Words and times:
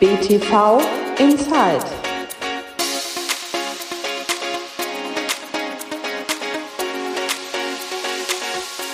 BTV 0.00 0.80
Inside. 1.18 1.84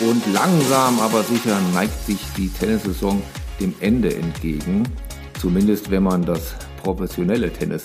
Und 0.01 0.35
langsam 0.35 0.99
aber 0.99 1.23
sicher 1.23 1.61
neigt 1.73 2.07
sich 2.07 2.19
die 2.37 2.49
Tennissaison 2.49 3.23
dem 3.61 3.73
Ende 3.79 4.17
entgegen. 4.17 4.83
Zumindest 5.41 5.93
wenn 5.93 6.03
man 6.03 6.25
das 6.25 6.57
professionelle 6.83 7.53
Tennis 7.53 7.85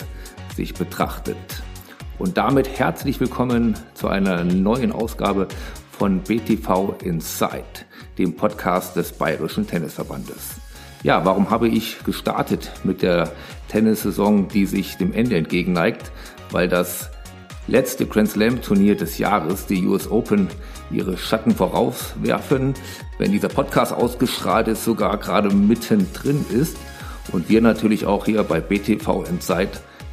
sich 0.56 0.74
betrachtet. 0.74 1.38
Und 2.18 2.38
damit 2.38 2.80
herzlich 2.80 3.20
willkommen 3.20 3.76
zu 3.94 4.08
einer 4.08 4.44
neuen 4.44 4.92
Ausgabe 4.92 5.48
von 5.92 6.22
BTV 6.22 6.96
Inside, 7.04 7.86
dem 8.18 8.36
Podcast 8.36 8.96
des 8.96 9.12
Bayerischen 9.12 9.68
Tennisverbandes. 9.68 10.71
Ja, 11.04 11.26
warum 11.26 11.50
habe 11.50 11.68
ich 11.68 12.04
gestartet 12.04 12.70
mit 12.84 13.02
der 13.02 13.32
Tennissaison, 13.70 14.48
die 14.48 14.68
sich 14.68 14.98
dem 14.98 15.14
Ende 15.14 15.36
entgegenneigt? 15.36 16.12
Weil 16.52 16.68
das 16.68 17.10
letzte 17.68 18.06
Grand 18.06 18.30
Slam 18.30 18.62
Turnier 18.62 18.96
des 18.96 19.18
Jahres, 19.18 19.66
die 19.66 19.84
US 19.88 20.12
Open, 20.12 20.48
ihre 20.92 21.18
Schatten 21.18 21.56
vorauswerfen. 21.56 22.76
Wenn 23.18 23.32
dieser 23.32 23.48
Podcast 23.48 23.94
ausgestrahlt 23.94 24.68
ist, 24.68 24.86
sogar 24.86 25.18
gerade 25.18 25.50
mittendrin 25.50 26.46
ist. 26.52 26.78
Und 27.32 27.50
wir 27.50 27.62
natürlich 27.62 28.06
auch 28.06 28.26
hier 28.26 28.44
bei 28.44 28.60
BTV 28.60 29.24
Inside 29.28 29.72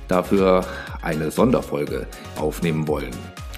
dafür 0.09 0.65
eine 1.03 1.31
Sonderfolge 1.31 2.07
aufnehmen 2.39 2.89
wollen. 2.89 3.11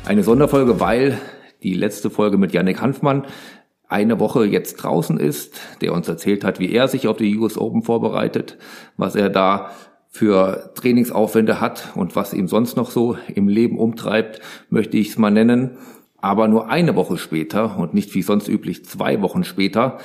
Eine 0.05 0.25
Sonderfolge, 0.25 0.81
weil 0.81 1.17
die 1.63 1.75
letzte 1.75 2.11
Folge 2.11 2.39
mit 2.39 2.53
Yannick 2.53 2.81
Hanfmann 2.81 3.25
eine 3.91 4.21
Woche 4.21 4.47
jetzt 4.47 4.77
draußen 4.77 5.19
ist, 5.19 5.61
der 5.81 5.93
uns 5.93 6.09
erzählt 6.09 6.45
hat, 6.45 6.61
wie 6.61 6.73
er 6.73 6.89
sich 6.89 7.09
auf 7.09 7.17
die 7.17 7.37
US 7.37 7.59
Open 7.59 7.83
vorbereitet, 7.83 8.57
was 8.97 9.17
er 9.17 9.29
da 9.29 9.73
für 10.09 10.73
Trainingsaufwände 10.75 11.61
hat 11.61 11.91
und 11.95 12.17
was 12.17 12.33
ihm 12.33 12.49
sonst 12.49 12.77
noch 12.77 12.91
so 12.91 13.17
im 13.35 13.49
Leben 13.49 13.79
umtreibt, 13.79 14.41
möchte 14.69 14.97
ich 14.97 15.11
es 15.11 15.19
mal 15.19 15.31
nennen. 15.31 15.77
Aber 16.19 16.49
nur 16.49 16.69
eine 16.69 16.97
Woche 16.97 17.19
später 17.19 17.79
und 17.79 17.95
nicht 17.95 18.15
wie 18.15 18.23
sonst 18.23 18.49
üblich 18.49 18.85
zwei 18.85 19.23
Wochen 19.23 19.45
später 19.45 19.99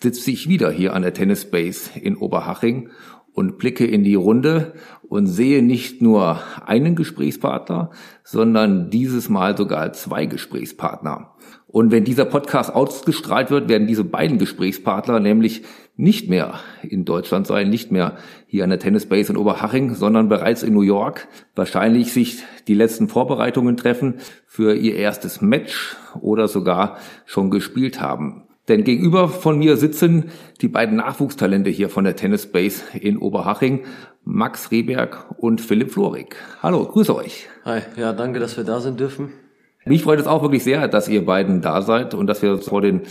sitze 0.00 0.30
ich 0.30 0.48
wieder 0.48 0.70
hier 0.70 0.94
an 0.94 1.02
der 1.02 1.14
Tennis 1.14 1.50
Base 1.50 1.90
in 1.98 2.16
Oberhaching 2.16 2.90
und 3.32 3.58
blicke 3.58 3.86
in 3.86 4.02
die 4.02 4.14
Runde 4.14 4.72
und 5.02 5.26
sehe 5.26 5.62
nicht 5.62 6.00
nur 6.00 6.40
einen 6.64 6.96
Gesprächspartner, 6.96 7.90
sondern 8.24 8.90
dieses 8.90 9.28
Mal 9.28 9.56
sogar 9.56 9.92
zwei 9.92 10.24
Gesprächspartner. 10.24 11.35
Und 11.76 11.92
wenn 11.92 12.04
dieser 12.04 12.24
Podcast 12.24 12.74
ausgestrahlt 12.74 13.50
wird, 13.50 13.68
werden 13.68 13.86
diese 13.86 14.02
beiden 14.02 14.38
Gesprächspartner 14.38 15.20
nämlich 15.20 15.60
nicht 15.94 16.26
mehr 16.26 16.54
in 16.82 17.04
Deutschland 17.04 17.46
sein, 17.46 17.68
nicht 17.68 17.92
mehr 17.92 18.16
hier 18.46 18.64
an 18.64 18.70
der 18.70 18.78
Tennis 18.78 19.04
Base 19.04 19.30
in 19.30 19.36
Oberhaching, 19.36 19.94
sondern 19.94 20.30
bereits 20.30 20.62
in 20.62 20.72
New 20.72 20.80
York. 20.80 21.28
Wahrscheinlich 21.54 22.14
sich 22.14 22.42
die 22.66 22.72
letzten 22.72 23.08
Vorbereitungen 23.08 23.76
treffen 23.76 24.14
für 24.46 24.74
ihr 24.74 24.94
erstes 24.94 25.42
Match 25.42 25.98
oder 26.18 26.48
sogar 26.48 26.96
schon 27.26 27.50
gespielt 27.50 28.00
haben. 28.00 28.44
Denn 28.68 28.82
gegenüber 28.82 29.28
von 29.28 29.58
mir 29.58 29.76
sitzen 29.76 30.30
die 30.62 30.68
beiden 30.68 30.96
Nachwuchstalente 30.96 31.68
hier 31.68 31.90
von 31.90 32.04
der 32.04 32.16
Tennis 32.16 32.46
Base 32.50 32.84
in 32.98 33.18
Oberhaching, 33.18 33.84
Max 34.24 34.70
Rehberg 34.70 35.26
und 35.36 35.60
Philipp 35.60 35.90
Florig. 35.90 36.36
Hallo, 36.62 36.86
grüße 36.86 37.14
euch. 37.14 37.50
Hi, 37.66 37.82
ja, 37.98 38.14
danke, 38.14 38.40
dass 38.40 38.56
wir 38.56 38.64
da 38.64 38.80
sind 38.80 38.98
dürfen. 38.98 39.28
Mich 39.88 40.02
freut 40.02 40.18
es 40.18 40.26
auch 40.26 40.42
wirklich 40.42 40.64
sehr, 40.64 40.88
dass 40.88 41.08
ihr 41.08 41.24
beiden 41.24 41.60
da 41.60 41.80
seid 41.80 42.12
und 42.12 42.26
dass 42.26 42.42
wir 42.42 42.58
vor 42.58 42.80
den 42.80 43.02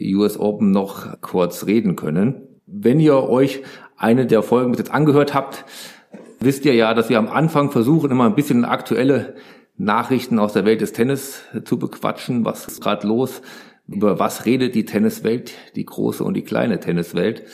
US 0.00 0.38
Open 0.38 0.70
noch 0.70 1.18
kurz 1.22 1.64
reden 1.64 1.96
können. 1.96 2.42
Wenn 2.66 3.00
ihr 3.00 3.16
euch 3.16 3.62
eine 3.96 4.26
der 4.26 4.42
Folgen 4.42 4.70
bis 4.70 4.80
jetzt 4.80 4.92
angehört 4.92 5.32
habt, 5.32 5.64
wisst 6.38 6.66
ihr 6.66 6.74
ja, 6.74 6.92
dass 6.92 7.08
wir 7.08 7.18
am 7.18 7.28
Anfang 7.28 7.70
versuchen, 7.70 8.10
immer 8.10 8.26
ein 8.26 8.34
bisschen 8.34 8.66
aktuelle 8.66 9.34
Nachrichten 9.78 10.38
aus 10.38 10.52
der 10.52 10.66
Welt 10.66 10.82
des 10.82 10.92
Tennis 10.92 11.40
zu 11.64 11.78
bequatschen. 11.78 12.44
Was 12.44 12.68
ist 12.68 12.82
gerade 12.82 13.06
los? 13.06 13.40
Über 13.88 14.18
was 14.18 14.44
redet 14.44 14.74
die 14.74 14.84
Tenniswelt, 14.84 15.52
die 15.74 15.86
große 15.86 16.22
und 16.22 16.34
die 16.34 16.44
kleine 16.44 16.80
Tenniswelt? 16.80 17.44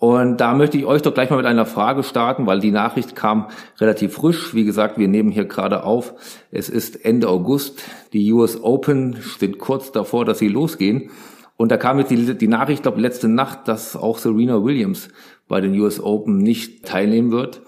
Und 0.00 0.38
da 0.38 0.54
möchte 0.54 0.78
ich 0.78 0.86
euch 0.86 1.02
doch 1.02 1.12
gleich 1.12 1.28
mal 1.28 1.36
mit 1.36 1.44
einer 1.44 1.66
Frage 1.66 2.02
starten, 2.02 2.46
weil 2.46 2.58
die 2.58 2.70
Nachricht 2.70 3.14
kam 3.14 3.48
relativ 3.78 4.14
frisch. 4.14 4.54
Wie 4.54 4.64
gesagt, 4.64 4.96
wir 4.96 5.08
nehmen 5.08 5.30
hier 5.30 5.44
gerade 5.44 5.84
auf. 5.84 6.14
Es 6.50 6.70
ist 6.70 7.04
Ende 7.04 7.28
August. 7.28 7.82
Die 8.14 8.32
US 8.32 8.62
Open 8.62 9.18
sind 9.38 9.58
kurz 9.58 9.92
davor, 9.92 10.24
dass 10.24 10.38
sie 10.38 10.48
losgehen. 10.48 11.10
Und 11.58 11.70
da 11.70 11.76
kam 11.76 11.98
jetzt 11.98 12.10
die, 12.10 12.34
die 12.34 12.48
Nachricht, 12.48 12.82
glaube 12.82 12.98
letzte 12.98 13.28
Nacht, 13.28 13.68
dass 13.68 13.94
auch 13.94 14.16
Serena 14.16 14.64
Williams 14.64 15.10
bei 15.48 15.60
den 15.60 15.78
US 15.78 16.00
Open 16.02 16.38
nicht 16.38 16.86
teilnehmen 16.86 17.30
wird. 17.30 17.60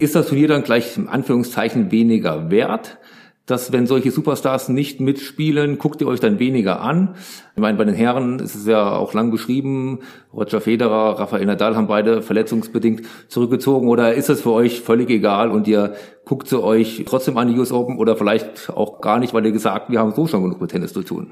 Ist 0.00 0.16
das 0.16 0.26
Turnier 0.26 0.48
dann 0.48 0.64
gleich 0.64 0.96
im 0.96 1.08
Anführungszeichen 1.08 1.92
weniger 1.92 2.50
wert? 2.50 2.98
Dass 3.48 3.72
wenn 3.72 3.86
solche 3.86 4.10
Superstars 4.10 4.68
nicht 4.68 5.00
mitspielen, 5.00 5.78
guckt 5.78 6.02
ihr 6.02 6.06
euch 6.06 6.20
dann 6.20 6.38
weniger 6.38 6.82
an. 6.82 7.14
Ich 7.54 7.60
meine, 7.60 7.78
bei 7.78 7.84
den 7.84 7.94
Herren 7.94 8.40
ist 8.40 8.54
es 8.54 8.66
ja 8.66 8.94
auch 8.94 9.14
lang 9.14 9.30
beschrieben, 9.30 10.00
Roger 10.34 10.60
Federer, 10.60 11.18
Rafael 11.18 11.46
Nadal 11.46 11.74
haben 11.74 11.86
beide 11.86 12.20
verletzungsbedingt 12.20 13.06
zurückgezogen 13.28 13.88
oder 13.88 14.12
ist 14.12 14.28
es 14.28 14.42
für 14.42 14.52
euch 14.52 14.82
völlig 14.82 15.08
egal 15.08 15.50
und 15.50 15.66
ihr 15.66 15.94
guckt 16.26 16.46
sie 16.48 16.62
euch 16.62 17.04
trotzdem 17.06 17.38
an 17.38 17.48
die 17.48 17.58
US 17.58 17.72
Open 17.72 17.96
oder 17.98 18.16
vielleicht 18.16 18.68
auch 18.68 19.00
gar 19.00 19.18
nicht, 19.18 19.32
weil 19.32 19.46
ihr 19.46 19.52
gesagt, 19.52 19.90
wir 19.90 19.98
haben 19.98 20.12
so 20.14 20.26
schon 20.26 20.42
genug 20.42 20.60
mit 20.60 20.70
Tennis 20.70 20.92
zu 20.92 21.02
tun? 21.02 21.30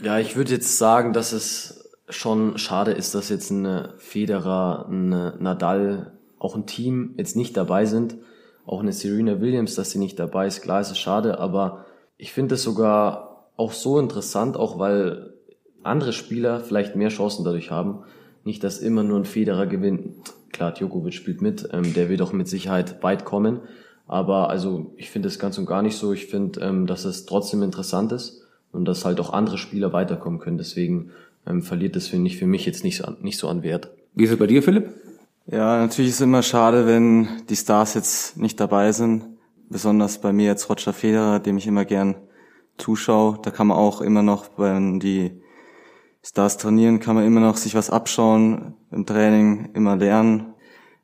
Ja, 0.00 0.18
ich 0.18 0.34
würde 0.34 0.50
jetzt 0.50 0.78
sagen, 0.78 1.12
dass 1.12 1.32
es 1.32 1.90
schon 2.08 2.58
schade 2.58 2.90
ist, 2.90 3.14
dass 3.14 3.28
jetzt 3.28 3.50
ein 3.50 3.88
Federer, 3.98 4.86
ein 4.90 5.10
Nadal, 5.38 6.12
auch 6.40 6.56
ein 6.56 6.66
Team 6.66 7.14
jetzt 7.16 7.36
nicht 7.36 7.56
dabei 7.56 7.86
sind 7.86 8.16
auch 8.66 8.80
eine 8.80 8.92
Serena 8.92 9.40
Williams, 9.40 9.74
dass 9.76 9.92
sie 9.92 9.98
nicht 9.98 10.18
dabei 10.18 10.46
ist. 10.46 10.60
Klar 10.60 10.80
ist 10.80 10.90
es 10.90 10.98
schade, 10.98 11.38
aber 11.38 11.86
ich 12.18 12.32
finde 12.32 12.56
es 12.56 12.62
sogar 12.62 13.50
auch 13.56 13.72
so 13.72 13.98
interessant, 13.98 14.56
auch 14.56 14.78
weil 14.78 15.34
andere 15.82 16.12
Spieler 16.12 16.60
vielleicht 16.60 16.96
mehr 16.96 17.08
Chancen 17.08 17.44
dadurch 17.44 17.70
haben. 17.70 18.00
Nicht, 18.44 18.62
dass 18.64 18.78
immer 18.78 19.02
nur 19.02 19.18
ein 19.18 19.24
Federer 19.24 19.66
gewinnt. 19.66 20.16
Klar, 20.52 20.72
Djokovic 20.72 21.14
spielt 21.14 21.42
mit, 21.42 21.68
ähm, 21.72 21.94
der 21.94 22.08
wird 22.08 22.22
auch 22.22 22.32
mit 22.32 22.48
Sicherheit 22.48 23.02
weit 23.02 23.24
kommen. 23.24 23.60
Aber 24.06 24.50
also 24.50 24.92
ich 24.96 25.10
finde 25.10 25.28
es 25.28 25.38
ganz 25.38 25.58
und 25.58 25.66
gar 25.66 25.82
nicht 25.82 25.96
so. 25.96 26.12
Ich 26.12 26.26
finde, 26.26 26.60
ähm, 26.60 26.86
dass 26.86 27.04
es 27.04 27.26
trotzdem 27.26 27.62
interessant 27.62 28.12
ist 28.12 28.42
und 28.72 28.84
dass 28.84 29.04
halt 29.04 29.20
auch 29.20 29.32
andere 29.32 29.58
Spieler 29.58 29.92
weiterkommen 29.92 30.38
können. 30.38 30.58
Deswegen 30.58 31.10
ähm, 31.46 31.62
verliert 31.62 31.96
das, 31.96 32.08
finde 32.08 32.28
ich, 32.28 32.36
für 32.36 32.46
mich 32.46 32.66
jetzt 32.66 32.84
nicht 32.84 32.98
so, 32.98 33.12
nicht 33.20 33.38
so 33.38 33.48
an 33.48 33.62
Wert. 33.62 33.90
Wie 34.14 34.24
ist 34.24 34.30
es 34.30 34.38
bei 34.38 34.46
dir, 34.46 34.62
Philipp? 34.62 34.90
Ja, 35.48 35.78
natürlich 35.78 36.10
ist 36.10 36.16
es 36.16 36.22
immer 36.22 36.42
schade, 36.42 36.86
wenn 36.86 37.46
die 37.48 37.54
Stars 37.54 37.94
jetzt 37.94 38.36
nicht 38.36 38.58
dabei 38.58 38.90
sind. 38.90 39.38
Besonders 39.68 40.20
bei 40.20 40.32
mir 40.32 40.46
jetzt 40.46 40.68
Roger 40.68 40.92
Federer, 40.92 41.38
dem 41.38 41.56
ich 41.56 41.68
immer 41.68 41.84
gern 41.84 42.16
zuschaue. 42.78 43.38
Da 43.42 43.52
kann 43.52 43.68
man 43.68 43.76
auch 43.76 44.00
immer 44.00 44.22
noch, 44.22 44.50
wenn 44.56 44.98
die 44.98 45.40
Stars 46.20 46.56
trainieren, 46.58 46.98
kann 46.98 47.14
man 47.14 47.24
immer 47.24 47.38
noch 47.38 47.56
sich 47.58 47.76
was 47.76 47.90
abschauen, 47.90 48.74
im 48.90 49.06
Training 49.06 49.70
immer 49.74 49.94
lernen. 49.94 50.54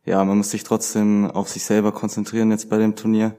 Ja, 0.04 0.24
man 0.24 0.38
muss 0.38 0.50
sich 0.50 0.64
trotzdem 0.64 1.30
auf 1.30 1.48
sich 1.48 1.64
selber 1.64 1.92
konzentrieren 1.92 2.50
jetzt 2.50 2.68
bei 2.68 2.78
dem 2.78 2.96
Turnier. 2.96 3.36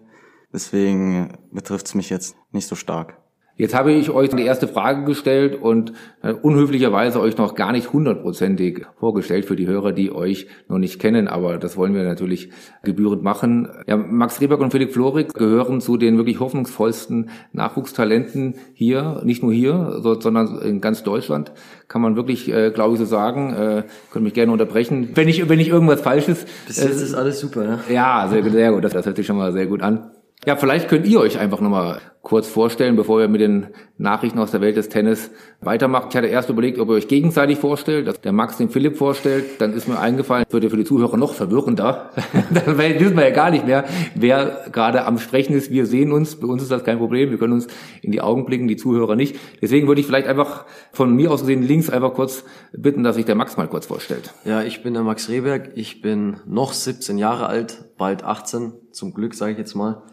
Deswegen 0.53 1.37
betrifft 1.51 1.87
es 1.87 1.95
mich 1.95 2.09
jetzt 2.09 2.37
nicht 2.51 2.67
so 2.67 2.75
stark. 2.75 3.22
Jetzt 3.55 3.75
habe 3.75 3.91
ich 3.91 4.09
euch 4.09 4.29
die 4.31 4.41
erste 4.41 4.67
Frage 4.67 5.03
gestellt 5.03 5.61
und 5.61 5.93
äh, 6.23 6.33
unhöflicherweise 6.33 7.19
euch 7.19 7.37
noch 7.37 7.53
gar 7.53 7.71
nicht 7.71 7.93
hundertprozentig 7.93 8.87
vorgestellt 8.99 9.45
für 9.45 9.55
die 9.55 9.67
Hörer, 9.67 9.91
die 9.91 10.11
euch 10.11 10.47
noch 10.69 10.79
nicht 10.79 10.99
kennen, 10.99 11.27
aber 11.27 11.59
das 11.59 11.77
wollen 11.77 11.93
wir 11.93 12.03
natürlich 12.03 12.49
gebührend 12.83 13.21
machen. 13.21 13.69
Ja, 13.85 13.95
Max 13.95 14.41
Rieberg 14.41 14.59
und 14.59 14.71
Felix 14.71 14.93
Florig 14.93 15.31
gehören 15.35 15.81
zu 15.81 15.97
den 15.97 16.17
wirklich 16.17 16.39
hoffnungsvollsten 16.39 17.29
Nachwuchstalenten 17.51 18.55
hier, 18.73 19.21
nicht 19.23 19.43
nur 19.43 19.53
hier, 19.53 19.99
sondern 20.01 20.59
in 20.61 20.81
ganz 20.81 21.03
Deutschland, 21.03 21.51
kann 21.87 22.01
man 22.01 22.15
wirklich, 22.15 22.51
äh, 22.51 22.71
glaube 22.71 22.93
ich, 22.93 22.99
so 22.99 23.05
sagen. 23.05 23.53
Äh, 23.53 23.83
könnt 24.11 24.23
mich 24.23 24.33
gerne 24.33 24.51
unterbrechen, 24.51 25.09
wenn 25.13 25.27
ich, 25.27 25.47
wenn 25.47 25.59
ich 25.59 25.67
irgendwas 25.67 26.01
Falsches. 26.01 26.47
Bis 26.65 26.77
jetzt 26.77 27.01
äh, 27.01 27.03
ist 27.03 27.13
alles 27.13 27.39
super, 27.39 27.63
ja? 27.63 27.79
Ja, 27.87 28.27
sehr, 28.29 28.43
sehr 28.43 28.71
gut, 28.71 28.83
das, 28.83 28.93
das 28.93 29.05
hört 29.05 29.15
sich 29.15 29.27
schon 29.27 29.37
mal 29.37 29.51
sehr 29.51 29.67
gut 29.67 29.83
an. 29.83 30.09
Ja, 30.45 30.57
vielleicht 30.57 30.89
könnt 30.89 31.07
ihr 31.07 31.21
euch 31.21 31.39
einfach 31.39 31.61
nochmal 31.61 32.01
kurz 32.21 32.47
vorstellen, 32.47 32.95
bevor 32.97 33.19
wir 33.19 33.27
mit 33.29 33.39
den 33.39 33.67
Nachrichten 33.97 34.39
aus 34.39 34.51
der 34.51 34.59
Welt 34.59 34.75
des 34.75 34.89
Tennis 34.89 35.29
weitermachen. 35.61 36.07
Ich 36.09 36.15
hatte 36.15 36.27
erst 36.27 36.49
überlegt, 36.49 36.79
ob 36.79 36.89
ihr 36.89 36.95
euch 36.95 37.07
gegenseitig 37.07 37.59
vorstellt, 37.59 38.07
dass 38.07 38.19
der 38.19 38.33
Max 38.33 38.57
den 38.57 38.69
Philipp 38.69 38.97
vorstellt. 38.97 39.61
Dann 39.61 39.73
ist 39.73 39.87
mir 39.87 39.99
eingefallen, 39.99 40.45
wird 40.49 40.63
ja 40.65 40.69
für 40.69 40.77
die 40.77 40.83
Zuhörer 40.83 41.15
noch 41.15 41.33
verwirrender. 41.33 42.11
Dann 42.53 42.77
wissen 42.77 43.15
wir 43.15 43.23
ja 43.23 43.33
gar 43.33 43.51
nicht 43.51 43.65
mehr, 43.65 43.85
wer 44.15 44.65
gerade 44.71 45.05
am 45.05 45.17
Sprechen 45.17 45.53
ist. 45.53 45.71
Wir 45.71 45.85
sehen 45.85 46.11
uns, 46.11 46.37
bei 46.37 46.47
uns 46.47 46.61
ist 46.61 46.71
das 46.71 46.83
kein 46.83 46.97
Problem. 46.97 47.29
Wir 47.29 47.37
können 47.37 47.53
uns 47.53 47.67
in 48.01 48.11
die 48.11 48.21
Augen 48.21 48.45
blicken, 48.45 48.67
die 48.67 48.77
Zuhörer 48.77 49.15
nicht. 49.15 49.37
Deswegen 49.61 49.87
würde 49.87 50.01
ich 50.01 50.07
vielleicht 50.07 50.27
einfach 50.27 50.65
von 50.91 51.13
mir 51.15 51.31
aus 51.31 51.41
gesehen 51.41 51.63
links 51.63 51.89
einfach 51.89 52.13
kurz 52.13 52.43
bitten, 52.73 53.03
dass 53.03 53.15
sich 53.15 53.25
der 53.25 53.35
Max 53.35 53.55
mal 53.55 53.67
kurz 53.67 53.85
vorstellt. 53.85 54.33
Ja, 54.43 54.61
ich 54.61 54.83
bin 54.83 54.93
der 54.93 55.03
Max 55.03 55.29
Rehberg. 55.29 55.71
Ich 55.75 56.01
bin 56.01 56.37
noch 56.45 56.73
17 56.73 57.17
Jahre 57.17 57.47
alt, 57.47 57.85
bald 57.97 58.23
18, 58.23 58.73
zum 58.91 59.13
Glück 59.13 59.33
sage 59.35 59.53
ich 59.53 59.57
jetzt 59.57 59.75
mal 59.75 60.03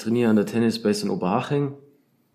trainiere 0.00 0.30
an 0.30 0.36
der 0.36 0.46
Tennis 0.46 0.82
Base 0.82 1.04
in 1.04 1.10
Oberhaching. 1.10 1.74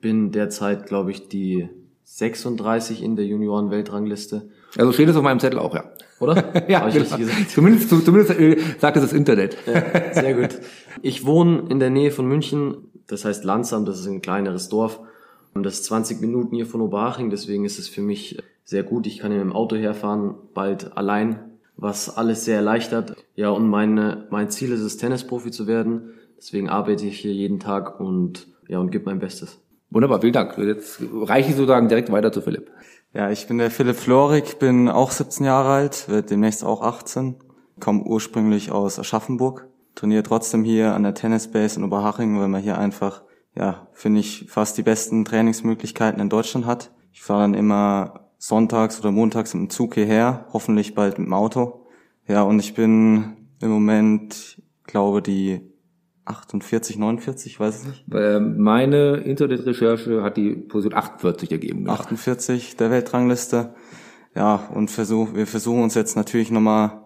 Bin 0.02 0.32
derzeit, 0.32 0.86
glaube 0.86 1.12
ich, 1.12 1.28
die 1.28 1.70
36 2.04 3.04
in 3.04 3.16
der 3.16 3.26
Junioren-Weltrangliste. 3.26 4.50
Also 4.78 4.92
steht 4.92 5.10
es 5.10 5.16
auf 5.16 5.24
meinem 5.24 5.40
Zettel 5.40 5.60
auch, 5.60 5.74
ja. 5.74 5.92
Oder? 6.20 6.36
ja, 6.70 6.82
Hab 6.82 6.90
ich 6.90 6.94
genau. 6.96 7.18
gesagt? 7.18 7.50
Zumindest, 7.50 7.90
zumindest 7.90 8.40
äh, 8.40 8.58
sagt 8.80 8.98
es 8.98 9.04
das 9.04 9.14
Internet. 9.14 9.58
Ja, 9.66 10.14
sehr 10.14 10.34
gut. 10.34 10.60
Ich 11.02 11.26
wohne 11.26 11.64
in 11.70 11.80
der 11.80 11.90
Nähe 11.90 12.12
von 12.12 12.28
München, 12.28 12.90
das 13.08 13.26
heißt 13.26 13.44
Landsam, 13.44 13.86
das 13.86 14.00
ist 14.00 14.08
ein 14.08 14.22
kleineres 14.22 14.70
Dorf. 14.70 15.00
Und 15.54 15.64
das 15.64 15.76
ist 15.76 15.86
20 15.86 16.22
Minuten 16.22 16.56
hier 16.56 16.66
von 16.66 16.82
Oberhaching, 16.82 17.30
deswegen 17.30 17.66
ist 17.66 17.80
es 17.80 17.88
für 17.88 18.02
mich 18.02 18.38
sehr 18.66 18.84
gut. 18.84 19.08
Ich 19.08 19.20
kann 19.20 19.32
hier 19.32 19.40
mit 19.40 19.54
dem 19.54 19.56
Auto 19.56 19.76
herfahren, 19.76 20.36
bald 20.54 20.98
allein, 20.98 21.40
was 21.78 22.16
alles 22.18 22.46
sehr 22.46 22.58
erleichtert. 22.58 23.16
Ja, 23.36 23.50
und 23.50 23.68
meine, 23.68 24.28
mein 24.30 24.50
Ziel 24.50 24.72
ist 24.72 24.82
es, 24.82 24.98
Tennisprofi 24.98 25.52
zu 25.52 25.66
werden. 25.66 26.14
Deswegen 26.38 26.70
arbeite 26.70 27.06
ich 27.06 27.20
hier 27.20 27.34
jeden 27.34 27.60
Tag 27.60 28.00
und 28.00 28.48
ja, 28.68 28.80
und 28.80 28.92
gebe 28.92 29.06
mein 29.06 29.20
Bestes. 29.20 29.60
Wunderbar, 29.90 30.22
vielen 30.22 30.34
Dank. 30.34 30.58
Jetzt 30.58 31.02
reiche 31.14 31.50
ich 31.50 31.56
sozusagen 31.56 31.88
direkt 31.88 32.12
weiter 32.12 32.32
zu 32.32 32.42
Philipp. 32.42 32.72
Ja, 33.14 33.32
ich 33.32 33.48
bin 33.48 33.58
der 33.58 33.72
Philipp 33.72 33.96
Florik, 33.96 34.60
bin 34.60 34.90
auch 34.90 35.12
17 35.12 35.46
Jahre 35.46 35.70
alt, 35.70 36.10
werde 36.10 36.28
demnächst 36.28 36.66
auch 36.66 36.82
18, 36.82 37.36
komme 37.80 38.04
ursprünglich 38.04 38.72
aus 38.72 39.00
Aschaffenburg, 39.00 39.68
trainiere 39.96 40.24
trotzdem 40.24 40.64
hier 40.64 40.94
an 40.94 41.04
der 41.04 41.14
Tennisbase 41.14 41.80
in 41.80 41.86
Oberhaching, 41.86 42.38
weil 42.40 42.50
man 42.50 42.62
hier 42.62 42.78
einfach, 42.78 43.24
ja, 43.56 43.88
finde 43.94 44.20
ich, 44.20 44.48
fast 44.50 44.78
die 44.78 44.84
besten 44.84 45.24
Trainingsmöglichkeiten 45.24 46.20
in 46.20 46.30
Deutschland 46.30 46.66
hat. 46.66 46.92
Ich 47.14 47.22
fahre 47.22 47.44
dann 47.44 47.54
immer 47.54 48.32
sonntags 48.38 49.00
oder 49.00 49.12
montags 49.12 49.54
mit 49.54 49.62
dem 49.62 49.70
Zug 49.70 49.94
hierher, 49.94 50.48
hoffentlich 50.52 50.94
bald 50.94 51.18
mit 51.18 51.28
dem 51.28 51.34
Auto. 51.34 51.86
Ja, 52.28 52.42
und 52.44 52.60
ich 52.60 52.74
bin 52.74 53.38
im 53.62 53.70
Moment, 53.70 54.62
glaube 54.84 55.22
die 55.22 55.62
48, 56.26 56.98
49, 56.98 57.54
ich 57.54 57.60
weiß 57.60 57.76
es 57.76 57.86
nicht. 57.86 58.06
Äh, 58.14 58.40
Meine 58.40 59.18
Internetrecherche 59.18 60.24
hat 60.24 60.38
die 60.38 60.52
Position 60.56 60.98
48 60.98 61.52
ergeben. 61.52 61.80
genau. 61.80 61.94
48 61.94 62.76
der 62.78 62.92
Weltrangliste. 62.92 63.76
Ja, 64.36 64.56
und 64.74 64.92
versuch, 64.92 65.34
wir 65.34 65.48
versuchen 65.48 65.84
uns 65.84 65.94
jetzt 65.96 66.16
natürlich 66.16 66.52
nochmal 66.52 67.04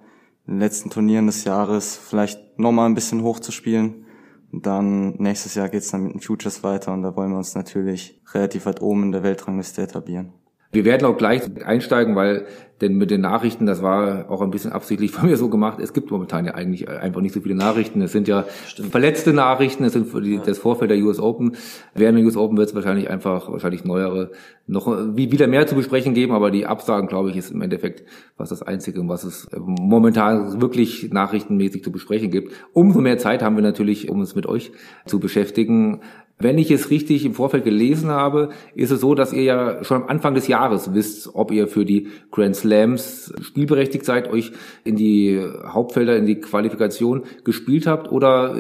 in 0.47 0.53
den 0.55 0.59
letzten 0.61 0.89
Turnieren 0.89 1.27
des 1.27 1.43
Jahres 1.43 1.95
vielleicht 1.95 2.57
nochmal 2.57 2.87
ein 2.87 2.95
bisschen 2.95 3.21
hochzuspielen. 3.21 4.05
Und 4.51 4.65
dann 4.65 5.11
nächstes 5.17 5.53
Jahr 5.53 5.69
geht's 5.69 5.91
dann 5.91 6.03
mit 6.05 6.13
den 6.13 6.21
Futures 6.21 6.63
weiter 6.63 6.91
und 6.91 7.03
da 7.03 7.15
wollen 7.15 7.29
wir 7.29 7.37
uns 7.37 7.53
natürlich 7.53 8.19
relativ 8.33 8.65
weit 8.65 8.81
oben 8.81 9.03
in 9.03 9.11
der 9.11 9.21
Weltrangliste 9.21 9.83
etablieren. 9.83 10.33
Wir 10.71 10.85
werden 10.85 11.05
auch 11.05 11.17
gleich 11.17 11.41
einsteigen, 11.65 12.15
weil 12.15 12.45
denn 12.81 12.95
mit 12.95 13.11
den 13.11 13.19
Nachrichten, 13.21 13.65
das 13.65 13.81
war 13.81 14.29
auch 14.31 14.41
ein 14.41 14.51
bisschen 14.51 14.71
absichtlich 14.71 15.11
von 15.11 15.27
mir 15.27 15.35
so 15.35 15.49
gemacht, 15.49 15.79
es 15.81 15.91
gibt 15.93 16.11
momentan 16.11 16.45
ja 16.45 16.53
eigentlich 16.53 16.87
einfach 16.87 17.19
nicht 17.19 17.33
so 17.33 17.41
viele 17.41 17.55
Nachrichten. 17.55 18.01
Es 18.01 18.13
sind 18.13 18.27
ja 18.27 18.43
verletzte 18.89 19.33
Nachrichten, 19.33 19.83
es 19.83 19.93
sind 19.93 20.07
die, 20.23 20.39
das 20.45 20.59
Vorfeld 20.59 20.89
der 20.91 20.97
US 20.99 21.19
Open. 21.19 21.57
Während 21.93 22.17
der 22.19 22.25
US 22.25 22.37
Open 22.37 22.57
wird 22.57 22.69
es 22.69 22.75
wahrscheinlich 22.75 23.09
einfach, 23.09 23.51
wahrscheinlich 23.51 23.83
neuere, 23.83 24.31
noch 24.65 24.87
wie- 25.15 25.31
wieder 25.31 25.47
mehr 25.47 25.67
zu 25.67 25.75
besprechen 25.75 26.13
geben, 26.13 26.31
aber 26.31 26.51
die 26.51 26.67
Absagen, 26.67 27.09
glaube 27.09 27.31
ich, 27.31 27.35
ist 27.35 27.51
im 27.51 27.61
Endeffekt 27.61 28.03
was 28.37 28.49
das 28.49 28.61
Einzige, 28.61 29.05
was 29.09 29.23
es 29.25 29.49
momentan 29.57 30.61
wirklich 30.61 31.11
nachrichtenmäßig 31.11 31.83
zu 31.83 31.91
besprechen 31.91 32.31
gibt. 32.31 32.53
Umso 32.71 33.01
mehr 33.01 33.17
Zeit 33.17 33.41
haben 33.41 33.55
wir 33.57 33.63
natürlich, 33.63 34.09
um 34.09 34.19
uns 34.19 34.35
mit 34.35 34.45
euch 34.45 34.71
zu 35.05 35.19
beschäftigen. 35.19 35.99
Wenn 36.41 36.57
ich 36.57 36.71
es 36.71 36.89
richtig 36.89 37.25
im 37.25 37.33
Vorfeld 37.33 37.65
gelesen 37.65 38.09
habe, 38.09 38.49
ist 38.73 38.91
es 38.91 39.01
so, 39.01 39.13
dass 39.13 39.33
ihr 39.33 39.43
ja 39.43 39.83
schon 39.83 40.03
am 40.03 40.07
Anfang 40.07 40.35
des 40.35 40.47
Jahres 40.47 40.93
wisst, 40.93 41.35
ob 41.35 41.51
ihr 41.51 41.67
für 41.67 41.83
die 41.83 42.07
Grand 42.31 42.55
Slams 42.55 43.33
spielberechtigt 43.41 44.05
seid, 44.05 44.29
euch 44.29 44.53
in 44.85 44.95
die 44.95 45.45
Hauptfelder, 45.65 46.15
in 46.15 46.25
die 46.25 46.39
Qualifikation 46.39 47.23
gespielt 47.43 47.87
habt 47.87 48.09
oder, 48.09 48.55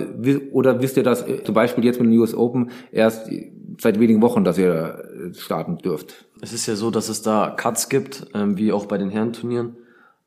oder 0.51 0.81
wisst 0.81 0.97
ihr 0.97 1.03
das 1.03 1.25
äh, 1.25 1.41
zum 1.45 1.55
Beispiel 1.55 1.85
jetzt 1.85 2.01
mit 2.01 2.11
den 2.11 2.19
US 2.19 2.35
Open 2.35 2.71
erst 2.91 3.29
seit 3.79 3.97
wenigen 3.97 4.21
Wochen, 4.21 4.43
dass 4.43 4.57
ihr 4.57 5.31
starten 5.37 5.77
dürft? 5.77 6.25
Es 6.41 6.51
ist 6.51 6.67
ja 6.67 6.75
so, 6.75 6.91
dass 6.91 7.07
es 7.07 7.21
da 7.21 7.49
Cuts 7.55 7.87
gibt, 7.87 8.27
ähm, 8.33 8.57
wie 8.57 8.73
auch 8.73 8.87
bei 8.87 8.97
den 8.97 9.09
Herrenturnieren. 9.09 9.77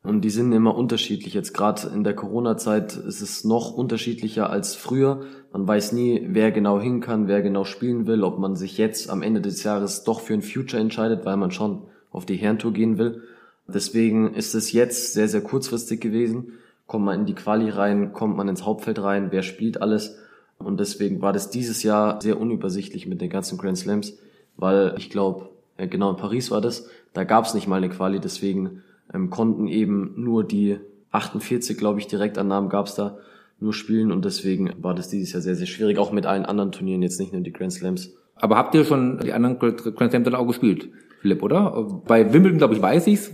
Und 0.04 0.22
die 0.22 0.30
sind 0.30 0.50
immer 0.52 0.76
unterschiedlich. 0.76 1.32
Jetzt 1.32 1.54
gerade 1.54 1.88
in 1.94 2.02
der 2.02 2.14
Corona-Zeit 2.14 2.96
ist 2.96 3.20
es 3.20 3.44
noch 3.44 3.72
unterschiedlicher 3.72 4.50
als 4.50 4.74
früher. 4.74 5.22
Man 5.52 5.66
weiß 5.66 5.92
nie, 5.92 6.26
wer 6.28 6.50
genau 6.50 6.80
hin 6.80 7.00
kann, 7.00 7.28
wer 7.28 7.40
genau 7.40 7.64
spielen 7.64 8.06
will, 8.06 8.24
ob 8.24 8.38
man 8.38 8.56
sich 8.56 8.78
jetzt 8.78 9.10
am 9.10 9.22
Ende 9.22 9.40
des 9.40 9.62
Jahres 9.62 10.02
doch 10.02 10.20
für 10.20 10.34
ein 10.34 10.42
Future 10.42 10.82
entscheidet, 10.82 11.24
weil 11.24 11.36
man 11.36 11.52
schon 11.52 11.82
auf 12.10 12.26
die 12.26 12.36
Herrentour 12.36 12.72
gehen 12.72 12.98
will. 12.98 13.22
Deswegen 13.68 14.34
ist 14.34 14.54
es 14.54 14.72
jetzt 14.72 15.12
sehr, 15.12 15.28
sehr 15.28 15.40
kurzfristig 15.40 16.00
gewesen. 16.00 16.54
Kommt 16.88 17.04
man 17.04 17.20
in 17.20 17.26
die 17.26 17.34
Quali 17.34 17.70
rein, 17.70 18.12
kommt 18.12 18.36
man 18.36 18.48
ins 18.48 18.64
Hauptfeld 18.64 19.00
rein, 19.00 19.28
wer 19.30 19.42
spielt 19.42 19.80
alles. 19.80 20.16
Und 20.58 20.80
deswegen 20.80 21.22
war 21.22 21.32
das 21.32 21.50
dieses 21.50 21.84
Jahr 21.84 22.20
sehr 22.20 22.40
unübersichtlich 22.40 23.06
mit 23.06 23.20
den 23.20 23.30
ganzen 23.30 23.56
Grand 23.56 23.78
Slams, 23.78 24.18
weil 24.56 24.94
ich 24.98 25.10
glaube, 25.10 25.48
genau 25.76 26.10
in 26.10 26.16
Paris 26.16 26.50
war 26.50 26.60
das, 26.60 26.88
da 27.12 27.24
gab 27.24 27.44
es 27.44 27.54
nicht 27.54 27.68
mal 27.68 27.76
eine 27.76 27.88
Quali, 27.88 28.20
deswegen 28.20 28.82
ähm, 29.14 29.30
konnten 29.30 29.68
eben 29.68 30.14
nur 30.16 30.44
die 30.44 30.78
48, 31.10 31.76
glaube 31.76 32.00
ich, 32.00 32.06
direkt 32.06 32.38
an 32.38 32.48
Namen 32.48 32.68
gab 32.68 32.86
es 32.86 32.94
da, 32.94 33.18
nur 33.60 33.72
spielen 33.72 34.10
und 34.10 34.24
deswegen 34.24 34.72
war 34.78 34.94
das 34.94 35.08
dieses 35.08 35.32
Jahr 35.32 35.42
sehr, 35.42 35.54
sehr 35.54 35.66
schwierig, 35.66 35.98
auch 35.98 36.12
mit 36.12 36.26
allen 36.26 36.44
anderen 36.44 36.72
Turnieren, 36.72 37.02
jetzt 37.02 37.20
nicht 37.20 37.32
nur 37.32 37.42
die 37.42 37.52
Grand 37.52 37.72
Slams. 37.72 38.14
Aber 38.34 38.56
habt 38.56 38.74
ihr 38.74 38.84
schon 38.84 39.18
die 39.18 39.32
anderen 39.32 39.58
Grand 39.58 40.10
Slams 40.10 40.24
dann 40.24 40.34
auch 40.34 40.46
gespielt, 40.46 40.88
Philipp, 41.20 41.42
oder? 41.42 42.00
Bei 42.06 42.32
Wimbledon, 42.32 42.58
glaube 42.58 42.74
ich, 42.74 42.82
weiß 42.82 43.06
ich's. 43.06 43.30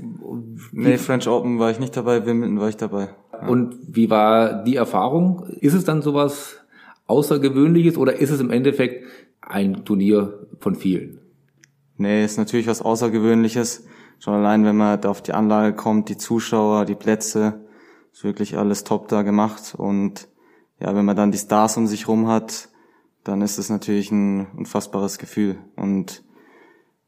Nee, 0.72 0.98
French 0.98 1.26
Open 1.28 1.58
war 1.58 1.70
ich 1.70 1.80
nicht 1.80 1.96
dabei, 1.96 2.26
Wimbledon 2.26 2.60
war 2.60 2.68
ich 2.68 2.76
dabei. 2.76 3.08
Und 3.48 3.76
wie 3.88 4.10
war 4.10 4.64
die 4.64 4.76
Erfahrung? 4.76 5.46
Ist 5.60 5.74
es 5.74 5.84
dann 5.84 6.02
sowas 6.02 6.58
Außergewöhnliches 7.06 7.96
oder 7.96 8.16
ist 8.16 8.30
es 8.30 8.40
im 8.40 8.50
Endeffekt 8.50 9.06
ein 9.40 9.84
Turnier 9.84 10.46
von 10.58 10.74
vielen? 10.74 11.20
Nee, 11.96 12.24
ist 12.24 12.36
natürlich 12.36 12.66
was 12.66 12.82
Außergewöhnliches. 12.82 13.86
Schon 14.18 14.34
allein, 14.34 14.64
wenn 14.64 14.76
man 14.76 15.04
auf 15.04 15.22
die 15.22 15.32
Anlage 15.32 15.74
kommt, 15.74 16.08
die 16.08 16.16
Zuschauer, 16.16 16.84
die 16.84 16.94
Plätze, 16.94 17.60
ist 18.12 18.24
wirklich 18.24 18.56
alles 18.56 18.84
top 18.84 19.08
da 19.08 19.22
gemacht. 19.22 19.74
Und 19.76 20.28
ja, 20.80 20.94
wenn 20.94 21.04
man 21.04 21.16
dann 21.16 21.32
die 21.32 21.38
Stars 21.38 21.76
um 21.76 21.86
sich 21.86 22.08
rum 22.08 22.28
hat, 22.28 22.68
dann 23.24 23.42
ist 23.42 23.58
es 23.58 23.70
natürlich 23.70 24.10
ein 24.10 24.48
unfassbares 24.56 25.18
Gefühl. 25.18 25.58
Und 25.76 26.22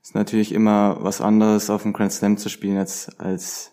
ist 0.02 0.14
natürlich 0.14 0.52
immer 0.52 0.98
was 1.00 1.20
anderes, 1.20 1.68
auf 1.68 1.84
einem 1.84 1.92
Grand 1.92 2.12
Slam 2.12 2.36
zu 2.36 2.48
spielen, 2.48 2.76
jetzt 2.76 3.20
als 3.20 3.72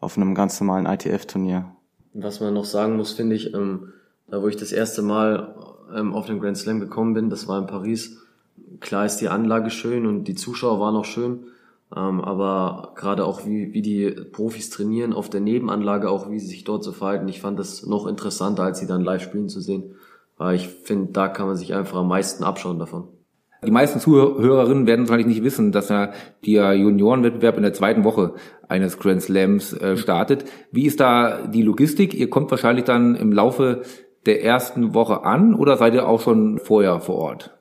auf 0.00 0.16
einem 0.16 0.34
ganz 0.34 0.60
normalen 0.60 0.86
ITF-Turnier. 0.86 1.72
Was 2.14 2.40
man 2.40 2.54
noch 2.54 2.64
sagen 2.64 2.96
muss, 2.96 3.12
finde 3.12 3.36
ich, 3.36 3.52
ähm, 3.54 3.92
da 4.28 4.42
wo 4.42 4.48
ich 4.48 4.56
das 4.56 4.72
erste 4.72 5.02
Mal 5.02 5.54
ähm, 5.94 6.14
auf 6.14 6.26
den 6.26 6.40
Grand 6.40 6.56
Slam 6.56 6.80
gekommen 6.80 7.14
bin, 7.14 7.30
das 7.30 7.48
war 7.48 7.58
in 7.58 7.66
Paris. 7.66 8.18
Klar 8.80 9.06
ist 9.06 9.18
die 9.18 9.28
Anlage 9.28 9.70
schön 9.70 10.06
und 10.06 10.24
die 10.24 10.34
Zuschauer 10.34 10.80
waren 10.80 10.96
auch 10.96 11.04
schön, 11.04 11.46
ähm, 11.94 12.20
aber 12.20 12.92
gerade 12.96 13.24
auch 13.24 13.46
wie, 13.46 13.72
wie 13.72 13.82
die 13.82 14.10
Profis 14.10 14.70
trainieren 14.70 15.12
auf 15.12 15.30
der 15.30 15.40
Nebenanlage, 15.40 16.10
auch 16.10 16.30
wie 16.30 16.38
sie 16.38 16.48
sich 16.48 16.64
dort 16.64 16.84
so 16.84 16.92
verhalten, 16.92 17.28
ich 17.28 17.40
fand 17.40 17.58
das 17.58 17.86
noch 17.86 18.06
interessanter, 18.06 18.62
als 18.62 18.78
sie 18.78 18.86
dann 18.86 19.02
live 19.02 19.22
spielen 19.22 19.48
zu 19.48 19.60
sehen, 19.60 19.94
weil 20.36 20.56
ich 20.56 20.68
finde, 20.68 21.12
da 21.12 21.28
kann 21.28 21.46
man 21.46 21.56
sich 21.56 21.74
einfach 21.74 21.98
am 21.98 22.08
meisten 22.08 22.44
abschauen 22.44 22.78
davon. 22.78 23.08
Die 23.64 23.72
meisten 23.72 23.98
Zuhörerinnen 23.98 24.86
werden 24.86 25.08
wahrscheinlich 25.08 25.26
nicht 25.26 25.42
wissen, 25.42 25.72
dass 25.72 25.88
ja 25.88 26.12
der 26.46 26.74
Juniorenwettbewerb 26.74 27.56
in 27.56 27.64
der 27.64 27.72
zweiten 27.72 28.04
Woche 28.04 28.34
eines 28.68 29.00
Grand 29.00 29.20
Slams 29.20 29.72
äh, 29.72 29.96
startet. 29.96 30.44
Wie 30.70 30.86
ist 30.86 31.00
da 31.00 31.46
die 31.48 31.62
Logistik? 31.62 32.14
Ihr 32.14 32.30
kommt 32.30 32.52
wahrscheinlich 32.52 32.84
dann 32.84 33.16
im 33.16 33.32
Laufe 33.32 33.82
der 34.26 34.44
ersten 34.44 34.94
Woche 34.94 35.24
an 35.24 35.54
oder 35.54 35.76
seid 35.76 35.94
ihr 35.94 36.06
auch 36.06 36.20
schon 36.20 36.58
vorher 36.58 37.00
vor 37.00 37.16
Ort? 37.16 37.58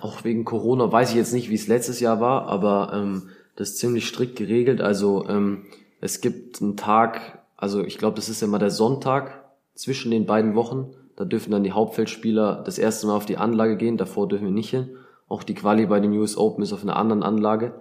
Auch 0.00 0.24
wegen 0.24 0.44
Corona 0.44 0.90
weiß 0.90 1.10
ich 1.10 1.16
jetzt 1.16 1.34
nicht, 1.34 1.50
wie 1.50 1.56
es 1.56 1.68
letztes 1.68 2.00
Jahr 2.00 2.20
war, 2.20 2.46
aber 2.46 2.92
ähm, 2.94 3.24
das 3.56 3.70
ist 3.70 3.78
ziemlich 3.78 4.06
strikt 4.06 4.36
geregelt. 4.36 4.80
Also 4.80 5.26
ähm, 5.28 5.66
es 6.00 6.20
gibt 6.20 6.60
einen 6.60 6.76
Tag, 6.76 7.42
also 7.56 7.82
ich 7.82 7.98
glaube, 7.98 8.16
das 8.16 8.28
ist 8.28 8.42
immer 8.42 8.58
der 8.58 8.70
Sonntag 8.70 9.44
zwischen 9.74 10.10
den 10.10 10.26
beiden 10.26 10.54
Wochen. 10.54 10.90
Da 11.16 11.24
dürfen 11.24 11.50
dann 11.50 11.64
die 11.64 11.72
Hauptfeldspieler 11.72 12.62
das 12.64 12.78
erste 12.78 13.06
Mal 13.06 13.16
auf 13.16 13.26
die 13.26 13.36
Anlage 13.36 13.76
gehen, 13.76 13.96
davor 13.96 14.28
dürfen 14.28 14.46
wir 14.46 14.52
nicht 14.52 14.70
hin. 14.70 14.96
Auch 15.28 15.42
die 15.42 15.54
Quali 15.54 15.86
bei 15.86 16.00
dem 16.00 16.12
US 16.12 16.36
Open 16.36 16.62
ist 16.62 16.72
auf 16.72 16.82
einer 16.82 16.96
anderen 16.96 17.22
Anlage. 17.22 17.74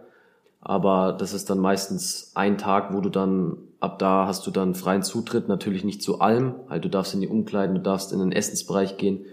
Aber 0.62 1.12
das 1.12 1.34
ist 1.34 1.50
dann 1.50 1.60
meistens 1.60 2.32
ein 2.36 2.58
Tag, 2.58 2.94
wo 2.94 3.02
du 3.02 3.10
dann, 3.10 3.58
ab 3.82 4.00
da 4.00 4.28
hast 4.28 4.48
du 4.48 4.52
dann 4.52 4.76
freien 4.76 5.04
Zutritt, 5.04 5.50
natürlich 5.50 5.84
nicht 5.84 6.02
zu 6.02 6.22
allem. 6.22 6.56
Halt, 6.70 6.86
du 6.86 6.90
darfst 6.90 7.14
in 7.14 7.20
die 7.20 7.28
Umkleiden, 7.28 7.76
du 7.76 7.82
darfst 7.82 8.14
in 8.14 8.20
den 8.20 8.32
Essensbereich 8.32 8.96
gehen. 8.96 9.26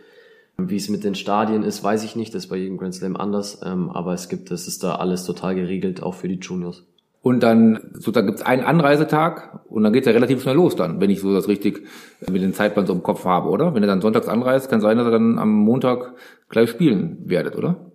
Wie 0.68 0.76
es 0.76 0.88
mit 0.88 1.04
den 1.04 1.14
Stadien 1.14 1.62
ist, 1.62 1.82
weiß 1.82 2.04
ich 2.04 2.16
nicht, 2.16 2.34
das 2.34 2.44
ist 2.44 2.50
bei 2.50 2.56
jedem 2.56 2.76
Grand 2.76 2.94
Slam 2.94 3.16
anders. 3.16 3.60
Ähm, 3.64 3.88
aber 3.88 4.12
es 4.12 4.28
gibt, 4.28 4.50
es 4.50 4.68
ist 4.68 4.82
da 4.84 4.96
alles 4.96 5.24
total 5.24 5.54
geregelt, 5.54 6.02
auch 6.02 6.14
für 6.14 6.28
die 6.28 6.38
Juniors. 6.38 6.84
Und 7.22 7.42
dann 7.42 7.90
sozusagen 7.94 8.28
gibt 8.28 8.40
es 8.40 8.46
einen 8.46 8.64
Anreisetag 8.64 9.60
und 9.68 9.82
dann 9.82 9.92
geht's 9.92 10.06
ja 10.06 10.12
relativ 10.12 10.40
schnell 10.40 10.54
los 10.54 10.74
dann, 10.74 11.00
wenn 11.00 11.10
ich 11.10 11.20
so 11.20 11.34
das 11.34 11.48
richtig 11.48 11.86
mit 12.30 12.40
den 12.40 12.54
Zeitplan 12.54 12.86
so 12.86 12.94
im 12.94 13.02
Kopf 13.02 13.26
habe, 13.26 13.50
oder? 13.50 13.74
Wenn 13.74 13.82
ihr 13.82 13.86
dann 13.86 14.00
sonntags 14.00 14.26
anreist, 14.26 14.70
kann 14.70 14.80
sein, 14.80 14.96
dass 14.96 15.06
ihr 15.06 15.10
dann 15.10 15.38
am 15.38 15.52
Montag 15.52 16.14
gleich 16.48 16.70
spielen 16.70 17.18
werdet, 17.26 17.56
oder? 17.56 17.92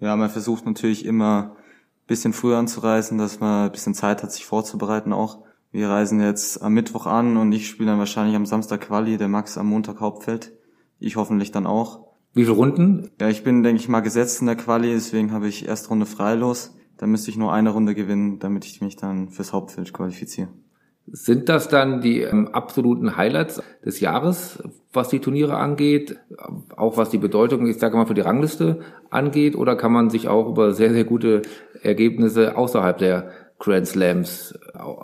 Ja, 0.00 0.16
man 0.16 0.28
versucht 0.28 0.66
natürlich 0.66 1.06
immer 1.06 1.56
ein 1.56 2.06
bisschen 2.06 2.34
früher 2.34 2.58
anzureisen, 2.58 3.16
dass 3.16 3.40
man 3.40 3.66
ein 3.66 3.72
bisschen 3.72 3.94
Zeit 3.94 4.22
hat, 4.22 4.32
sich 4.32 4.44
vorzubereiten 4.44 5.14
auch. 5.14 5.38
Wir 5.70 5.88
reisen 5.88 6.20
jetzt 6.20 6.62
am 6.62 6.74
Mittwoch 6.74 7.06
an 7.06 7.38
und 7.38 7.52
ich 7.52 7.68
spiele 7.68 7.90
dann 7.90 7.98
wahrscheinlich 7.98 8.36
am 8.36 8.44
Samstag 8.44 8.82
Quali, 8.82 9.16
der 9.16 9.28
Max 9.28 9.56
am 9.56 9.66
Montag 9.66 10.00
Hauptfeld. 10.00 10.52
Ich 10.98 11.16
hoffentlich 11.16 11.52
dann 11.52 11.66
auch. 11.66 12.08
Wie 12.34 12.44
viele 12.44 12.56
Runden? 12.56 13.10
Ja, 13.20 13.28
ich 13.28 13.42
bin, 13.42 13.62
denke 13.62 13.80
ich 13.80 13.88
mal, 13.88 14.00
gesetzt 14.00 14.40
in 14.40 14.46
der 14.46 14.56
Quali, 14.56 14.92
deswegen 14.92 15.32
habe 15.32 15.48
ich 15.48 15.66
erst 15.66 15.90
Runde 15.90 16.06
freilos. 16.06 16.74
Da 16.96 17.06
müsste 17.06 17.30
ich 17.30 17.36
nur 17.36 17.52
eine 17.52 17.70
Runde 17.70 17.94
gewinnen, 17.94 18.38
damit 18.38 18.64
ich 18.64 18.80
mich 18.80 18.96
dann 18.96 19.28
fürs 19.30 19.52
Hauptfeld 19.52 19.92
qualifiziere. 19.92 20.48
Sind 21.10 21.48
das 21.48 21.68
dann 21.68 22.02
die 22.02 22.20
ähm, 22.20 22.48
absoluten 22.48 23.16
Highlights 23.16 23.62
des 23.84 24.00
Jahres, 24.00 24.62
was 24.92 25.08
die 25.08 25.20
Turniere 25.20 25.56
angeht, 25.56 26.18
auch 26.76 26.96
was 26.98 27.08
die 27.08 27.18
Bedeutung, 27.18 27.66
ich 27.66 27.78
sage 27.78 27.96
mal, 27.96 28.06
für 28.06 28.14
die 28.14 28.20
Rangliste 28.20 28.80
angeht, 29.08 29.56
oder 29.56 29.74
kann 29.74 29.92
man 29.92 30.10
sich 30.10 30.28
auch 30.28 30.48
über 30.48 30.72
sehr, 30.72 30.92
sehr 30.92 31.04
gute 31.04 31.42
Ergebnisse 31.82 32.58
außerhalb 32.58 32.98
der 32.98 33.30
Grand 33.58 33.86
Slams 33.86 34.58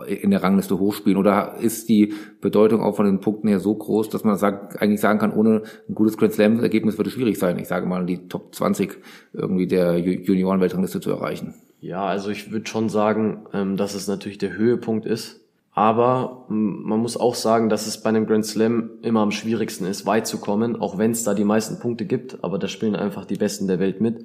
in 0.07 0.31
der 0.31 0.43
Rangliste 0.43 0.79
hochspielen? 0.79 1.19
Oder 1.19 1.57
ist 1.61 1.89
die 1.89 2.15
Bedeutung 2.41 2.83
auch 2.83 2.97
von 2.97 3.07
den 3.07 3.21
Punkten 3.21 3.49
her 3.49 3.61
so 3.61 3.75
groß, 3.75 4.09
dass 4.11 4.25
man 4.25 4.37
sagt, 4.37 4.81
eigentlich 4.81 5.01
sagen 5.01 5.19
kann, 5.19 5.33
ohne 5.33 5.63
ein 5.89 5.95
gutes 5.95 6.17
Grand 6.17 6.33
Slam-Ergebnis 6.33 6.99
würde 6.99 7.09
es 7.09 7.15
schwierig 7.15 7.39
sein, 7.39 7.59
ich 7.59 7.69
sage 7.69 7.87
mal, 7.87 8.07
die 8.07 8.29
Top 8.29 8.55
20 8.55 8.99
irgendwie 9.33 9.67
der 9.67 9.99
Junioren-Weltrangliste 9.99 11.01
zu 11.01 11.11
erreichen? 11.11 11.55
Ja, 11.81 12.05
also 12.05 12.31
ich 12.31 12.51
würde 12.51 12.67
schon 12.67 12.89
sagen, 12.89 13.47
ähm, 13.53 13.77
dass 13.77 13.95
es 13.95 14.09
natürlich 14.09 14.39
der 14.39 14.57
Höhepunkt 14.57 15.05
ist 15.05 15.45
aber 15.75 16.45
man 16.49 17.01
muss 17.01 17.17
auch 17.17 17.35
sagen, 17.35 17.69
dass 17.69 17.89
es 17.89 18.01
bei 18.01 18.09
einem 18.09 18.27
Grand 18.27 18.47
Slam 18.47 18.91
immer 19.03 19.21
am 19.21 19.33
schwierigsten 19.33 19.87
ist, 19.87 20.07
weit 20.07 20.29
zu 20.29 20.39
kommen, 20.39 20.81
auch 20.81 20.99
wenn 20.99 21.11
es 21.11 21.25
da 21.25 21.35
die 21.35 21.45
meisten 21.45 21.81
Punkte 21.81 22.05
gibt, 22.05 22.45
aber 22.45 22.59
da 22.59 22.69
spielen 22.69 22.95
einfach 22.95 23.25
die 23.25 23.37
Besten 23.37 23.67
der 23.67 23.81
Welt 23.81 24.01
mit. 24.01 24.25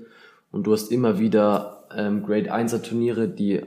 Und 0.51 0.67
du 0.67 0.73
hast 0.73 0.91
immer 0.91 1.17
wieder 1.17 1.87
ähm, 1.95 2.23
Grade 2.23 2.53
1er 2.53 2.83
Turniere, 2.83 3.27
die 3.27 3.61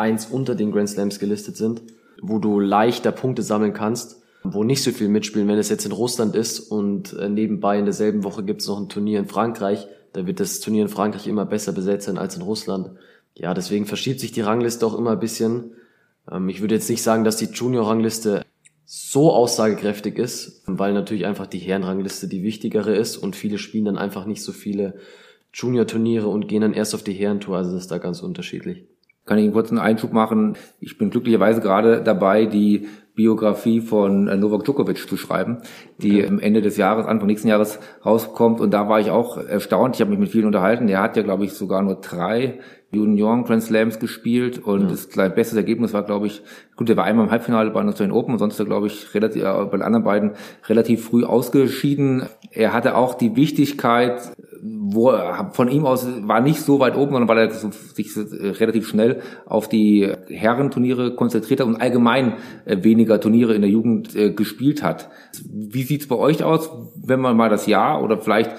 eins 0.00 0.26
unter 0.26 0.54
den 0.54 0.72
Grand 0.72 0.88
Slams 0.88 1.18
gelistet 1.18 1.56
sind, 1.56 1.82
wo 2.20 2.38
du 2.38 2.58
leichter 2.58 3.12
Punkte 3.12 3.42
sammeln 3.42 3.72
kannst, 3.72 4.22
wo 4.42 4.64
nicht 4.64 4.82
so 4.82 4.90
viel 4.90 5.08
mitspielen. 5.08 5.46
Wenn 5.46 5.58
es 5.58 5.68
jetzt 5.68 5.86
in 5.86 5.92
Russland 5.92 6.34
ist 6.34 6.58
und 6.58 7.12
äh, 7.12 7.28
nebenbei 7.28 7.78
in 7.78 7.84
derselben 7.84 8.24
Woche 8.24 8.42
gibt 8.42 8.62
es 8.62 8.68
noch 8.68 8.80
ein 8.80 8.88
Turnier 8.88 9.20
in 9.20 9.26
Frankreich, 9.26 9.86
da 10.12 10.26
wird 10.26 10.40
das 10.40 10.60
Turnier 10.60 10.82
in 10.82 10.88
Frankreich 10.88 11.28
immer 11.28 11.46
besser 11.46 11.72
besetzt 11.72 12.06
sein 12.06 12.18
als 12.18 12.34
in 12.34 12.42
Russland. 12.42 12.90
Ja, 13.34 13.54
deswegen 13.54 13.86
verschiebt 13.86 14.18
sich 14.18 14.32
die 14.32 14.40
Rangliste 14.40 14.84
auch 14.84 14.98
immer 14.98 15.12
ein 15.12 15.20
bisschen. 15.20 15.72
Ähm, 16.30 16.48
ich 16.48 16.60
würde 16.60 16.74
jetzt 16.74 16.90
nicht 16.90 17.02
sagen, 17.02 17.24
dass 17.24 17.36
die 17.36 17.46
Junior-Rangliste 17.46 18.44
so 18.84 19.32
aussagekräftig 19.32 20.18
ist, 20.18 20.64
weil 20.66 20.92
natürlich 20.92 21.26
einfach 21.26 21.46
die 21.46 21.58
Herrenrangliste 21.58 22.26
die 22.26 22.42
wichtigere 22.42 22.96
ist 22.96 23.16
und 23.16 23.36
viele 23.36 23.58
spielen 23.58 23.84
dann 23.84 23.98
einfach 23.98 24.26
nicht 24.26 24.42
so 24.42 24.50
viele 24.50 24.96
Junior-Turniere 25.52 26.26
und 26.26 26.48
gehen 26.48 26.62
dann 26.62 26.72
erst 26.72 26.94
auf 26.94 27.04
die 27.04 27.12
Herrentour, 27.12 27.56
also 27.56 27.72
das 27.72 27.82
ist 27.82 27.90
da 27.90 27.98
ganz 27.98 28.20
unterschiedlich. 28.20 28.89
Kann 29.30 29.38
ich 29.38 29.44
einen 29.44 29.52
kurzen 29.52 29.78
Einschub 29.78 30.12
machen? 30.12 30.56
Ich 30.80 30.98
bin 30.98 31.10
glücklicherweise 31.10 31.60
gerade 31.60 32.02
dabei, 32.02 32.46
die 32.46 32.88
Biografie 33.14 33.80
von 33.80 34.26
äh, 34.26 34.36
Novak 34.36 34.64
Djokovic 34.64 35.08
zu 35.08 35.16
schreiben, 35.16 35.58
die 35.98 36.24
okay. 36.24 36.38
Ende 36.40 36.62
des 36.62 36.76
Jahres, 36.76 37.06
Anfang 37.06 37.28
nächsten 37.28 37.46
Jahres 37.46 37.78
rauskommt. 38.04 38.60
Und 38.60 38.72
da 38.72 38.88
war 38.88 38.98
ich 38.98 39.12
auch 39.12 39.36
erstaunt. 39.36 39.94
Ich 39.94 40.00
habe 40.00 40.10
mich 40.10 40.18
mit 40.18 40.30
vielen 40.30 40.46
unterhalten. 40.46 40.88
Der 40.88 41.00
hat 41.00 41.16
ja, 41.16 41.22
glaube 41.22 41.44
ich, 41.44 41.52
sogar 41.52 41.80
nur 41.80 42.00
drei 42.00 42.58
Junioren 42.90 43.44
Grand 43.44 43.62
Slams 43.62 44.00
gespielt 44.00 44.58
und 44.58 44.82
ja. 44.82 44.88
das 44.88 45.06
bestes 45.06 45.56
Ergebnis 45.56 45.92
war, 45.92 46.02
glaube 46.02 46.26
ich, 46.26 46.42
gut, 46.80 46.88
der 46.88 46.96
war 46.96 47.04
einmal 47.04 47.26
im 47.26 47.30
Halbfinale 47.30 47.70
bei 47.72 47.84
Australian 47.84 48.16
Open, 48.16 48.38
sonst 48.38 48.56
glaube 48.64 48.86
ich, 48.86 49.14
relativ, 49.14 49.42
äh, 49.42 49.64
bei 49.66 49.76
den 49.76 49.82
anderen 49.82 50.02
beiden 50.02 50.30
relativ 50.66 51.04
früh 51.04 51.24
ausgeschieden. 51.24 52.22
Er 52.52 52.72
hatte 52.72 52.96
auch 52.96 53.12
die 53.12 53.36
Wichtigkeit, 53.36 54.32
wo 54.62 55.12
von 55.52 55.68
ihm 55.68 55.84
aus 55.84 56.06
war 56.22 56.40
nicht 56.40 56.62
so 56.62 56.80
weit 56.80 56.96
oben, 56.96 57.12
sondern 57.12 57.28
weil 57.28 57.36
er 57.36 57.50
sich 57.50 58.16
relativ 58.16 58.88
schnell 58.88 59.20
auf 59.44 59.68
die 59.68 60.10
Herrenturniere 60.28 61.14
konzentriert 61.16 61.60
hat 61.60 61.66
und 61.66 61.76
allgemein 61.76 62.38
äh, 62.64 62.82
weniger 62.82 63.20
Turniere 63.20 63.52
in 63.52 63.60
der 63.60 63.70
Jugend 63.70 64.16
äh, 64.16 64.32
gespielt 64.32 64.82
hat. 64.82 65.10
Wie 65.52 65.82
sieht's 65.82 66.08
bei 66.08 66.16
euch 66.16 66.42
aus, 66.42 66.70
wenn 66.96 67.20
man 67.20 67.36
mal 67.36 67.50
das 67.50 67.66
Jahr 67.66 68.02
oder 68.02 68.16
vielleicht 68.16 68.52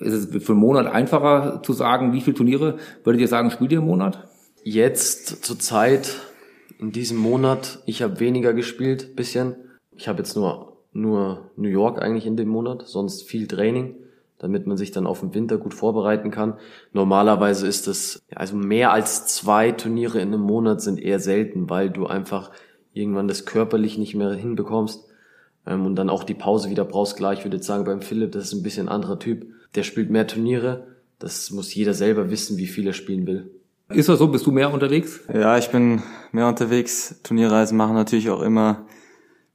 ist 0.00 0.14
es 0.14 0.44
für 0.44 0.52
einen 0.52 0.60
Monat 0.60 0.88
einfacher 0.88 1.62
zu 1.62 1.72
sagen, 1.74 2.12
wie 2.12 2.22
viele 2.22 2.34
Turniere 2.34 2.78
würdet 3.04 3.20
ihr 3.20 3.28
sagen, 3.28 3.52
spielt 3.52 3.70
ihr 3.70 3.78
im 3.78 3.86
Monat? 3.86 4.24
Jetzt 4.64 5.44
zur 5.44 5.60
Zeit 5.60 6.27
in 6.78 6.92
diesem 6.92 7.18
Monat, 7.18 7.82
ich 7.86 8.02
habe 8.02 8.20
weniger 8.20 8.52
gespielt, 8.52 9.16
bisschen. 9.16 9.56
Ich 9.96 10.08
habe 10.08 10.18
jetzt 10.18 10.36
nur 10.36 10.76
nur 10.92 11.50
New 11.56 11.68
York 11.68 12.00
eigentlich 12.00 12.26
in 12.26 12.36
dem 12.36 12.48
Monat, 12.48 12.86
sonst 12.86 13.22
viel 13.22 13.46
Training 13.46 13.94
damit 14.38 14.66
man 14.66 14.76
sich 14.76 14.90
dann 14.90 15.06
auf 15.06 15.20
den 15.20 15.34
Winter 15.34 15.58
gut 15.58 15.74
vorbereiten 15.74 16.30
kann. 16.30 16.54
Normalerweise 16.92 17.66
ist 17.66 17.88
es, 17.88 18.22
also 18.34 18.56
mehr 18.56 18.92
als 18.92 19.26
zwei 19.26 19.72
Turniere 19.72 20.20
in 20.20 20.28
einem 20.28 20.42
Monat 20.42 20.80
sind 20.80 21.00
eher 21.00 21.20
selten, 21.20 21.68
weil 21.68 21.90
du 21.90 22.06
einfach 22.06 22.52
irgendwann 22.92 23.28
das 23.28 23.46
körperlich 23.46 23.98
nicht 23.98 24.14
mehr 24.14 24.32
hinbekommst 24.32 25.04
ähm, 25.66 25.86
und 25.86 25.96
dann 25.96 26.10
auch 26.10 26.24
die 26.24 26.34
Pause 26.34 26.70
wieder 26.70 26.84
brauchst. 26.84 27.16
Klar, 27.16 27.32
ich 27.32 27.44
würde 27.44 27.56
jetzt 27.56 27.66
sagen, 27.66 27.84
beim 27.84 28.00
Philipp, 28.00 28.32
das 28.32 28.44
ist 28.44 28.54
ein 28.54 28.62
bisschen 28.62 28.88
anderer 28.88 29.18
Typ. 29.18 29.46
Der 29.74 29.82
spielt 29.82 30.10
mehr 30.10 30.26
Turniere. 30.26 30.86
Das 31.18 31.50
muss 31.50 31.74
jeder 31.74 31.94
selber 31.94 32.30
wissen, 32.30 32.58
wie 32.58 32.66
viel 32.66 32.86
er 32.86 32.92
spielen 32.92 33.26
will. 33.26 33.50
Ist 33.90 34.08
das 34.08 34.18
so? 34.18 34.28
Bist 34.28 34.46
du 34.46 34.52
mehr 34.52 34.72
unterwegs? 34.72 35.20
Ja, 35.32 35.56
ich 35.56 35.70
bin 35.70 36.02
mehr 36.32 36.46
unterwegs. 36.46 37.20
Turnierreisen 37.22 37.76
machen 37.76 37.94
natürlich 37.94 38.28
auch 38.28 38.42
immer 38.42 38.86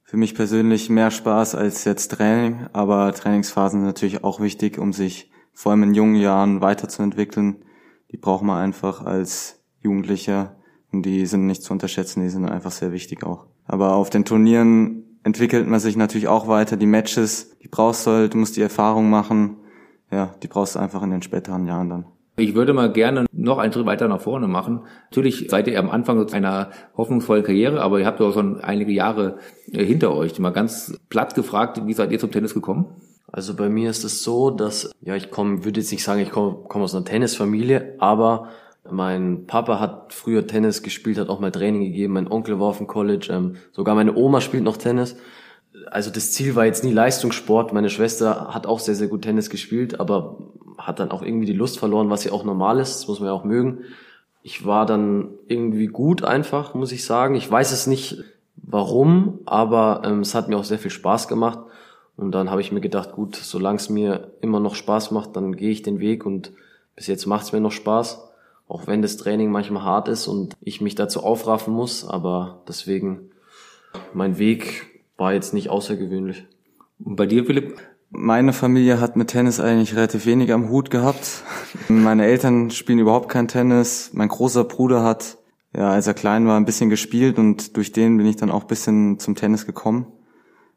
für 0.02 0.16
mich 0.16 0.34
persönlich 0.34 0.90
mehr 0.90 1.10
Spaß 1.10 1.54
als 1.54 1.84
jetzt 1.84 2.12
Training, 2.12 2.66
aber 2.72 3.12
Trainingsphasen 3.12 3.80
sind 3.80 3.86
natürlich 3.86 4.24
auch 4.24 4.40
wichtig, 4.40 4.78
um 4.78 4.92
sich 4.92 5.30
vor 5.52 5.72
allem 5.72 5.84
in 5.84 5.94
jungen 5.94 6.16
Jahren 6.16 6.60
weiterzuentwickeln. 6.60 7.64
Die 8.10 8.16
braucht 8.16 8.42
man 8.42 8.62
einfach 8.62 9.04
als 9.04 9.62
Jugendlicher 9.80 10.56
und 10.92 11.02
die 11.02 11.26
sind 11.26 11.46
nicht 11.46 11.62
zu 11.62 11.72
unterschätzen, 11.72 12.22
die 12.22 12.28
sind 12.28 12.48
einfach 12.48 12.70
sehr 12.72 12.92
wichtig 12.92 13.24
auch. 13.24 13.46
Aber 13.66 13.94
auf 13.94 14.10
den 14.10 14.24
Turnieren 14.24 15.18
entwickelt 15.22 15.66
man 15.66 15.80
sich 15.80 15.96
natürlich 15.96 16.28
auch 16.28 16.48
weiter. 16.48 16.76
Die 16.76 16.86
Matches, 16.86 17.56
die 17.60 17.68
brauchst 17.68 18.06
du 18.06 18.10
halt, 18.10 18.34
du 18.34 18.38
musst 18.38 18.56
die 18.56 18.62
Erfahrung 18.62 19.10
machen. 19.10 19.56
Ja, 20.10 20.34
die 20.42 20.48
brauchst 20.48 20.74
du 20.74 20.80
einfach 20.80 21.02
in 21.02 21.10
den 21.10 21.22
späteren 21.22 21.66
Jahren 21.66 21.88
dann. 21.88 22.06
Ich 22.36 22.56
würde 22.56 22.72
mal 22.72 22.90
gerne 22.92 23.26
noch 23.32 23.58
einen 23.58 23.72
Schritt 23.72 23.86
weiter 23.86 24.08
nach 24.08 24.20
vorne 24.20 24.48
machen. 24.48 24.80
Natürlich 25.10 25.46
seid 25.48 25.68
ihr 25.68 25.78
am 25.78 25.88
Anfang 25.88 26.28
einer 26.32 26.70
hoffnungsvollen 26.96 27.44
Karriere, 27.44 27.80
aber 27.80 28.00
ihr 28.00 28.06
habt 28.06 28.18
ja 28.18 28.26
auch 28.26 28.34
schon 28.34 28.60
einige 28.60 28.90
Jahre 28.90 29.38
äh, 29.72 29.84
hinter 29.84 30.12
euch. 30.14 30.36
Mal 30.40 30.50
ganz 30.50 30.98
platt 31.08 31.36
gefragt, 31.36 31.82
wie 31.86 31.92
seid 31.92 32.10
ihr 32.10 32.18
zum 32.18 32.32
Tennis 32.32 32.52
gekommen? 32.52 32.86
Also 33.30 33.54
bei 33.54 33.68
mir 33.68 33.90
ist 33.90 34.04
es 34.04 34.22
so, 34.22 34.50
dass, 34.50 34.90
ja, 35.00 35.14
ich 35.14 35.30
komme, 35.30 35.64
würde 35.64 35.80
jetzt 35.80 35.92
nicht 35.92 36.04
sagen, 36.04 36.20
ich 36.20 36.30
komme 36.30 36.58
komm 36.68 36.82
aus 36.82 36.94
einer 36.94 37.04
Tennisfamilie, 37.04 37.94
aber 37.98 38.48
mein 38.90 39.46
Papa 39.46 39.80
hat 39.80 40.12
früher 40.12 40.46
Tennis 40.46 40.82
gespielt, 40.82 41.18
hat 41.18 41.28
auch 41.28 41.40
mal 41.40 41.50
Training 41.50 41.82
gegeben, 41.82 42.14
mein 42.14 42.30
Onkel 42.30 42.60
war 42.60 42.68
auf 42.68 42.78
dem 42.78 42.86
College, 42.86 43.28
ähm, 43.30 43.56
sogar 43.72 43.94
meine 43.94 44.14
Oma 44.14 44.40
spielt 44.40 44.64
noch 44.64 44.76
Tennis. 44.76 45.16
Also 45.90 46.10
das 46.10 46.32
Ziel 46.32 46.54
war 46.54 46.66
jetzt 46.66 46.84
nie 46.84 46.92
Leistungssport. 46.92 47.72
Meine 47.72 47.90
Schwester 47.90 48.54
hat 48.54 48.66
auch 48.66 48.78
sehr, 48.78 48.94
sehr 48.94 49.08
gut 49.08 49.22
Tennis 49.22 49.50
gespielt, 49.50 49.98
aber 50.00 50.38
hat 50.78 51.00
dann 51.00 51.10
auch 51.10 51.22
irgendwie 51.22 51.46
die 51.46 51.52
Lust 51.52 51.78
verloren, 51.78 52.10
was 52.10 52.24
ja 52.24 52.32
auch 52.32 52.44
normal 52.44 52.78
ist, 52.78 52.94
das 52.94 53.08
muss 53.08 53.20
man 53.20 53.28
ja 53.28 53.32
auch 53.32 53.44
mögen. 53.44 53.84
Ich 54.42 54.66
war 54.66 54.86
dann 54.86 55.30
irgendwie 55.48 55.86
gut 55.86 56.22
einfach, 56.24 56.74
muss 56.74 56.92
ich 56.92 57.04
sagen. 57.04 57.34
Ich 57.34 57.50
weiß 57.50 57.72
es 57.72 57.86
nicht 57.86 58.22
warum, 58.56 59.40
aber 59.46 60.02
ähm, 60.04 60.20
es 60.20 60.34
hat 60.34 60.48
mir 60.48 60.56
auch 60.56 60.64
sehr 60.64 60.78
viel 60.78 60.90
Spaß 60.90 61.28
gemacht. 61.28 61.58
Und 62.16 62.32
dann 62.32 62.50
habe 62.50 62.60
ich 62.60 62.70
mir 62.70 62.80
gedacht, 62.80 63.12
gut, 63.12 63.36
solange 63.36 63.78
es 63.78 63.88
mir 63.88 64.32
immer 64.40 64.60
noch 64.60 64.74
Spaß 64.74 65.10
macht, 65.10 65.34
dann 65.34 65.56
gehe 65.56 65.70
ich 65.70 65.82
den 65.82 65.98
Weg 65.98 66.24
und 66.24 66.52
bis 66.94 67.06
jetzt 67.08 67.26
macht 67.26 67.44
es 67.44 67.52
mir 67.52 67.60
noch 67.60 67.72
Spaß. 67.72 68.30
Auch 68.68 68.86
wenn 68.86 69.02
das 69.02 69.16
Training 69.16 69.50
manchmal 69.50 69.82
hart 69.82 70.08
ist 70.08 70.26
und 70.26 70.54
ich 70.60 70.80
mich 70.80 70.94
dazu 70.94 71.22
aufraffen 71.22 71.74
muss, 71.74 72.06
aber 72.06 72.62
deswegen, 72.68 73.30
mein 74.12 74.38
Weg 74.38 74.93
war 75.16 75.32
jetzt 75.32 75.54
nicht 75.54 75.70
außergewöhnlich. 75.70 76.46
Und 77.04 77.16
bei 77.16 77.26
dir, 77.26 77.44
Philipp? 77.44 77.76
Meine 78.10 78.52
Familie 78.52 79.00
hat 79.00 79.16
mit 79.16 79.28
Tennis 79.28 79.58
eigentlich 79.58 79.96
relativ 79.96 80.26
wenig 80.26 80.52
am 80.52 80.68
Hut 80.68 80.90
gehabt. 80.90 81.42
Meine 81.88 82.24
Eltern 82.26 82.70
spielen 82.70 83.00
überhaupt 83.00 83.28
kein 83.28 83.48
Tennis. 83.48 84.10
Mein 84.12 84.28
großer 84.28 84.64
Bruder 84.64 85.02
hat, 85.02 85.38
ja, 85.76 85.90
als 85.90 86.06
er 86.06 86.14
klein 86.14 86.46
war, 86.46 86.56
ein 86.56 86.64
bisschen 86.64 86.90
gespielt 86.90 87.38
und 87.38 87.76
durch 87.76 87.90
den 87.90 88.16
bin 88.16 88.26
ich 88.26 88.36
dann 88.36 88.50
auch 88.50 88.62
ein 88.62 88.68
bisschen 88.68 89.18
zum 89.18 89.34
Tennis 89.34 89.66
gekommen 89.66 90.06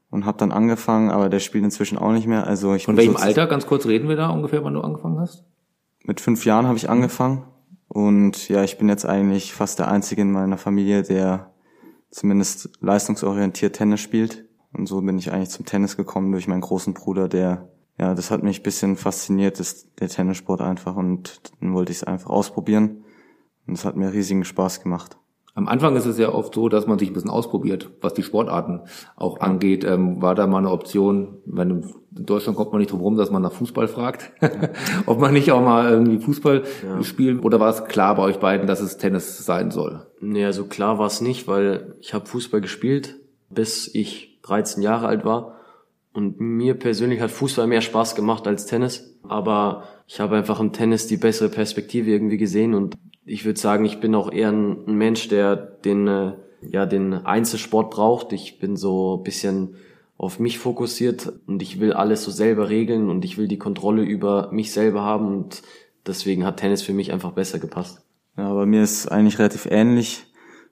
und 0.09 0.25
habe 0.25 0.37
dann 0.37 0.51
angefangen, 0.51 1.11
aber 1.11 1.29
der 1.29 1.39
spielt 1.39 1.63
inzwischen 1.63 1.97
auch 1.97 2.11
nicht 2.11 2.27
mehr. 2.27 2.47
Also 2.47 2.73
ich 2.73 2.85
Von 2.85 2.97
welchem 2.97 3.17
Alter, 3.17 3.45
ganz 3.45 3.67
kurz 3.67 3.85
reden 3.85 4.09
wir 4.09 4.15
da 4.15 4.29
ungefähr, 4.29 4.63
wann 4.63 4.73
du 4.73 4.81
angefangen 4.81 5.19
hast? 5.19 5.45
Mit 6.03 6.21
fünf 6.21 6.45
Jahren 6.45 6.65
habe 6.65 6.77
ich 6.77 6.89
angefangen 6.89 7.43
und 7.87 8.49
ja, 8.49 8.63
ich 8.63 8.77
bin 8.77 8.89
jetzt 8.89 9.05
eigentlich 9.05 9.53
fast 9.53 9.79
der 9.79 9.89
Einzige 9.89 10.21
in 10.21 10.31
meiner 10.31 10.57
Familie, 10.57 11.03
der 11.03 11.51
zumindest 12.09 12.69
leistungsorientiert 12.79 13.75
Tennis 13.75 14.01
spielt. 14.01 14.45
Und 14.73 14.87
so 14.87 15.01
bin 15.01 15.17
ich 15.17 15.31
eigentlich 15.31 15.49
zum 15.49 15.65
Tennis 15.65 15.97
gekommen 15.97 16.31
durch 16.31 16.47
meinen 16.47 16.61
großen 16.61 16.93
Bruder, 16.93 17.27
der, 17.27 17.69
ja, 17.97 18.13
das 18.13 18.31
hat 18.31 18.43
mich 18.43 18.63
bisschen 18.63 18.95
fasziniert, 18.95 19.59
das, 19.59 19.93
der 19.95 20.09
Tennissport 20.09 20.61
einfach 20.61 20.95
und 20.95 21.41
dann 21.59 21.73
wollte 21.73 21.91
ich 21.91 21.99
es 21.99 22.03
einfach 22.03 22.29
ausprobieren. 22.29 23.03
Und 23.65 23.73
es 23.73 23.85
hat 23.85 23.95
mir 23.95 24.13
riesigen 24.13 24.45
Spaß 24.45 24.81
gemacht. 24.81 25.17
Am 25.57 25.67
Anfang 25.67 25.95
ist 25.95 26.05
es 26.05 26.19
ja 26.19 26.29
oft 26.29 26.53
so, 26.53 26.69
dass 26.69 26.85
man 26.85 26.99
sich 26.99 27.09
ein 27.09 27.15
bisschen 27.15 27.31
ausprobiert, 27.31 27.89
was 27.99 28.13
die 28.13 28.21
Sportarten 28.21 28.81
auch 29.15 29.39
angeht. 29.39 29.83
Ähm, 29.83 30.21
war 30.21 30.35
da 30.35 30.45
mal 30.45 30.59
eine 30.59 30.69
Option, 30.69 31.39
wenn 31.47 31.83
in 32.15 32.25
Deutschland 32.27 32.55
kommt 32.55 32.73
man 32.73 32.79
nicht 32.79 32.91
drum 32.91 33.01
rum, 33.01 33.17
dass 33.17 33.31
man 33.31 33.41
nach 33.41 33.53
Fußball 33.53 33.87
fragt, 33.87 34.33
ob 35.07 35.19
man 35.19 35.33
nicht 35.33 35.51
auch 35.51 35.61
mal 35.61 35.89
irgendwie 35.89 36.19
Fußball 36.19 36.61
ja. 36.85 37.01
spielen 37.01 37.39
oder 37.39 37.59
war 37.59 37.71
es 37.71 37.85
klar 37.85 38.13
bei 38.13 38.21
euch 38.21 38.37
beiden, 38.37 38.67
dass 38.67 38.81
es 38.81 38.97
Tennis 38.97 39.43
sein 39.47 39.71
soll? 39.71 40.05
Nee, 40.21 40.45
also 40.45 40.65
klar 40.65 40.99
war 40.99 41.07
es 41.07 41.21
nicht, 41.21 41.47
weil 41.47 41.95
ich 42.01 42.13
habe 42.13 42.27
Fußball 42.27 42.61
gespielt, 42.61 43.15
bis 43.49 43.89
ich 43.95 44.39
13 44.43 44.83
Jahre 44.83 45.07
alt 45.07 45.25
war. 45.25 45.55
Und 46.13 46.39
mir 46.39 46.75
persönlich 46.75 47.19
hat 47.19 47.31
Fußball 47.31 47.65
mehr 47.65 47.81
Spaß 47.81 48.13
gemacht 48.13 48.45
als 48.45 48.67
Tennis. 48.67 49.17
Aber 49.27 49.85
ich 50.07 50.21
habe 50.21 50.37
einfach 50.37 50.59
im 50.61 50.71
Tennis 50.71 51.05
die 51.05 51.17
bessere 51.17 51.49
Perspektive 51.49 52.09
irgendwie 52.09 52.37
gesehen. 52.37 52.73
Und 52.73 52.97
ich 53.25 53.43
würde 53.43 53.59
sagen, 53.59 53.83
ich 53.85 53.99
bin 53.99 54.15
auch 54.15 54.31
eher 54.31 54.51
ein 54.51 54.95
Mensch, 54.97 55.27
der 55.27 55.57
den, 55.57 56.07
äh, 56.07 56.31
ja, 56.61 56.85
den 56.85 57.13
Einzelsport 57.13 57.91
braucht. 57.91 58.31
Ich 58.31 58.57
bin 58.57 58.77
so 58.77 59.17
ein 59.17 59.23
bisschen 59.23 59.75
auf 60.17 60.39
mich 60.39 60.57
fokussiert 60.57 61.31
und 61.45 61.61
ich 61.61 61.79
will 61.79 61.93
alles 61.93 62.23
so 62.23 62.31
selber 62.31 62.69
regeln 62.69 63.09
und 63.09 63.23
ich 63.23 63.37
will 63.37 63.47
die 63.47 63.59
Kontrolle 63.59 64.01
über 64.01 64.49
mich 64.51 64.71
selber 64.71 65.01
haben 65.03 65.27
und 65.27 65.61
deswegen 66.07 66.43
hat 66.43 66.57
Tennis 66.57 66.81
für 66.81 66.93
mich 66.93 67.11
einfach 67.11 67.33
besser 67.33 67.59
gepasst. 67.59 68.01
Ja, 68.35 68.51
bei 68.53 68.65
mir 68.65 68.81
ist 68.81 69.11
eigentlich 69.11 69.37
relativ 69.37 69.67
ähnlich. 69.69 70.25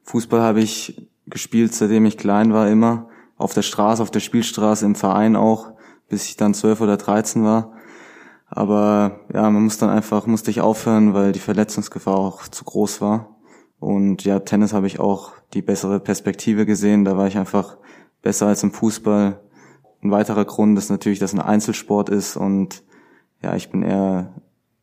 Fußball 0.03 0.41
habe 0.41 0.61
ich 0.61 1.07
gespielt, 1.27 1.73
seitdem 1.73 2.05
ich 2.05 2.17
klein 2.17 2.53
war, 2.53 2.69
immer 2.69 3.09
auf 3.37 3.53
der 3.53 3.61
Straße, 3.63 4.01
auf 4.01 4.11
der 4.11 4.19
Spielstraße, 4.19 4.85
im 4.85 4.95
Verein 4.95 5.35
auch, 5.35 5.73
bis 6.09 6.27
ich 6.27 6.37
dann 6.37 6.53
zwölf 6.55 6.81
oder 6.81 6.97
dreizehn 6.97 7.43
war. 7.43 7.74
Aber 8.47 9.21
ja, 9.33 9.49
man 9.49 9.63
muss 9.63 9.77
dann 9.77 9.89
einfach, 9.89 10.27
musste 10.27 10.51
ich 10.51 10.61
aufhören, 10.61 11.13
weil 11.13 11.31
die 11.31 11.39
Verletzungsgefahr 11.39 12.17
auch 12.17 12.47
zu 12.47 12.63
groß 12.63 13.01
war. 13.01 13.35
Und 13.79 14.23
ja, 14.23 14.39
Tennis 14.39 14.73
habe 14.73 14.87
ich 14.87 14.99
auch 14.99 15.33
die 15.53 15.61
bessere 15.61 15.99
Perspektive 15.99 16.65
gesehen. 16.65 17.05
Da 17.05 17.17
war 17.17 17.27
ich 17.27 17.37
einfach 17.37 17.77
besser 18.21 18.47
als 18.47 18.63
im 18.63 18.71
Fußball. 18.71 19.41
Ein 20.01 20.11
weiterer 20.11 20.45
Grund 20.45 20.77
ist 20.77 20.89
natürlich, 20.89 21.19
dass 21.19 21.33
es 21.33 21.39
ein 21.39 21.45
Einzelsport 21.45 22.09
ist 22.09 22.37
und 22.37 22.83
ja, 23.41 23.55
ich 23.55 23.69
bin 23.69 23.81
eher 23.83 24.35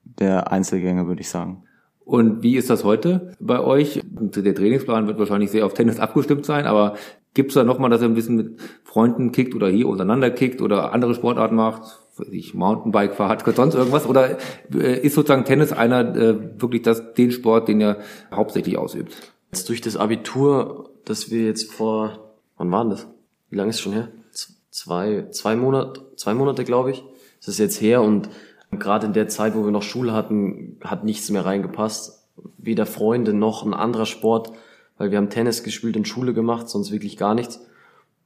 der 0.04 0.52
Einzelgänger, 0.52 1.06
würde 1.06 1.20
ich 1.20 1.28
sagen. 1.28 1.64
Und 2.04 2.42
wie 2.42 2.56
ist 2.56 2.68
das 2.68 2.84
heute 2.84 3.34
bei 3.40 3.60
euch? 3.60 4.00
Der 4.04 4.54
Trainingsplan 4.54 5.06
wird 5.06 5.18
wahrscheinlich 5.18 5.50
sehr 5.50 5.64
auf 5.64 5.74
Tennis 5.74 6.00
abgestimmt 6.00 6.44
sein, 6.44 6.66
aber 6.66 6.96
Gibt's 7.34 7.54
da 7.54 7.64
nochmal, 7.64 7.88
dass 7.88 8.02
er 8.02 8.08
ein 8.08 8.14
bisschen 8.14 8.36
mit 8.36 8.60
Freunden 8.84 9.32
kickt 9.32 9.54
oder 9.54 9.68
hier 9.68 9.88
untereinander 9.88 10.30
kickt 10.30 10.60
oder 10.60 10.92
andere 10.92 11.14
Sportarten 11.14 11.56
macht? 11.56 12.01
Ich 12.30 12.54
Mountainbike 12.54 13.14
fahrt, 13.14 13.44
sonst 13.56 13.74
irgendwas? 13.74 14.06
Oder 14.06 14.38
äh, 14.74 15.00
ist 15.00 15.14
sozusagen 15.14 15.44
Tennis 15.44 15.72
einer 15.72 16.14
äh, 16.14 16.60
wirklich 16.60 16.82
das, 16.82 17.14
den 17.14 17.30
Sport, 17.30 17.68
den 17.68 17.80
er 17.80 17.98
hauptsächlich 18.32 18.78
ausübt? 18.78 19.14
Jetzt 19.50 19.68
durch 19.68 19.80
das 19.80 19.96
Abitur, 19.96 20.90
das 21.04 21.30
wir 21.30 21.44
jetzt 21.44 21.72
vor, 21.72 22.34
wann 22.58 22.70
waren 22.70 22.90
das? 22.90 23.06
Wie 23.50 23.56
lange 23.56 23.70
ist 23.70 23.76
es 23.76 23.82
schon 23.82 23.92
her? 23.92 24.08
Zwei, 24.70 25.26
zwei 25.30 25.56
Monate, 25.56 26.00
zwei 26.16 26.34
Monate, 26.34 26.64
glaube 26.64 26.92
ich. 26.92 27.04
Das 27.40 27.48
ist 27.48 27.58
jetzt 27.58 27.80
her 27.80 28.02
und 28.02 28.30
gerade 28.70 29.06
in 29.06 29.12
der 29.12 29.28
Zeit, 29.28 29.54
wo 29.54 29.64
wir 29.64 29.70
noch 29.70 29.82
Schule 29.82 30.12
hatten, 30.12 30.78
hat 30.82 31.04
nichts 31.04 31.28
mehr 31.30 31.44
reingepasst. 31.44 32.26
Weder 32.56 32.86
Freunde 32.86 33.34
noch 33.34 33.64
ein 33.64 33.74
anderer 33.74 34.06
Sport 34.06 34.52
weil 35.02 35.10
wir 35.10 35.18
haben 35.18 35.30
Tennis 35.30 35.64
gespielt 35.64 35.96
und 35.96 36.06
Schule 36.06 36.32
gemacht, 36.32 36.68
sonst 36.68 36.92
wirklich 36.92 37.16
gar 37.16 37.34
nichts. 37.34 37.60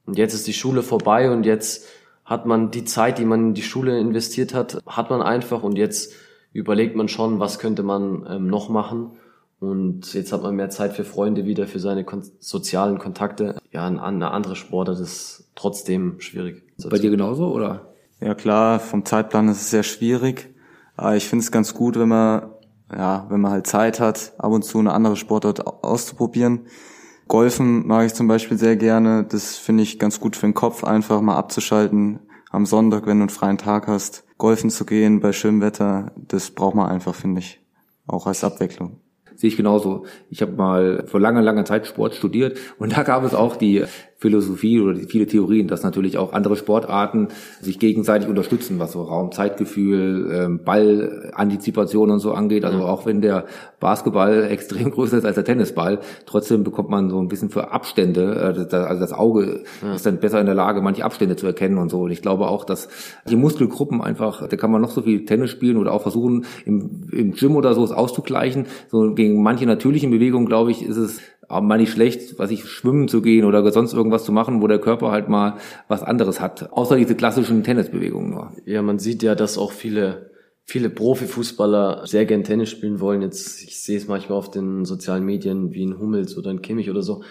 Und 0.05 0.17
jetzt 0.17 0.35
ist 0.35 0.45
die 0.45 0.53
Schule 0.53 0.83
vorbei 0.83 1.31
und 1.31 1.43
jetzt 1.43 1.87
hat 2.27 2.45
man 2.45 2.69
die 2.71 2.83
Zeit, 2.83 3.17
die 3.17 3.25
man 3.25 3.47
in 3.47 3.53
die 3.53 3.63
Schule 3.63 3.97
investiert 3.97 4.53
hat, 4.53 4.79
hat 4.85 5.09
man 5.09 5.21
einfach 5.21 5.63
und 5.63 5.77
jetzt 5.77 6.13
überlegt 6.51 6.95
man 6.95 7.07
schon, 7.07 7.39
was 7.39 7.57
könnte 7.57 7.83
man 7.83 8.27
ähm, 8.29 8.47
noch 8.47 8.69
machen. 8.69 9.11
Und 9.59 10.13
jetzt 10.13 10.31
hat 10.31 10.43
man 10.43 10.55
mehr 10.55 10.69
Zeit 10.69 10.93
für 10.93 11.03
Freunde 11.03 11.45
wieder, 11.45 11.65
für 11.65 11.79
seine 11.79 12.03
kon 12.03 12.21
sozialen 12.39 12.99
Kontakte. 12.99 13.57
Ja, 13.71 13.87
eine 13.87 14.29
andere 14.31 14.55
Sportart 14.55 14.99
ist 14.99 15.49
trotzdem 15.55 16.19
schwierig. 16.19 16.61
Bei 16.89 16.99
dir 16.99 17.09
genauso, 17.09 17.51
oder? 17.51 17.93
Ja 18.19 18.35
klar, 18.35 18.79
vom 18.79 19.03
Zeitplan 19.03 19.47
ist 19.47 19.61
es 19.61 19.71
sehr 19.71 19.83
schwierig. 19.83 20.53
Aber 20.95 21.15
ich 21.15 21.27
finde 21.27 21.43
es 21.43 21.51
ganz 21.51 21.73
gut, 21.73 21.97
wenn 21.97 22.09
man 22.09 22.51
ja, 22.95 23.25
wenn 23.29 23.41
man 23.41 23.51
halt 23.51 23.67
Zeit 23.67 23.99
hat, 23.99 24.33
ab 24.37 24.51
und 24.51 24.63
zu 24.63 24.79
eine 24.79 24.93
andere 24.93 25.15
Sportart 25.15 25.65
auszuprobieren. 25.65 26.67
Golfen 27.27 27.85
mag 27.87 28.05
ich 28.05 28.13
zum 28.13 28.27
Beispiel 28.27 28.57
sehr 28.57 28.75
gerne. 28.75 29.25
Das 29.27 29.57
finde 29.57 29.83
ich 29.83 29.99
ganz 29.99 30.19
gut 30.19 30.35
für 30.35 30.47
den 30.47 30.53
Kopf, 30.53 30.83
einfach 30.83 31.21
mal 31.21 31.35
abzuschalten. 31.35 32.19
Am 32.49 32.65
Sonntag, 32.65 33.05
wenn 33.05 33.17
du 33.17 33.23
einen 33.23 33.29
freien 33.29 33.57
Tag 33.57 33.87
hast, 33.87 34.23
golfen 34.37 34.69
zu 34.69 34.85
gehen 34.85 35.19
bei 35.19 35.33
schönem 35.33 35.61
Wetter, 35.61 36.11
das 36.15 36.51
braucht 36.51 36.75
man 36.75 36.89
einfach, 36.89 37.13
finde 37.13 37.39
ich. 37.39 37.59
Auch 38.07 38.25
als 38.25 38.43
Abwechslung 38.43 39.01
sehe 39.37 39.49
ich 39.49 39.57
genauso. 39.57 40.05
Ich 40.29 40.41
habe 40.41 40.53
mal 40.53 41.03
vor 41.05 41.19
langer, 41.19 41.41
langer 41.41 41.63
Zeit 41.63 41.87
Sport 41.87 42.15
studiert 42.15 42.57
und 42.79 42.97
da 42.97 43.03
gab 43.03 43.23
es 43.23 43.33
auch 43.33 43.55
die 43.55 43.85
Philosophie 44.19 44.81
oder 44.81 44.95
viele 44.95 45.27
Theorien, 45.27 45.67
dass 45.67 45.83
natürlich 45.83 46.17
auch 46.17 46.33
andere 46.33 46.55
Sportarten 46.55 47.27
sich 47.61 47.77
gegenseitig 47.77 48.27
unterstützen, 48.27 48.79
was 48.79 48.93
so 48.93 49.03
Raum, 49.03 49.31
Zeitgefühl, 49.31 50.31
ähm, 50.33 50.59
Ballantizipation 50.63 52.09
und 52.09 52.19
so 52.19 52.33
angeht. 52.33 52.65
Also 52.65 52.79
auch 52.79 53.05
wenn 53.05 53.21
der 53.21 53.45
Basketball 53.79 54.43
extrem 54.49 54.89
größer 54.89 55.19
ist 55.19 55.25
als 55.25 55.35
der 55.35 55.45
Tennisball, 55.45 55.99
trotzdem 56.25 56.63
bekommt 56.63 56.89
man 56.89 57.11
so 57.11 57.21
ein 57.21 57.27
bisschen 57.27 57.49
für 57.49 57.71
Abstände, 57.71 58.55
äh, 58.71 58.75
also 58.75 58.99
das 58.99 59.13
Auge 59.13 59.63
ist 59.93 60.05
dann 60.05 60.19
besser 60.19 60.39
in 60.39 60.47
der 60.47 60.55
Lage, 60.55 60.81
manche 60.81 61.05
Abstände 61.05 61.35
zu 61.35 61.45
erkennen 61.45 61.77
und 61.77 61.89
so. 61.89 62.01
Und 62.01 62.11
ich 62.11 62.23
glaube 62.23 62.47
auch, 62.47 62.65
dass 62.65 62.89
die 63.29 63.35
Muskelgruppen 63.35 64.01
einfach, 64.01 64.47
da 64.47 64.57
kann 64.57 64.71
man 64.71 64.81
noch 64.81 64.91
so 64.91 65.03
viel 65.03 65.25
Tennis 65.25 65.51
spielen 65.51 65.77
oder 65.77 65.93
auch 65.93 66.01
versuchen, 66.01 66.45
im, 66.65 67.07
im 67.11 67.33
Gym 67.33 67.55
oder 67.55 67.75
so 67.75 67.83
es 67.83 67.91
auszugleichen. 67.91 68.65
So 68.89 69.13
gegen 69.13 69.43
manche 69.43 69.67
natürlichen 69.67 70.09
Bewegungen, 70.09 70.47
glaube 70.47 70.71
ich, 70.71 70.83
ist 70.83 70.97
es 70.97 71.21
aber 71.47 71.65
mal 71.65 71.77
nicht 71.77 71.91
schlecht, 71.91 72.37
was 72.39 72.51
ich 72.51 72.65
schwimmen 72.65 73.07
zu 73.07 73.21
gehen 73.21 73.45
oder 73.45 73.69
sonst 73.71 73.93
irgendwas 73.93 74.25
zu 74.25 74.31
machen, 74.31 74.61
wo 74.61 74.67
der 74.67 74.79
Körper 74.79 75.11
halt 75.11 75.29
mal 75.29 75.57
was 75.87 76.03
anderes 76.03 76.41
hat, 76.41 76.71
außer 76.71 76.97
diese 76.97 77.15
klassischen 77.15 77.63
Tennisbewegungen 77.63 78.31
nur. 78.31 78.51
Ja, 78.65 78.81
man 78.81 78.99
sieht 78.99 79.23
ja, 79.23 79.35
dass 79.35 79.57
auch 79.57 79.71
viele 79.71 80.31
viele 80.67 80.89
Profifußballer 80.89 82.05
sehr 82.05 82.25
gern 82.25 82.43
Tennis 82.43 82.69
spielen 82.69 82.99
wollen. 82.99 83.21
Jetzt 83.21 83.63
ich 83.63 83.81
sehe 83.81 83.97
es 83.97 84.07
manchmal 84.07 84.37
auf 84.37 84.51
den 84.51 84.83
sozialen 84.83 85.23
Medien 85.23 85.73
wie 85.73 85.85
ein 85.85 85.97
Hummels 85.97 86.37
oder 86.37 86.49
ein 86.49 86.61
Kimmich 86.61 86.89
oder 86.89 87.01
so. 87.01 87.23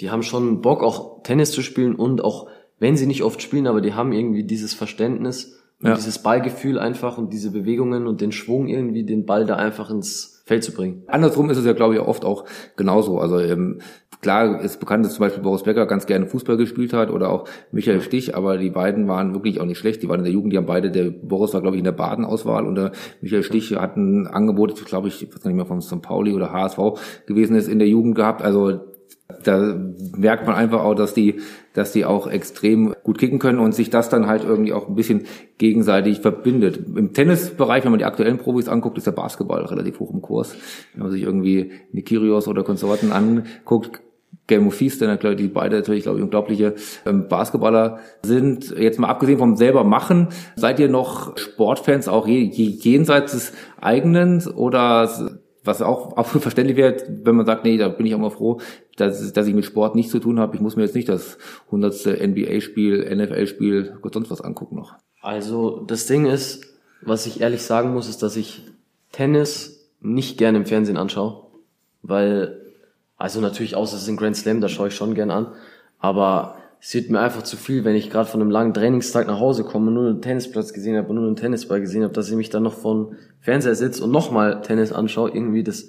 Die 0.00 0.10
haben 0.10 0.22
schon 0.22 0.60
Bock 0.60 0.82
auch 0.82 1.22
Tennis 1.24 1.50
zu 1.50 1.60
spielen 1.60 1.96
und 1.96 2.22
auch 2.22 2.48
wenn 2.78 2.96
sie 2.96 3.06
nicht 3.06 3.24
oft 3.24 3.42
spielen, 3.42 3.66
aber 3.66 3.80
die 3.80 3.94
haben 3.94 4.12
irgendwie 4.12 4.44
dieses 4.44 4.74
Verständnis 4.74 5.60
und 5.80 5.88
ja. 5.88 5.94
dieses 5.96 6.20
Ballgefühl 6.20 6.78
einfach 6.78 7.18
und 7.18 7.32
diese 7.32 7.50
Bewegungen 7.50 8.06
und 8.06 8.20
den 8.20 8.32
Schwung 8.32 8.68
irgendwie 8.68 9.04
den 9.04 9.26
Ball 9.26 9.44
da 9.44 9.56
einfach 9.56 9.90
ins 9.90 10.33
Feld 10.46 10.62
zu 10.62 10.72
bringen. 10.72 11.04
Andersrum 11.06 11.48
ist 11.48 11.56
es 11.56 11.64
ja, 11.64 11.72
glaube 11.72 11.94
ich, 11.94 12.00
oft 12.00 12.22
auch 12.24 12.44
genauso. 12.76 13.18
Also 13.18 13.38
ähm, 13.38 13.80
klar 14.20 14.60
ist 14.60 14.78
bekannt, 14.78 15.06
dass 15.06 15.14
zum 15.14 15.24
Beispiel 15.24 15.42
Boris 15.42 15.62
Becker 15.62 15.86
ganz 15.86 16.04
gerne 16.04 16.26
Fußball 16.26 16.58
gespielt 16.58 16.92
hat 16.92 17.10
oder 17.10 17.30
auch 17.30 17.48
Michael 17.72 18.02
Stich, 18.02 18.36
aber 18.36 18.58
die 18.58 18.68
beiden 18.68 19.08
waren 19.08 19.32
wirklich 19.32 19.58
auch 19.58 19.64
nicht 19.64 19.78
schlecht. 19.78 20.02
Die 20.02 20.08
waren 20.08 20.20
in 20.20 20.24
der 20.24 20.34
Jugend, 20.34 20.52
die 20.52 20.58
haben 20.58 20.66
beide, 20.66 20.90
der 20.90 21.10
Boris 21.10 21.54
war, 21.54 21.62
glaube 21.62 21.76
ich, 21.76 21.80
in 21.80 21.84
der 21.84 21.92
Baden-Auswahl 21.92 22.66
und 22.66 22.74
der 22.74 22.92
Michael 23.22 23.42
Stich 23.42 23.74
hat 23.74 23.96
ein 23.96 24.26
Angebot, 24.26 24.84
glaube 24.84 25.08
ich, 25.08 25.22
ich 25.22 25.34
weiß 25.34 25.44
nicht 25.46 25.56
mehr 25.56 25.64
von 25.64 25.80
St. 25.80 26.02
Pauli 26.02 26.34
oder 26.34 26.52
HSV 26.52 26.78
gewesen 27.24 27.56
ist, 27.56 27.66
in 27.68 27.78
der 27.78 27.88
Jugend 27.88 28.14
gehabt. 28.14 28.42
Also 28.42 28.93
da 29.42 29.74
merkt 30.16 30.46
man 30.46 30.54
einfach 30.54 30.82
auch, 30.82 30.94
dass 30.94 31.14
die, 31.14 31.40
dass 31.72 31.92
die 31.92 32.04
auch 32.04 32.26
extrem 32.26 32.94
gut 33.02 33.18
kicken 33.18 33.38
können 33.38 33.58
und 33.58 33.74
sich 33.74 33.88
das 33.88 34.10
dann 34.10 34.26
halt 34.26 34.44
irgendwie 34.44 34.72
auch 34.72 34.88
ein 34.88 34.94
bisschen 34.94 35.26
gegenseitig 35.58 36.20
verbindet. 36.20 36.80
Im 36.94 37.12
Tennisbereich, 37.12 37.84
wenn 37.84 37.90
man 37.90 37.98
die 37.98 38.04
aktuellen 38.04 38.38
Profis 38.38 38.68
anguckt, 38.68 38.98
ist 38.98 39.06
der 39.06 39.12
Basketball 39.12 39.64
relativ 39.64 39.98
hoch 39.98 40.12
im 40.12 40.20
Kurs. 40.20 40.54
Wenn 40.92 41.04
man 41.04 41.12
sich 41.12 41.22
irgendwie 41.22 41.72
Nikirios 41.92 42.48
oder 42.48 42.64
Konsorten 42.64 43.12
anguckt, 43.12 44.02
Game 44.46 44.66
of 44.66 44.74
Feast, 44.74 45.00
dann 45.00 45.18
die 45.36 45.48
beide 45.48 45.76
natürlich, 45.76 46.02
glaube 46.02 46.18
ich, 46.18 46.24
unglaubliche 46.24 46.74
ähm, 47.06 47.28
Basketballer 47.28 48.00
sind. 48.22 48.76
Jetzt 48.78 48.98
mal 48.98 49.08
abgesehen 49.08 49.38
vom 49.38 49.56
selber 49.56 49.84
machen, 49.84 50.28
seid 50.56 50.78
ihr 50.80 50.90
noch 50.90 51.38
Sportfans 51.38 52.08
auch 52.08 52.26
jenseits 52.26 53.32
des 53.32 53.52
eigenen 53.80 54.46
oder 54.48 55.40
was 55.64 55.82
auch, 55.82 56.16
auch 56.16 56.26
verständlich 56.26 56.76
wird, 56.76 57.04
wenn 57.24 57.36
man 57.36 57.46
sagt, 57.46 57.64
nee, 57.64 57.76
da 57.76 57.88
bin 57.88 58.06
ich 58.06 58.14
auch 58.14 58.18
mal 58.18 58.30
froh, 58.30 58.60
dass, 58.96 59.32
dass 59.32 59.46
ich 59.46 59.54
mit 59.54 59.64
Sport 59.64 59.94
nichts 59.94 60.12
zu 60.12 60.20
tun 60.20 60.38
habe. 60.38 60.54
Ich 60.54 60.62
muss 60.62 60.76
mir 60.76 60.82
jetzt 60.82 60.94
nicht 60.94 61.08
das 61.08 61.38
hundertste 61.70 62.16
NBA-Spiel, 62.26 63.14
NFL-Spiel, 63.14 63.98
Gott 64.00 64.14
sonst 64.14 64.30
was 64.30 64.40
angucken 64.40 64.76
noch. 64.76 64.94
Also 65.20 65.84
das 65.86 66.06
Ding 66.06 66.26
ist, 66.26 66.66
was 67.00 67.26
ich 67.26 67.40
ehrlich 67.40 67.62
sagen 67.62 67.92
muss, 67.92 68.08
ist, 68.08 68.22
dass 68.22 68.36
ich 68.36 68.62
Tennis 69.12 69.90
nicht 70.00 70.38
gerne 70.38 70.58
im 70.58 70.66
Fernsehen 70.66 70.96
anschaue, 70.96 71.46
weil, 72.02 72.60
also 73.16 73.40
natürlich 73.40 73.74
außer 73.74 73.96
es 73.96 74.02
ist 74.02 74.08
ein 74.08 74.16
Grand 74.16 74.36
Slam, 74.36 74.60
da 74.60 74.68
schaue 74.68 74.88
ich 74.88 74.94
schon 74.94 75.14
gern 75.14 75.30
an, 75.30 75.54
aber 75.98 76.56
es 76.86 76.92
wird 76.92 77.08
mir 77.08 77.20
einfach 77.20 77.42
zu 77.42 77.56
viel, 77.56 77.82
wenn 77.84 77.96
ich 77.96 78.10
gerade 78.10 78.28
von 78.28 78.42
einem 78.42 78.50
langen 78.50 78.74
Trainingstag 78.74 79.26
nach 79.26 79.40
Hause 79.40 79.64
komme 79.64 79.86
und 79.88 79.94
nur 79.94 80.06
einen 80.06 80.20
Tennisplatz 80.20 80.74
gesehen 80.74 80.98
habe 80.98 81.08
und 81.08 81.14
nur 81.14 81.26
einen 81.26 81.34
Tennisball 81.34 81.80
gesehen 81.80 82.02
habe, 82.02 82.12
dass 82.12 82.28
ich 82.28 82.36
mich 82.36 82.50
dann 82.50 82.62
noch 82.62 82.74
von 82.74 83.16
Fernseher 83.40 83.74
sitze 83.74 84.04
und 84.04 84.10
nochmal 84.10 84.60
Tennis 84.60 84.92
anschaue. 84.92 85.30
Irgendwie, 85.30 85.62
das 85.62 85.88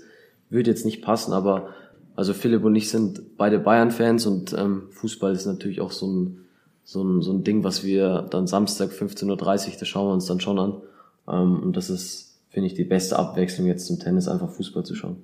würde 0.49 0.69
jetzt 0.69 0.85
nicht 0.85 1.01
passen, 1.01 1.33
aber 1.33 1.67
also 2.15 2.33
Philipp 2.33 2.63
und 2.63 2.77
ich 2.77 2.89
sind 2.89 3.35
beide 3.35 3.59
Bayern-Fans 3.59 4.25
und 4.25 4.55
ähm, 4.57 4.83
Fußball 4.91 5.33
ist 5.33 5.45
natürlich 5.45 5.81
auch 5.81 5.91
so 5.91 6.07
ein, 6.07 6.37
so, 6.85 7.03
ein, 7.03 7.21
so 7.21 7.33
ein 7.33 7.43
Ding, 7.43 7.65
was 7.65 7.83
wir 7.83 8.25
dann 8.31 8.47
Samstag 8.47 8.91
15.30 8.91 9.27
Uhr, 9.27 9.73
das 9.77 9.87
schauen 9.89 10.07
wir 10.07 10.13
uns 10.13 10.27
dann 10.27 10.39
schon 10.39 10.57
an. 10.57 10.81
Ähm, 11.27 11.59
und 11.61 11.75
das 11.75 11.89
ist, 11.89 12.39
finde 12.47 12.67
ich, 12.67 12.73
die 12.73 12.85
beste 12.85 13.19
Abwechslung 13.19 13.67
jetzt 13.67 13.87
zum 13.87 13.99
Tennis, 13.99 14.29
einfach 14.29 14.49
Fußball 14.49 14.85
zu 14.85 14.95
schauen. 14.95 15.17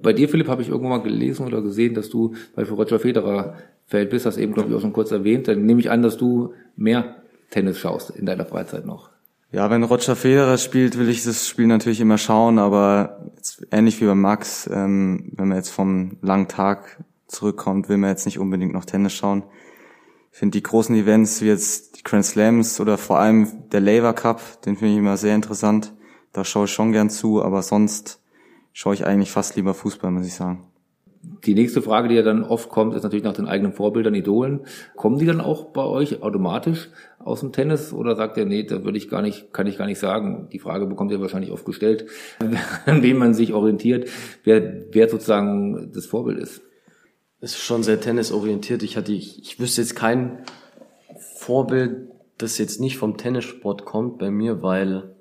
Bei 0.00 0.12
dir, 0.12 0.28
Philipp, 0.28 0.46
habe 0.46 0.62
ich 0.62 0.68
irgendwann 0.68 0.90
mal 0.90 1.02
gelesen 1.02 1.44
oder 1.44 1.60
gesehen, 1.60 1.94
dass 1.94 2.08
du 2.08 2.34
bei 2.54 2.62
Roger 2.62 3.00
Federer 3.00 3.56
Feld 3.86 4.10
bist, 4.10 4.26
das 4.26 4.36
eben, 4.36 4.54
glaube 4.54 4.70
ich, 4.70 4.74
auch 4.74 4.80
schon 4.80 4.92
kurz 4.92 5.10
erwähnt. 5.10 5.48
Dann 5.48 5.64
nehme 5.66 5.80
ich 5.80 5.90
an, 5.90 6.02
dass 6.02 6.16
du 6.16 6.54
mehr 6.76 7.22
Tennis 7.50 7.78
schaust 7.78 8.10
in 8.10 8.26
deiner 8.26 8.46
Freizeit 8.46 8.86
noch. 8.86 9.10
Ja, 9.52 9.68
wenn 9.68 9.82
Roger 9.82 10.16
Federer 10.16 10.56
spielt, 10.56 10.96
will 10.96 11.10
ich 11.10 11.24
das 11.24 11.46
Spiel 11.46 11.66
natürlich 11.66 12.00
immer 12.00 12.16
schauen, 12.16 12.58
aber 12.58 13.30
jetzt, 13.36 13.66
ähnlich 13.70 14.00
wie 14.00 14.06
bei 14.06 14.14
Max, 14.14 14.68
ähm, 14.72 15.30
wenn 15.36 15.48
man 15.48 15.58
jetzt 15.58 15.68
vom 15.68 16.16
langen 16.22 16.48
Tag 16.48 17.04
zurückkommt, 17.26 17.90
will 17.90 17.98
man 17.98 18.08
jetzt 18.08 18.24
nicht 18.24 18.38
unbedingt 18.38 18.72
noch 18.72 18.86
Tennis 18.86 19.12
schauen. 19.12 19.42
Ich 20.32 20.38
finde 20.38 20.56
die 20.56 20.62
großen 20.62 20.96
Events 20.96 21.42
wie 21.42 21.48
jetzt 21.48 21.98
die 21.98 22.02
Grand 22.02 22.24
Slams 22.24 22.80
oder 22.80 22.96
vor 22.96 23.18
allem 23.18 23.68
der 23.70 23.80
Laver 23.80 24.14
Cup, 24.14 24.40
den 24.62 24.76
finde 24.76 24.94
ich 24.94 24.98
immer 24.98 25.18
sehr 25.18 25.34
interessant. 25.34 25.92
Da 26.32 26.44
schaue 26.44 26.64
ich 26.64 26.72
schon 26.72 26.92
gern 26.92 27.10
zu, 27.10 27.42
aber 27.42 27.60
sonst 27.60 28.22
schaue 28.72 28.94
ich 28.94 29.04
eigentlich 29.04 29.30
fast 29.30 29.56
lieber 29.56 29.74
Fußball, 29.74 30.10
muss 30.10 30.26
ich 30.26 30.34
sagen. 30.34 30.71
Die 31.24 31.54
nächste 31.54 31.82
Frage, 31.82 32.08
die 32.08 32.16
ja 32.16 32.22
dann 32.22 32.42
oft 32.42 32.68
kommt, 32.68 32.94
ist 32.94 33.04
natürlich 33.04 33.24
nach 33.24 33.32
den 33.32 33.46
eigenen 33.46 33.72
Vorbildern, 33.72 34.14
Idolen. 34.14 34.60
Kommen 34.96 35.18
die 35.18 35.26
dann 35.26 35.40
auch 35.40 35.66
bei 35.66 35.84
euch 35.84 36.20
automatisch 36.20 36.88
aus 37.20 37.40
dem 37.40 37.52
Tennis 37.52 37.92
oder 37.92 38.16
sagt 38.16 38.36
ihr, 38.36 38.44
nee, 38.44 38.64
da 38.64 38.84
würde 38.84 38.98
ich 38.98 39.08
gar 39.08 39.22
nicht, 39.22 39.52
kann 39.52 39.68
ich 39.68 39.78
gar 39.78 39.86
nicht 39.86 40.00
sagen. 40.00 40.48
Die 40.52 40.58
Frage 40.58 40.86
bekommt 40.86 41.12
ihr 41.12 41.20
wahrscheinlich 41.20 41.52
oft 41.52 41.64
gestellt, 41.64 42.06
an 42.86 43.02
wem 43.02 43.18
man 43.18 43.34
sich 43.34 43.52
orientiert, 43.52 44.08
wer, 44.42 44.84
wer 44.90 45.08
sozusagen 45.08 45.92
das 45.94 46.06
Vorbild 46.06 46.38
ist. 46.38 46.62
ist 47.40 47.56
schon 47.56 47.84
sehr 47.84 48.00
tennisorientiert. 48.00 48.82
Ich 48.82 48.96
hatte, 48.96 49.12
ich, 49.12 49.40
ich 49.40 49.60
wüsste 49.60 49.80
jetzt 49.82 49.94
kein 49.94 50.38
Vorbild, 51.36 52.08
das 52.38 52.58
jetzt 52.58 52.80
nicht 52.80 52.98
vom 52.98 53.16
Tennissport 53.16 53.84
kommt 53.84 54.18
bei 54.18 54.32
mir, 54.32 54.62
weil, 54.62 55.14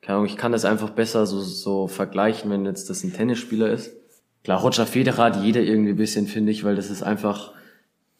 keine 0.00 0.16
Ahnung, 0.16 0.26
ich 0.26 0.38
kann 0.38 0.52
das 0.52 0.64
einfach 0.64 0.90
besser 0.90 1.26
so, 1.26 1.40
so 1.40 1.88
vergleichen, 1.88 2.50
wenn 2.50 2.64
jetzt 2.64 2.88
das 2.88 3.04
ein 3.04 3.12
Tennisspieler 3.12 3.70
ist. 3.70 3.94
Klar, 4.44 4.60
Roger 4.60 4.86
Federer 4.86 5.24
hat 5.24 5.44
jeder 5.44 5.60
irgendwie 5.60 5.90
ein 5.90 5.96
bisschen, 5.96 6.26
finde 6.26 6.52
ich, 6.52 6.64
weil 6.64 6.74
das 6.74 6.90
ist 6.90 7.02
einfach 7.02 7.52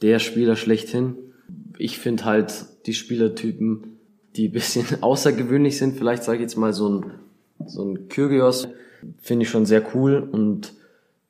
der 0.03 0.19
Spieler 0.19 0.57
schlechthin. 0.57 1.17
Ich 1.79 1.99
finde 1.99 2.25
halt 2.25 2.67
die 2.87 2.95
Spielertypen, 2.95 3.99
die 4.37 4.49
ein 4.49 4.53
bisschen 4.53 4.87
außergewöhnlich 5.03 5.79
sind, 5.79 5.97
vielleicht 5.97 6.23
sage 6.23 6.39
ich 6.39 6.43
jetzt 6.43 6.57
mal 6.57 6.73
so 6.73 6.89
ein, 6.89 7.13
so 7.67 7.85
ein 7.85 8.09
Kyrgios, 8.09 8.69
finde 9.21 9.45
ich 9.45 9.51
schon 9.51 9.67
sehr 9.67 9.83
cool 9.95 10.29
und 10.31 10.73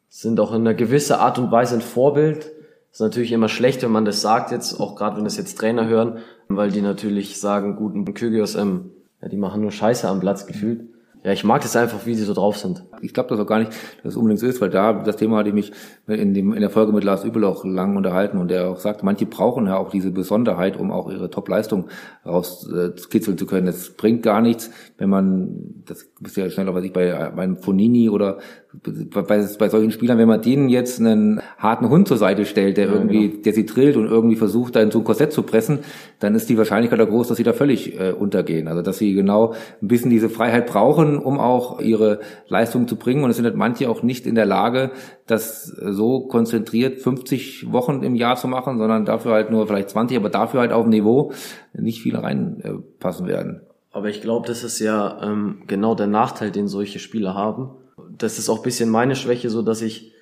sind 0.09 0.40
auch 0.40 0.52
in 0.52 0.61
einer 0.61 0.74
gewissen 0.74 1.14
Art 1.14 1.38
und 1.38 1.50
Weise 1.50 1.76
ein 1.76 1.81
Vorbild. 1.81 2.50
Ist 2.90 3.00
natürlich 3.00 3.33
immer 3.33 3.48
schlecht, 3.48 3.83
wenn 3.83 3.90
man 3.90 4.05
das 4.05 4.20
sagt 4.20 4.50
jetzt, 4.50 4.78
auch 4.78 4.94
gerade 4.94 5.16
wenn 5.16 5.24
das 5.24 5.38
jetzt 5.38 5.57
Trainer 5.59 5.88
hören, 5.88 6.18
weil 6.48 6.70
die 6.70 6.83
natürlich 6.83 7.40
sagen, 7.40 7.76
guten 7.76 8.05
Kyrgios, 8.12 8.55
ähm, 8.55 8.90
ja, 9.22 9.28
die 9.28 9.38
machen 9.38 9.62
nur 9.62 9.70
Scheiße 9.70 10.07
am 10.07 10.20
Platz 10.20 10.46
gefühlt. 10.46 10.91
Ja, 11.24 11.32
ich 11.32 11.44
mag 11.44 11.62
das 11.62 11.76
einfach, 11.76 12.04
wie 12.04 12.16
sie 12.16 12.24
so 12.24 12.35
drauf 12.35 12.56
sind. 12.56 12.85
Ich 13.00 13.14
glaube 13.14 13.28
das 13.28 13.38
auch 13.38 13.46
gar 13.46 13.61
nicht, 13.61 13.70
dass 14.02 14.12
es 14.12 14.16
unbedingt 14.16 14.40
so 14.40 14.46
ist, 14.46 14.61
weil 14.61 14.70
da, 14.70 14.92
das 14.92 15.16
Thema 15.16 15.38
hatte 15.38 15.50
ich 15.50 15.54
mich 15.54 15.72
in, 16.08 16.35
dem, 16.35 16.52
in 16.52 16.61
der 16.61 16.70
Folge 16.70 16.92
mit 16.92 17.04
Lars 17.04 17.22
Übel 17.22 17.44
auch 17.44 17.64
lang 17.64 17.96
unterhalten 17.96 18.38
und 18.38 18.48
der 18.48 18.68
auch 18.68 18.78
sagt, 18.78 19.04
manche 19.04 19.26
brauchen 19.26 19.66
ja 19.66 19.76
auch 19.76 19.90
diese 19.90 20.11
Besonderheit, 20.11 20.76
um 20.76 20.90
auch 20.90 21.08
ihre 21.11 21.30
Top-Leistung 21.30 21.88
rauskitzeln 22.26 23.37
äh, 23.37 23.38
zu 23.38 23.46
können. 23.46 23.68
Es 23.68 23.94
bringt 23.94 24.24
gar 24.24 24.40
nichts, 24.40 24.70
wenn 24.98 25.11
man, 25.11 25.85
das 25.87 26.12
ist 26.24 26.37
ja 26.37 26.48
schnell, 26.50 26.72
was 26.72 26.85
ich 26.85 26.92
bei, 26.92 27.30
bei 27.35 27.54
Fonini 27.54 28.08
oder 28.08 28.38
bei, 28.82 29.22
bei 29.22 29.68
solchen 29.68 29.90
Spielern, 29.90 30.18
wenn 30.18 30.28
man 30.28 30.40
denen 30.40 30.68
jetzt 30.68 31.00
einen 31.00 31.40
harten 31.58 31.88
Hund 31.88 32.08
zur 32.08 32.16
Seite 32.16 32.44
stellt, 32.44 32.76
der 32.76 32.87
ja, 32.87 32.92
irgendwie, 32.92 33.28
genau. 33.28 33.42
der 33.42 33.52
sie 33.52 33.66
drillt 33.66 33.96
und 33.96 34.06
irgendwie 34.06 34.37
versucht, 34.37 34.76
da 34.76 34.80
in 34.80 34.90
so 34.90 35.00
ein 35.00 35.04
Korsett 35.04 35.32
zu 35.32 35.42
pressen, 35.42 35.80
dann 36.20 36.35
ist 36.35 36.48
die 36.48 36.56
Wahrscheinlichkeit 36.56 36.98
da 36.98 37.04
groß, 37.04 37.28
dass 37.28 37.37
sie 37.37 37.42
da 37.42 37.52
völlig 37.52 37.98
äh, 38.00 38.12
untergehen. 38.12 38.68
Also 38.68 38.82
dass 38.82 38.98
sie 38.98 39.12
genau 39.14 39.54
ein 39.82 39.88
bisschen 39.88 40.11
diese 40.11 40.28
Freiheit 40.28 40.66
brauchen, 40.66 41.18
um 41.18 41.38
auch 41.38 41.80
ihre 41.80 42.20
Leistung 42.48 42.88
zu 42.88 42.96
bringen. 42.96 43.24
Und 43.24 43.30
es 43.30 43.37
sind 43.37 43.44
halt 43.44 43.56
manche 43.56 43.90
auch 43.90 44.02
nicht 44.02 44.26
in 44.26 44.35
der 44.35 44.46
Lage, 44.46 44.90
das 45.26 45.64
so 45.64 46.26
konzentriert 46.26 47.00
50 47.00 47.72
Wochen 47.72 48.02
im 48.02 48.14
Jahr 48.14 48.37
zu 48.37 48.48
machen, 48.48 48.78
sondern 48.78 49.04
dafür 49.04 49.32
halt 49.32 49.50
nur 49.50 49.66
vielleicht 49.66 49.90
20, 49.90 50.16
aber 50.16 50.30
dafür 50.30 50.61
halt 50.61 50.72
auf 50.72 50.85
dem 50.85 50.90
Niveau 50.90 51.32
nicht 51.74 52.02
viele 52.02 52.22
reinpassen 52.22 53.26
werden. 53.26 53.62
Aber 53.92 54.09
ich 54.09 54.22
glaube, 54.22 54.46
das 54.46 54.64
ist 54.64 54.78
ja 54.78 55.22
ähm, 55.22 55.62
genau 55.66 55.94
der 55.94 56.07
Nachteil, 56.07 56.50
den 56.50 56.66
solche 56.66 56.98
Spieler 56.98 57.35
haben 57.35 57.70
das 58.18 58.38
ist 58.38 58.48
auch 58.48 58.59
ein 58.59 58.62
bisschen 58.62 58.90
meine 58.90 59.16
Schwäche, 59.16 59.50
so 59.50 59.62
dass 59.62 59.83
ich 59.83 60.12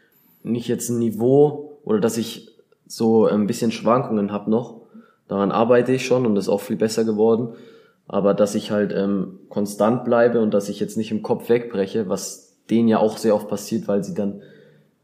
nicht 0.43 0.69
jetzt 0.69 0.89
ein 0.89 0.99
Niveau 0.99 1.79
oder 1.85 2.01
dass 2.01 2.17
ich 2.17 2.49
so 2.87 3.27
ein 3.27 3.47
bisschen 3.47 3.73
Schwankungen 3.73 4.33
habe 4.33 4.51
noch. 4.51 4.81
Daran 5.29 5.53
arbeite 5.53 5.93
ich 5.93 6.07
schon 6.07 6.27
und 6.27 6.37
ist 6.37 6.49
auch 6.49 6.61
viel 6.61 6.77
besser 6.77 7.05
geworden. 7.05 7.51
Aber 8.09 8.35
dass 8.35 8.57
ich 8.57 8.73
halt 8.73 8.93
ähm, 8.93 9.39
konstant 9.49 10.05
bleibe 10.05 10.41
und 10.41 10.53
dass 10.53 10.69
ich 10.69 10.81
jetzt 10.81 10.97
nicht 10.97 11.13
im 11.13 11.23
Kopf 11.23 11.49
wegbreche, 11.49 12.09
was 12.09 12.57
denen 12.69 12.89
ja 12.89 12.99
auch 12.99 13.19
sehr 13.19 13.35
oft 13.35 13.49
passiert, 13.49 13.87
weil 13.87 14.03
sie 14.03 14.15
dann 14.15 14.43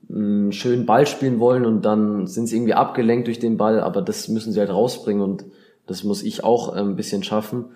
einen 0.09 0.53
schönen 0.53 0.87
Ball 0.87 1.07
spielen 1.07 1.39
wollen 1.39 1.65
und 1.65 1.85
dann 1.85 2.27
sind 2.27 2.47
sie 2.47 2.57
irgendwie 2.57 2.75
abgelenkt 2.75 3.29
durch 3.29 3.39
den 3.39 3.57
Ball, 3.57 3.81
aber 3.81 4.03
das 4.03 4.29
müssen 4.29 4.53
sie 4.53 4.59
halt 4.59 4.71
rausbringen 4.71 5.23
und 5.23 5.45
das 5.87 6.03
muss 6.03 6.23
ich 6.23 6.43
auch 6.43 6.77
ähm, 6.77 6.91
ein 6.91 6.97
bisschen 6.97 7.23
schaffen. 7.23 7.67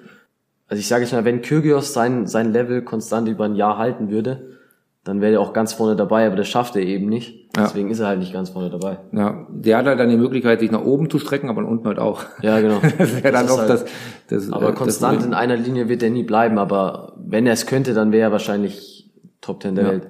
Also 0.70 0.80
ich 0.80 0.86
sage 0.86 1.02
jetzt 1.02 1.12
mal, 1.12 1.24
wenn 1.24 1.42
Kyrgios 1.42 1.92
sein, 1.92 2.28
sein 2.28 2.52
Level 2.52 2.82
konstant 2.82 3.28
über 3.28 3.44
ein 3.44 3.56
Jahr 3.56 3.76
halten 3.76 4.08
würde, 4.08 4.58
dann 5.02 5.20
wäre 5.20 5.32
er 5.32 5.40
auch 5.40 5.52
ganz 5.52 5.72
vorne 5.72 5.96
dabei, 5.96 6.28
aber 6.28 6.36
das 6.36 6.46
schafft 6.46 6.76
er 6.76 6.82
eben 6.82 7.08
nicht. 7.08 7.48
Deswegen 7.56 7.88
ja. 7.88 7.92
ist 7.92 7.98
er 7.98 8.06
halt 8.06 8.20
nicht 8.20 8.32
ganz 8.32 8.50
vorne 8.50 8.70
dabei. 8.70 8.98
Ja, 9.10 9.48
der 9.50 9.78
hat 9.78 9.86
halt 9.86 9.98
dann 9.98 10.08
die 10.08 10.16
Möglichkeit, 10.16 10.60
sich 10.60 10.70
nach 10.70 10.84
oben 10.84 11.10
zu 11.10 11.18
strecken, 11.18 11.50
aber 11.50 11.66
unten 11.66 11.88
halt 11.88 11.98
auch. 11.98 12.22
Ja, 12.42 12.60
genau. 12.60 12.78
das 12.98 13.16
wäre 13.16 13.32
dann 13.32 13.48
auch 13.48 13.58
halt, 13.58 13.68
das, 13.68 13.84
das. 14.28 14.52
Aber 14.52 14.70
äh, 14.70 14.74
konstant 14.74 15.18
das 15.18 15.26
in 15.26 15.34
einer 15.34 15.56
Linie 15.56 15.88
wird 15.88 16.04
er 16.04 16.10
nie 16.10 16.22
bleiben, 16.22 16.56
aber 16.56 17.14
wenn 17.16 17.48
er 17.48 17.54
es 17.54 17.66
könnte, 17.66 17.92
dann 17.92 18.12
wäre 18.12 18.28
er 18.28 18.32
wahrscheinlich 18.32 19.10
Top 19.40 19.58
Ten 19.58 19.74
der 19.74 19.84
ja. 19.84 19.90
Welt. 19.90 20.08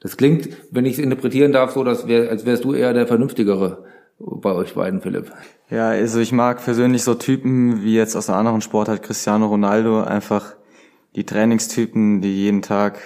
Das 0.00 0.18
klingt, 0.18 0.50
wenn 0.70 0.84
ich 0.84 0.94
es 0.94 0.98
interpretieren 0.98 1.52
darf, 1.52 1.70
so, 1.70 1.82
dass 1.82 2.06
wär, 2.06 2.28
als 2.28 2.44
wärst 2.44 2.64
du 2.64 2.74
eher 2.74 2.92
der 2.92 3.06
Vernünftigere 3.06 3.84
bei 4.18 4.52
euch 4.52 4.74
beiden, 4.74 5.00
Philipp. 5.00 5.32
Ja, 5.70 5.88
also 5.88 6.20
ich 6.20 6.32
mag 6.32 6.62
persönlich 6.62 7.02
so 7.02 7.14
Typen 7.14 7.82
wie 7.82 7.94
jetzt 7.94 8.16
aus 8.16 8.28
einer 8.28 8.38
anderen 8.38 8.60
Sportart 8.60 9.02
Cristiano 9.02 9.46
Ronaldo, 9.46 10.02
einfach 10.02 10.54
die 11.16 11.24
Trainingstypen, 11.24 12.20
die 12.20 12.44
jeden 12.44 12.62
Tag 12.62 12.98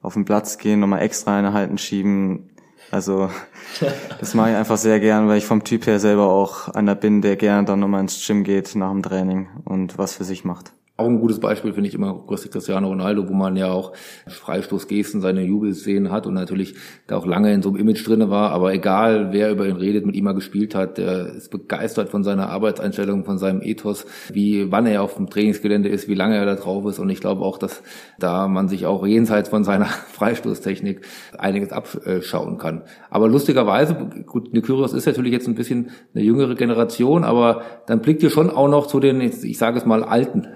auf 0.00 0.14
den 0.14 0.24
Platz 0.24 0.58
gehen, 0.58 0.80
nochmal 0.80 1.02
extra 1.02 1.36
eine 1.36 1.52
halten, 1.52 1.78
schieben. 1.78 2.50
Also 2.90 3.30
das 4.20 4.34
mache 4.34 4.50
ich 4.50 4.56
einfach 4.56 4.78
sehr 4.78 5.00
gern, 5.00 5.28
weil 5.28 5.38
ich 5.38 5.46
vom 5.46 5.64
Typ 5.64 5.86
her 5.86 6.00
selber 6.00 6.28
auch 6.28 6.68
einer 6.68 6.94
bin, 6.94 7.20
der 7.20 7.36
gerne 7.36 7.66
dann 7.66 7.80
nochmal 7.80 8.00
ins 8.00 8.24
Gym 8.26 8.44
geht 8.44 8.74
nach 8.74 8.90
dem 8.90 9.02
Training 9.02 9.48
und 9.64 9.98
was 9.98 10.14
für 10.14 10.24
sich 10.24 10.44
macht. 10.44 10.72
Auch 11.00 11.06
ein 11.06 11.20
gutes 11.20 11.38
Beispiel 11.38 11.72
finde 11.72 11.88
ich 11.88 11.94
immer 11.94 12.26
Cristiano 12.26 12.88
Ronaldo, 12.88 13.28
wo 13.28 13.32
man 13.32 13.54
ja 13.54 13.70
auch 13.70 13.92
Freistoßgesten, 14.26 15.20
seine 15.20 15.44
Jubelszenen 15.44 16.10
hat 16.10 16.26
und 16.26 16.34
natürlich 16.34 16.74
da 17.06 17.16
auch 17.16 17.24
lange 17.24 17.52
in 17.52 17.62
so 17.62 17.68
einem 17.68 17.78
Image 17.78 18.04
drinne 18.04 18.30
war. 18.30 18.50
Aber 18.50 18.74
egal, 18.74 19.28
wer 19.30 19.52
über 19.52 19.68
ihn 19.68 19.76
redet, 19.76 20.06
mit 20.06 20.16
ihm 20.16 20.24
mal 20.24 20.34
gespielt 20.34 20.74
hat, 20.74 20.98
der 20.98 21.34
ist 21.34 21.52
begeistert 21.52 22.08
von 22.08 22.24
seiner 22.24 22.48
Arbeitseinstellung, 22.48 23.24
von 23.24 23.38
seinem 23.38 23.62
Ethos, 23.62 24.06
wie 24.32 24.72
wann 24.72 24.86
er 24.86 25.04
auf 25.04 25.14
dem 25.14 25.30
Trainingsgelände 25.30 25.88
ist, 25.88 26.08
wie 26.08 26.14
lange 26.14 26.34
er 26.34 26.46
da 26.46 26.56
drauf 26.56 26.84
ist. 26.86 26.98
Und 26.98 27.10
ich 27.10 27.20
glaube 27.20 27.42
auch, 27.42 27.58
dass 27.58 27.80
da 28.18 28.48
man 28.48 28.66
sich 28.66 28.84
auch 28.84 29.06
jenseits 29.06 29.50
von 29.50 29.62
seiner 29.62 29.86
Freistoßtechnik 30.12 31.02
einiges 31.38 31.70
abschauen 31.70 32.58
kann. 32.58 32.82
Aber 33.08 33.28
lustigerweise, 33.28 33.94
gut, 34.26 34.52
Nikyrios 34.52 34.94
ist 34.94 35.06
natürlich 35.06 35.32
jetzt 35.32 35.46
ein 35.46 35.54
bisschen 35.54 35.90
eine 36.12 36.24
jüngere 36.24 36.56
Generation, 36.56 37.22
aber 37.22 37.62
dann 37.86 38.00
blickt 38.00 38.24
ihr 38.24 38.30
schon 38.30 38.50
auch 38.50 38.66
noch 38.66 38.88
zu 38.88 38.98
den, 38.98 39.20
ich 39.20 39.58
sage 39.58 39.78
es 39.78 39.86
mal, 39.86 40.02
alten 40.02 40.48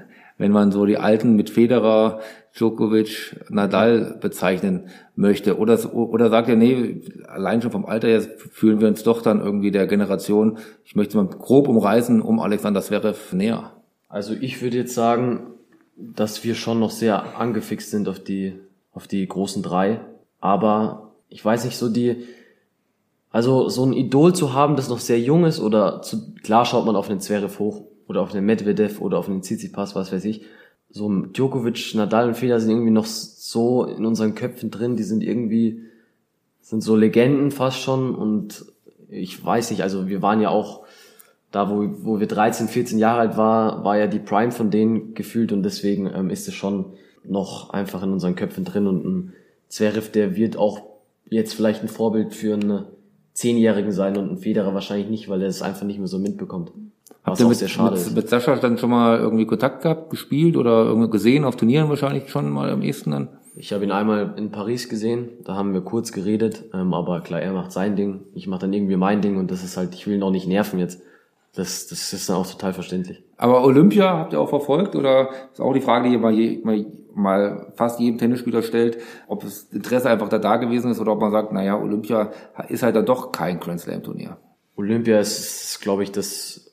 wenn 0.43 0.51
man 0.51 0.73
so 0.73 0.87
die 0.87 0.99
Alten 0.99 1.37
mit 1.37 1.51
Federer, 1.51 2.19
Djokovic, 2.53 3.47
Nadal 3.49 4.19
bezeichnen 4.21 4.89
möchte. 5.15 5.57
Oder, 5.57 5.95
oder 5.95 6.31
sagt 6.31 6.49
er, 6.49 6.57
nee, 6.57 7.01
allein 7.29 7.63
schon 7.63 7.71
vom 7.71 7.87
Alter 7.87 8.09
her 8.09 8.23
fühlen 8.51 8.81
wir 8.81 8.89
uns 8.89 9.05
doch 9.05 9.23
dann 9.23 9.41
irgendwie 9.41 9.71
der 9.71 9.87
Generation, 9.87 10.59
ich 10.85 10.97
möchte 10.97 11.17
mal 11.17 11.29
grob 11.29 11.69
umreißen, 11.69 12.21
um 12.21 12.41
Alexander 12.41 12.83
Zverev 12.83 13.33
näher. 13.37 13.71
Also 14.09 14.35
ich 14.35 14.61
würde 14.61 14.79
jetzt 14.79 14.95
sagen, 14.95 15.47
dass 15.97 16.43
wir 16.43 16.57
schon 16.57 16.81
noch 16.81 16.91
sehr 16.91 17.39
angefixt 17.39 17.93
sind 17.93 18.09
auf 18.09 18.19
die, 18.19 18.59
auf 18.93 19.07
die 19.07 19.25
großen 19.25 19.63
drei. 19.63 20.01
Aber 20.41 21.13
ich 21.29 21.45
weiß 21.45 21.65
nicht, 21.65 21.77
so 21.77 21.89
die, 21.89 22.25
also 23.31 23.69
so 23.69 23.87
ein 23.87 23.93
Idol 23.93 24.35
zu 24.35 24.55
haben, 24.55 24.75
das 24.75 24.89
noch 24.89 24.99
sehr 24.99 25.21
jung 25.21 25.45
ist 25.45 25.61
oder 25.61 26.03
zu, 26.03 26.35
klar 26.43 26.65
schaut 26.65 26.85
man 26.85 26.97
auf 26.97 27.07
den 27.07 27.21
Zverev 27.21 27.61
hoch 27.61 27.85
oder 28.13 28.21
auf 28.21 28.31
den 28.31 28.45
Medvedev 28.45 29.01
oder 29.01 29.19
auf 29.19 29.27
den 29.27 29.43
Tsitsipas, 29.43 29.95
was 29.95 30.13
weiß 30.13 30.25
ich. 30.27 30.43
So 30.91 31.09
Djokovic, 31.11 31.95
Nadal 31.95 32.29
und 32.29 32.37
Federer 32.37 32.61
sind 32.61 32.71
irgendwie 32.71 32.91
noch 32.91 33.07
so 33.07 33.85
in 33.85 34.05
unseren 34.05 34.35
Köpfen 34.35 34.71
drin, 34.71 34.97
die 34.97 35.03
sind 35.03 35.23
irgendwie, 35.23 35.81
sind 36.61 36.83
so 36.83 36.95
Legenden 36.95 37.51
fast 37.51 37.79
schon 37.79 38.15
und 38.15 38.67
ich 39.09 39.43
weiß 39.43 39.71
nicht, 39.71 39.83
also 39.83 40.09
wir 40.09 40.21
waren 40.21 40.43
ja 40.43 40.51
auch 40.51 40.85
da, 41.51 41.71
wo, 41.71 41.89
wo 42.03 42.21
wir 42.21 42.27
13, 42.27 42.69
14 42.69 42.99
Jahre 42.99 43.21
alt 43.21 43.37
war, 43.39 43.83
war 43.85 43.97
ja 43.97 44.07
die 44.07 44.19
Prime 44.19 44.53
von 44.53 44.71
denen 44.71 45.15
gefühlt 45.15 45.53
und 45.53 45.63
deswegen 45.63 46.11
ähm, 46.15 46.29
ist 46.29 46.49
es 46.49 46.55
schon 46.55 46.93
noch 47.25 47.71
einfach 47.71 48.03
in 48.03 48.13
unseren 48.13 48.37
Köpfen 48.37 48.65
drin 48.65 48.87
und 48.87 49.05
ein 49.05 49.33
Zverev, 49.69 50.11
der 50.13 50.37
wird 50.37 50.59
auch 50.59 50.83
jetzt 51.31 51.55
vielleicht 51.55 51.81
ein 51.81 51.89
Vorbild 51.89 52.35
für 52.35 52.55
einen 52.55 52.85
Zehnjährigen 53.33 53.93
sein 53.93 54.19
und 54.19 54.31
ein 54.31 54.39
Federer 54.39 54.75
wahrscheinlich 54.75 55.09
nicht, 55.09 55.29
weil 55.31 55.41
er 55.41 55.49
es 55.49 55.63
einfach 55.63 55.87
nicht 55.87 55.99
mehr 55.99 56.09
so 56.09 56.19
mitbekommt. 56.19 56.73
Habt 57.25 57.39
ihr 57.39 57.47
mit, 57.47 57.61
mit, 57.61 58.15
mit, 58.17 58.29
Sascha 58.29 58.57
dann 58.57 58.79
schon 58.79 58.91
mal 58.91 59.19
irgendwie 59.19 59.47
Kontakt 59.47 59.83
gehabt, 59.83 60.11
gespielt 60.11 60.57
oder 60.57 60.85
irgendwie 60.85 61.11
gesehen, 61.11 61.45
auf 61.45 61.55
Turnieren 61.55 61.89
wahrscheinlich 61.89 62.29
schon 62.31 62.51
mal 62.51 62.71
am 62.71 62.83
ehesten 62.83 63.13
dann? 63.13 63.29
Ich 63.55 63.73
habe 63.73 63.85
ihn 63.85 63.93
einmal 63.93 64.35
in 64.37 64.51
Paris 64.51 64.89
gesehen, 64.89 65.29
da 65.45 65.55
haben 65.55 65.73
wir 65.73 65.83
kurz 65.83 66.11
geredet, 66.11 66.65
ähm, 66.75 66.95
aber 66.95 67.21
klar, 67.21 67.41
er 67.41 67.53
macht 67.53 67.71
sein 67.71 67.97
Ding, 67.97 68.23
ich 68.35 68.49
mache 68.49 68.63
dann 68.63 68.73
irgendwie 68.73 68.97
mein 68.97 69.21
Ding 69.21 69.37
und 69.37 69.51
das 69.51 69.63
ist 69.63 69.77
halt, 69.77 69.95
ich 69.95 70.07
will 70.07 70.15
ihn 70.15 70.23
auch 70.23 70.31
nicht 70.31 70.49
nerven 70.49 70.79
jetzt. 70.79 71.01
Das, 71.55 71.87
das 71.87 72.15
ist 72.15 72.31
dann 72.31 72.37
auch 72.37 72.47
total 72.47 72.73
verständlich. 72.73 73.23
Aber 73.37 73.63
Olympia 73.63 74.17
habt 74.17 74.33
ihr 74.33 74.41
auch 74.41 74.49
verfolgt 74.49 74.97
oder 74.97 75.29
ist 75.53 75.61
auch 75.61 75.75
die 75.75 75.83
Frage, 75.83 76.09
die 76.09 76.15
ihr 76.15 76.19
mal, 76.19 76.33
je, 76.33 76.63
mal, 76.65 76.87
mal 77.15 77.73
fast 77.77 78.01
jedem 78.01 78.17
Tennisspieler 78.17 78.63
stellt, 78.63 78.97
ob 79.29 79.43
das 79.43 79.65
Interesse 79.65 80.09
einfach 80.09 80.31
da 80.31 80.39
da 80.39 80.57
gewesen 80.57 80.91
ist 80.91 80.99
oder 80.99 81.13
ob 81.13 81.21
man 81.21 81.31
sagt, 81.31 81.53
naja, 81.53 81.79
Olympia 81.79 82.31
ist 82.69 82.83
halt 82.83 82.97
dann 82.97 83.05
doch 83.05 83.33
kein 83.33 83.61
Grand 83.61 83.81
Slam 83.81 84.03
Turnier. 84.03 84.39
Olympia 84.77 85.21
ist, 85.21 85.79
glaube 85.83 86.05
ich, 86.05 86.11
das 86.11 86.72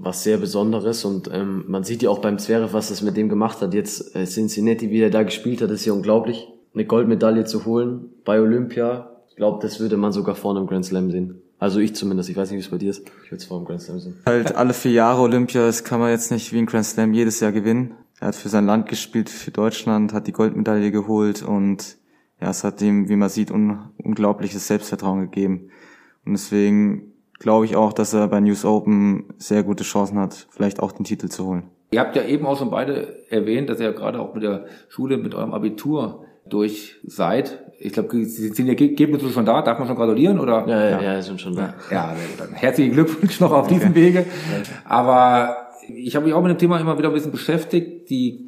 was 0.00 0.22
sehr 0.22 0.38
Besonderes 0.38 1.04
und 1.04 1.28
ähm, 1.32 1.64
man 1.66 1.84
sieht 1.84 2.02
ja 2.02 2.10
auch 2.10 2.20
beim 2.20 2.38
Zverev, 2.38 2.72
was 2.72 2.88
das 2.88 3.02
mit 3.02 3.16
dem 3.16 3.28
gemacht 3.28 3.60
hat. 3.60 3.74
Jetzt 3.74 4.14
äh, 4.14 4.24
Cincinnati, 4.24 4.90
wie 4.90 5.00
er 5.00 5.10
da 5.10 5.24
gespielt 5.24 5.60
hat, 5.60 5.70
ist 5.70 5.84
ja 5.84 5.92
unglaublich. 5.92 6.48
Eine 6.72 6.84
Goldmedaille 6.84 7.44
zu 7.44 7.64
holen 7.64 8.10
bei 8.24 8.40
Olympia, 8.40 9.10
ich 9.28 9.36
glaube, 9.36 9.58
das 9.60 9.80
würde 9.80 9.96
man 9.96 10.12
sogar 10.12 10.34
vorne 10.34 10.60
im 10.60 10.66
Grand 10.66 10.84
Slam 10.84 11.10
sehen. 11.10 11.42
Also 11.58 11.80
ich 11.80 11.94
zumindest, 11.96 12.30
ich 12.30 12.36
weiß 12.36 12.50
nicht, 12.50 12.58
wie 12.58 12.64
es 12.64 12.70
bei 12.70 12.78
dir 12.78 12.90
ist. 12.90 13.08
Ich 13.24 13.30
würde 13.32 13.36
es 13.36 13.44
vor 13.44 13.58
dem 13.58 13.66
Grand 13.66 13.82
Slam 13.82 13.98
sehen. 13.98 14.14
Halt 14.26 14.54
alle 14.54 14.72
vier 14.72 14.92
Jahre 14.92 15.22
Olympia, 15.22 15.66
das 15.66 15.82
kann 15.82 15.98
man 15.98 16.10
jetzt 16.10 16.30
nicht 16.30 16.52
wie 16.52 16.58
ein 16.58 16.66
Grand 16.66 16.86
Slam 16.86 17.12
jedes 17.12 17.40
Jahr 17.40 17.50
gewinnen. 17.50 17.94
Er 18.20 18.28
hat 18.28 18.36
für 18.36 18.48
sein 18.48 18.66
Land 18.66 18.88
gespielt, 18.88 19.28
für 19.28 19.50
Deutschland, 19.50 20.12
hat 20.12 20.26
die 20.26 20.32
Goldmedaille 20.32 20.92
geholt 20.92 21.42
und 21.42 21.98
ja, 22.40 22.50
es 22.50 22.62
hat 22.62 22.80
ihm, 22.82 23.08
wie 23.08 23.16
man 23.16 23.28
sieht, 23.28 23.50
un 23.50 23.90
unglaubliches 23.98 24.68
Selbstvertrauen 24.68 25.22
gegeben. 25.22 25.70
Und 26.24 26.32
deswegen 26.32 27.12
glaube 27.38 27.64
ich 27.64 27.76
auch, 27.76 27.92
dass 27.92 28.14
er 28.14 28.28
bei 28.28 28.40
News 28.40 28.64
Open 28.64 29.24
sehr 29.38 29.62
gute 29.62 29.84
Chancen 29.84 30.18
hat, 30.18 30.46
vielleicht 30.50 30.80
auch 30.80 30.92
den 30.92 31.04
Titel 31.04 31.28
zu 31.28 31.46
holen. 31.46 31.64
Ihr 31.90 32.00
habt 32.00 32.16
ja 32.16 32.24
eben 32.24 32.46
auch 32.46 32.58
schon 32.58 32.70
beide 32.70 33.30
erwähnt, 33.30 33.70
dass 33.70 33.80
ihr 33.80 33.92
gerade 33.92 34.20
auch 34.20 34.34
mit 34.34 34.42
der 34.42 34.66
Schule, 34.88 35.16
mit 35.16 35.34
eurem 35.34 35.54
Abitur 35.54 36.24
durch 36.46 36.96
seid. 37.06 37.64
Ich 37.78 37.92
glaube, 37.92 38.24
sind 38.24 38.58
die 38.58 38.68
Ergebnisse 38.68 39.30
schon 39.30 39.46
da? 39.46 39.62
Darf 39.62 39.78
man 39.78 39.86
schon 39.86 39.96
gratulieren? 39.96 40.38
Oder? 40.40 40.66
Ja, 40.66 40.90
ja, 40.90 41.02
ja, 41.02 41.22
sind 41.22 41.40
schon 41.40 41.54
da. 41.54 41.74
Ja, 41.90 42.14
dann 42.36 42.52
herzlichen 42.52 42.92
Glückwunsch 42.92 43.40
noch 43.40 43.52
auf 43.52 43.68
diesem 43.68 43.94
Wege. 43.94 44.26
Aber 44.84 45.56
ich 45.88 46.14
habe 46.16 46.26
mich 46.26 46.34
auch 46.34 46.42
mit 46.42 46.50
dem 46.50 46.58
Thema 46.58 46.78
immer 46.80 46.98
wieder 46.98 47.08
ein 47.08 47.14
bisschen 47.14 47.32
beschäftigt. 47.32 48.10
Die 48.10 48.47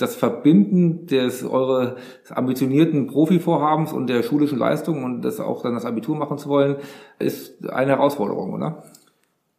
das 0.00 0.16
Verbinden 0.16 1.06
des 1.06 1.44
eures 1.44 1.94
ambitionierten 2.30 3.06
Profivorhabens 3.06 3.92
und 3.92 4.06
der 4.06 4.22
schulischen 4.22 4.58
Leistung 4.58 5.04
und 5.04 5.22
das 5.22 5.40
auch 5.40 5.62
dann 5.62 5.74
das 5.74 5.84
Abitur 5.84 6.16
machen 6.16 6.38
zu 6.38 6.48
wollen, 6.48 6.76
ist 7.18 7.68
eine 7.68 7.92
Herausforderung, 7.92 8.54
oder? 8.54 8.84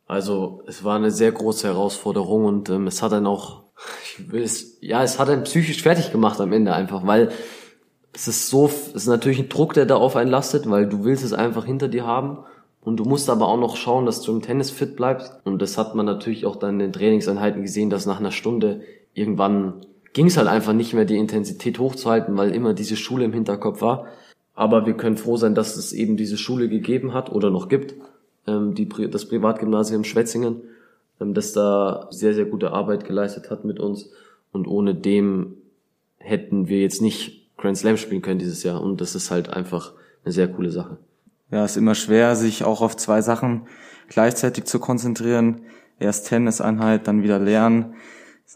Also 0.07 0.63
es 0.67 0.83
war 0.83 0.97
eine 0.97 1.11
sehr 1.11 1.31
große 1.31 1.67
Herausforderung 1.67 2.45
und 2.45 2.69
ähm, 2.69 2.87
es 2.87 3.01
hat 3.01 3.13
dann 3.13 3.27
auch, 3.27 3.63
ich 4.03 4.31
will 4.31 4.43
es, 4.43 4.77
ja, 4.81 5.03
es 5.03 5.19
hat 5.19 5.29
dann 5.29 5.43
psychisch 5.43 5.81
fertig 5.81 6.11
gemacht 6.11 6.41
am 6.41 6.51
Ende 6.51 6.73
einfach, 6.73 7.05
weil 7.07 7.31
es 8.13 8.27
ist 8.27 8.49
so, 8.49 8.65
es 8.65 8.89
ist 8.89 9.07
natürlich 9.07 9.39
ein 9.39 9.47
Druck, 9.47 9.73
der 9.73 9.85
da 9.85 9.95
auf 9.95 10.15
einen 10.15 10.29
lastet, 10.29 10.69
weil 10.69 10.89
du 10.89 11.05
willst 11.05 11.23
es 11.23 11.31
einfach 11.31 11.65
hinter 11.65 11.87
dir 11.87 12.05
haben 12.05 12.39
und 12.81 12.97
du 12.97 13.05
musst 13.05 13.29
aber 13.29 13.47
auch 13.47 13.59
noch 13.59 13.77
schauen, 13.77 14.05
dass 14.05 14.21
du 14.21 14.33
im 14.33 14.41
Tennis 14.41 14.69
fit 14.69 14.97
bleibst 14.97 15.39
und 15.45 15.61
das 15.61 15.77
hat 15.77 15.95
man 15.95 16.07
natürlich 16.07 16.45
auch 16.45 16.57
dann 16.57 16.71
in 16.71 16.79
den 16.79 16.93
Trainingseinheiten 16.93 17.61
gesehen, 17.61 17.89
dass 17.89 18.05
nach 18.05 18.19
einer 18.19 18.31
Stunde 18.31 18.81
irgendwann 19.13 19.85
ging 20.13 20.27
es 20.27 20.37
halt 20.37 20.47
einfach 20.47 20.73
nicht 20.73 20.93
mehr, 20.93 21.05
die 21.05 21.17
Intensität 21.17 21.79
hochzuhalten, 21.79 22.37
weil 22.37 22.53
immer 22.53 22.73
diese 22.73 22.95
Schule 22.95 23.25
im 23.25 23.33
Hinterkopf 23.33 23.81
war. 23.81 24.07
Aber 24.53 24.85
wir 24.85 24.93
können 24.93 25.17
froh 25.17 25.37
sein, 25.37 25.55
dass 25.55 25.77
es 25.77 25.93
eben 25.93 26.17
diese 26.17 26.37
Schule 26.37 26.67
gegeben 26.67 27.13
hat 27.13 27.31
oder 27.31 27.49
noch 27.49 27.69
gibt, 27.69 27.95
ähm, 28.47 28.75
die, 28.75 28.87
das 29.09 29.27
Privatgymnasium 29.27 30.03
Schwetzingen, 30.03 30.61
ähm, 31.19 31.33
das 31.33 31.53
da 31.53 32.07
sehr, 32.11 32.33
sehr 32.33 32.45
gute 32.45 32.71
Arbeit 32.71 33.05
geleistet 33.05 33.49
hat 33.49 33.63
mit 33.63 33.79
uns. 33.79 34.11
Und 34.51 34.67
ohne 34.67 34.93
dem 34.93 35.55
hätten 36.17 36.67
wir 36.67 36.81
jetzt 36.81 37.01
nicht 37.01 37.55
Grand 37.57 37.77
Slam 37.77 37.97
spielen 37.97 38.21
können 38.21 38.39
dieses 38.39 38.63
Jahr. 38.63 38.81
Und 38.81 38.99
das 38.99 39.15
ist 39.15 39.31
halt 39.31 39.49
einfach 39.49 39.93
eine 40.25 40.33
sehr 40.33 40.49
coole 40.49 40.71
Sache. 40.71 40.97
Ja, 41.49 41.63
ist 41.63 41.77
immer 41.77 41.95
schwer, 41.95 42.35
sich 42.35 42.63
auch 42.63 42.81
auf 42.81 42.97
zwei 42.97 43.21
Sachen 43.21 43.67
gleichzeitig 44.09 44.65
zu 44.65 44.79
konzentrieren. 44.79 45.61
Erst 45.99 46.27
Tenniseinheit, 46.27 47.07
dann 47.07 47.23
wieder 47.23 47.39
lernen 47.39 47.95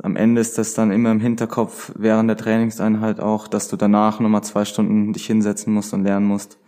am 0.04 0.16
Ende 0.16 0.42
ist 0.42 0.58
das 0.58 0.74
dann 0.74 0.92
immer 0.92 1.12
im 1.12 1.20
Hinterkopf 1.20 1.92
während 1.98 2.30
der 2.30 2.38
Trainingseinheit 2.38 3.20
auch, 3.20 3.48
dass 3.48 3.68
du 3.68 3.78
danach 3.78 4.20
nochmal 4.20 4.44
zwei 4.44 4.66
Stunden 4.66 5.14
dich 5.14 5.26
hinsetzen 5.26 5.74
musst 5.74 5.94
und 5.94 6.04
lernen 6.04 6.26
musst. 6.26 6.60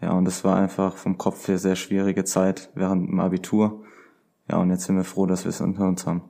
Ja, 0.00 0.12
und 0.12 0.24
das 0.24 0.44
war 0.44 0.56
einfach 0.56 0.96
vom 0.96 1.18
Kopf 1.18 1.46
her 1.48 1.58
sehr 1.58 1.76
schwierige 1.76 2.24
Zeit 2.24 2.70
während 2.74 3.08
dem 3.08 3.20
Abitur. 3.20 3.82
Ja, 4.50 4.58
und 4.58 4.70
jetzt 4.70 4.84
sind 4.84 4.96
wir 4.96 5.04
froh, 5.04 5.26
dass 5.26 5.44
wir 5.44 5.50
es 5.50 5.60
unter 5.60 5.86
uns 5.86 6.06
haben. 6.06 6.22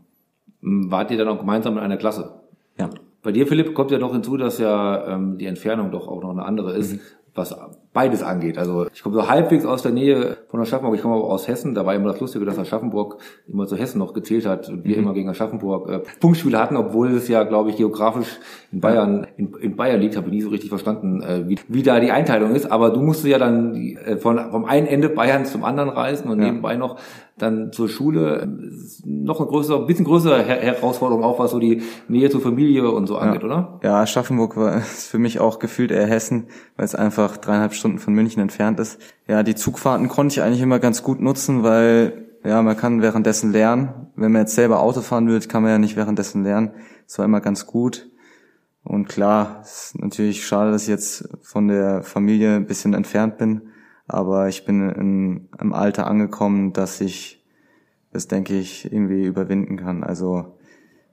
Wart 0.60 1.10
ihr 1.10 1.18
dann 1.18 1.28
auch 1.28 1.38
gemeinsam 1.38 1.74
in 1.74 1.80
einer 1.80 1.96
Klasse? 1.96 2.40
Ja. 2.78 2.90
Bei 3.22 3.32
dir, 3.32 3.46
Philipp, 3.46 3.74
kommt 3.74 3.90
ja 3.90 3.98
noch 3.98 4.12
hinzu, 4.12 4.36
dass 4.36 4.58
ja 4.58 5.14
ähm, 5.14 5.38
die 5.38 5.46
Entfernung 5.46 5.90
doch 5.90 6.08
auch 6.08 6.22
noch 6.22 6.30
eine 6.30 6.44
andere 6.44 6.76
ist. 6.76 6.94
Mhm 6.94 7.00
was 7.34 7.54
beides 7.92 8.22
angeht. 8.22 8.56
Also 8.56 8.86
ich 8.94 9.02
komme 9.02 9.16
so 9.16 9.28
halbwegs 9.28 9.64
aus 9.64 9.82
der 9.82 9.90
Nähe 9.90 10.36
von 10.48 10.60
Aschaffenburg, 10.60 10.94
ich 10.94 11.02
komme 11.02 11.16
aber 11.16 11.24
aus 11.24 11.48
Hessen, 11.48 11.74
da 11.74 11.84
war 11.84 11.94
immer 11.94 12.12
das 12.12 12.20
Lustige, 12.20 12.44
dass 12.44 12.58
Aschaffenburg 12.58 13.18
immer 13.48 13.66
zu 13.66 13.76
Hessen 13.76 13.98
noch 13.98 14.14
gezählt 14.14 14.46
hat 14.46 14.68
und 14.68 14.84
wir 14.84 14.96
mhm. 14.96 15.02
immer 15.02 15.14
gegen 15.14 15.28
Aschaffenburg 15.28 15.90
äh, 15.90 16.00
Punktspiele 16.20 16.58
hatten, 16.58 16.76
obwohl 16.76 17.10
es 17.12 17.26
ja, 17.26 17.42
glaube 17.42 17.70
ich, 17.70 17.76
geografisch 17.76 18.38
in 18.70 18.80
Bayern 18.80 19.26
in, 19.36 19.54
in 19.54 19.74
Bayern 19.74 20.00
liegt, 20.00 20.16
habe 20.16 20.28
ich 20.28 20.34
nie 20.34 20.42
so 20.42 20.50
richtig 20.50 20.68
verstanden, 20.68 21.20
äh, 21.22 21.48
wie, 21.48 21.58
wie 21.66 21.82
da 21.82 21.98
die 21.98 22.12
Einteilung 22.12 22.54
ist, 22.54 22.70
aber 22.70 22.90
du 22.90 23.00
musst 23.00 23.24
ja 23.24 23.38
dann 23.38 23.74
äh, 23.74 24.16
von, 24.16 24.38
vom 24.52 24.64
einen 24.66 24.86
Ende 24.86 25.08
Bayerns 25.08 25.50
zum 25.50 25.64
anderen 25.64 25.90
reisen 25.90 26.30
und 26.30 26.38
ja. 26.38 26.46
nebenbei 26.46 26.76
noch 26.76 26.96
dann 27.40 27.72
zur 27.72 27.88
Schule 27.88 28.48
noch 29.04 29.40
eine 29.40 29.48
größere, 29.48 29.80
ein 29.80 29.86
bisschen 29.86 30.04
größere 30.04 30.42
Her 30.42 30.60
Herausforderung 30.60 31.24
auch, 31.24 31.38
was 31.38 31.50
so 31.50 31.58
die 31.58 31.82
Nähe 32.08 32.30
zur 32.30 32.40
Familie 32.40 32.90
und 32.90 33.06
so 33.06 33.16
angeht, 33.16 33.42
ja. 33.42 33.46
oder? 33.46 33.80
Ja, 33.82 34.00
Aschaffenburg 34.00 34.56
war 34.56 34.80
für 34.80 35.18
mich 35.18 35.40
auch 35.40 35.58
gefühlt 35.58 35.90
eher 35.90 36.06
Hessen, 36.06 36.46
weil 36.76 36.84
es 36.84 36.94
einfach 36.94 37.36
dreieinhalb 37.36 37.74
Stunden 37.74 37.98
von 37.98 38.14
München 38.14 38.42
entfernt 38.42 38.80
ist. 38.80 39.00
Ja, 39.26 39.42
die 39.42 39.54
Zugfahrten 39.54 40.08
konnte 40.08 40.34
ich 40.34 40.42
eigentlich 40.42 40.62
immer 40.62 40.78
ganz 40.78 41.02
gut 41.02 41.20
nutzen, 41.20 41.62
weil 41.62 42.26
ja, 42.44 42.62
man 42.62 42.76
kann 42.76 43.02
währenddessen 43.02 43.52
lernen. 43.52 44.08
Wenn 44.16 44.32
man 44.32 44.42
jetzt 44.42 44.54
selber 44.54 44.80
Auto 44.80 45.00
fahren 45.00 45.28
will, 45.28 45.40
kann 45.40 45.62
man 45.62 45.72
ja 45.72 45.78
nicht 45.78 45.96
währenddessen 45.96 46.42
lernen. 46.42 46.70
Das 47.06 47.18
war 47.18 47.24
immer 47.24 47.40
ganz 47.40 47.66
gut. 47.66 48.10
Und 48.82 49.08
klar, 49.08 49.60
es 49.62 49.92
ist 49.92 49.98
natürlich 50.00 50.46
schade, 50.46 50.70
dass 50.70 50.82
ich 50.82 50.88
jetzt 50.88 51.28
von 51.42 51.68
der 51.68 52.02
Familie 52.02 52.56
ein 52.56 52.66
bisschen 52.66 52.94
entfernt 52.94 53.36
bin. 53.36 53.62
Aber 54.12 54.48
ich 54.48 54.64
bin 54.64 54.90
in, 54.90 55.48
im 55.60 55.72
Alter 55.72 56.06
angekommen, 56.06 56.72
dass 56.72 57.00
ich 57.00 57.44
das, 58.12 58.26
denke 58.26 58.58
ich, 58.58 58.92
irgendwie 58.92 59.24
überwinden 59.24 59.76
kann. 59.76 60.02
Also 60.02 60.58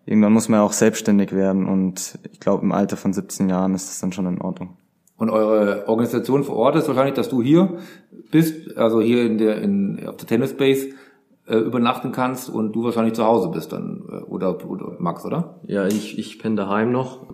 irgendwann 0.06 0.34
muss 0.34 0.50
man 0.50 0.60
ja 0.60 0.66
auch 0.66 0.74
selbstständig 0.74 1.32
werden 1.34 1.68
und 1.68 2.18
ich 2.32 2.40
glaube, 2.40 2.64
im 2.64 2.72
Alter 2.72 2.98
von 2.98 3.14
17 3.14 3.50
Jahren 3.50 3.76
ist 3.76 3.90
das 3.90 4.00
dann 4.00 4.12
schon 4.12 4.26
in 4.26 4.42
Ordnung. 4.42 4.78
Und 5.18 5.30
eure 5.30 5.88
Organisation 5.88 6.44
vor 6.44 6.56
Ort 6.56 6.76
ist 6.76 6.88
wahrscheinlich, 6.88 7.16
dass 7.16 7.30
du 7.30 7.42
hier 7.42 7.78
bist, 8.32 8.78
also 8.78 9.02
hier 9.02 9.26
in 9.26 9.38
der 9.38 9.62
in 9.62 10.08
auf 10.08 10.18
der 10.18 10.28
Tennis 10.28 10.56
Base 10.56 10.90
äh, 11.48 11.58
übernachten 11.58 12.12
kannst 12.12 12.50
und 12.50 12.74
du 12.74 12.84
wahrscheinlich 12.84 13.16
zu 13.16 13.26
Hause 13.26 13.50
bist 13.50 13.72
dann 13.72 14.04
äh, 14.10 14.24
oder, 14.24 14.64
oder 14.66 14.96
Max, 15.00 15.26
oder? 15.26 15.60
Ja, 15.64 15.88
ich 15.88 16.20
ich 16.20 16.40
penne 16.40 16.56
daheim 16.56 16.92
noch 16.92 17.26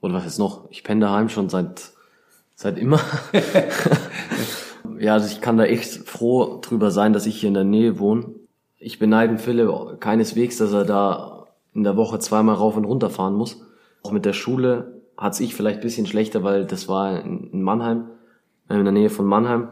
oder 0.00 0.14
was 0.14 0.26
ist 0.26 0.38
noch? 0.38 0.70
Ich 0.70 0.84
penne 0.84 1.00
daheim 1.00 1.28
schon 1.28 1.48
seit 1.48 1.92
seit 2.54 2.78
immer. 2.78 3.00
ja, 4.98 5.14
also 5.14 5.26
ich 5.26 5.40
kann 5.40 5.56
da 5.56 5.64
echt 5.64 6.08
froh 6.08 6.60
drüber 6.60 6.90
sein, 6.90 7.12
dass 7.12 7.26
ich 7.26 7.40
hier 7.40 7.48
in 7.48 7.54
der 7.54 7.64
Nähe 7.64 7.98
wohne. 7.98 8.26
Ich 8.78 8.98
beneide 8.98 9.38
Philipp 9.38 10.00
keineswegs, 10.00 10.58
dass 10.58 10.72
er 10.72 10.84
da 10.84 11.46
in 11.74 11.84
der 11.84 11.96
Woche 11.96 12.18
zweimal 12.18 12.56
rauf 12.56 12.76
und 12.76 12.84
runter 12.84 13.10
fahren 13.10 13.34
muss. 13.34 13.60
Auch 14.02 14.12
mit 14.12 14.24
der 14.24 14.32
Schule 14.32 15.02
hat's 15.16 15.40
ich 15.40 15.54
vielleicht 15.54 15.80
bisschen 15.80 16.06
schlechter, 16.06 16.42
weil 16.42 16.64
das 16.64 16.88
war 16.88 17.22
in 17.22 17.62
Mannheim, 17.62 18.08
äh, 18.68 18.76
in 18.76 18.84
der 18.84 18.92
Nähe 18.92 19.10
von 19.10 19.26
Mannheim. 19.26 19.68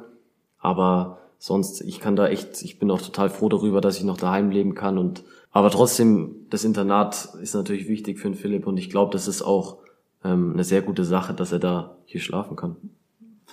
Aber 0.59 1.18
sonst, 1.38 1.81
ich 1.81 2.01
kann 2.01 2.16
da 2.16 2.29
echt, 2.29 2.62
ich 2.62 2.79
bin 2.79 2.90
auch 2.90 3.01
total 3.01 3.31
froh 3.31 3.49
darüber, 3.49 3.81
dass 3.81 3.99
ich 3.99 4.05
noch 4.05 4.16
daheim 4.16 4.51
leben 4.51 4.75
kann 4.75 4.99
und 4.99 5.25
aber 5.53 5.70
trotzdem, 5.70 6.46
das 6.49 6.64
Internat 6.64 7.35
ist 7.42 7.55
natürlich 7.55 7.88
wichtig 7.88 8.20
für 8.20 8.29
den 8.29 8.37
Philipp 8.37 8.66
und 8.66 8.77
ich 8.77 8.88
glaube, 8.88 9.12
das 9.12 9.27
ist 9.27 9.42
auch 9.42 9.79
ähm, 10.23 10.53
eine 10.53 10.62
sehr 10.62 10.83
gute 10.83 11.05
Sache, 11.05 11.35
dass 11.35 11.51
er 11.51 11.59
da 11.59 11.96
hier 12.05 12.20
schlafen 12.20 12.57
kann. 12.57 12.77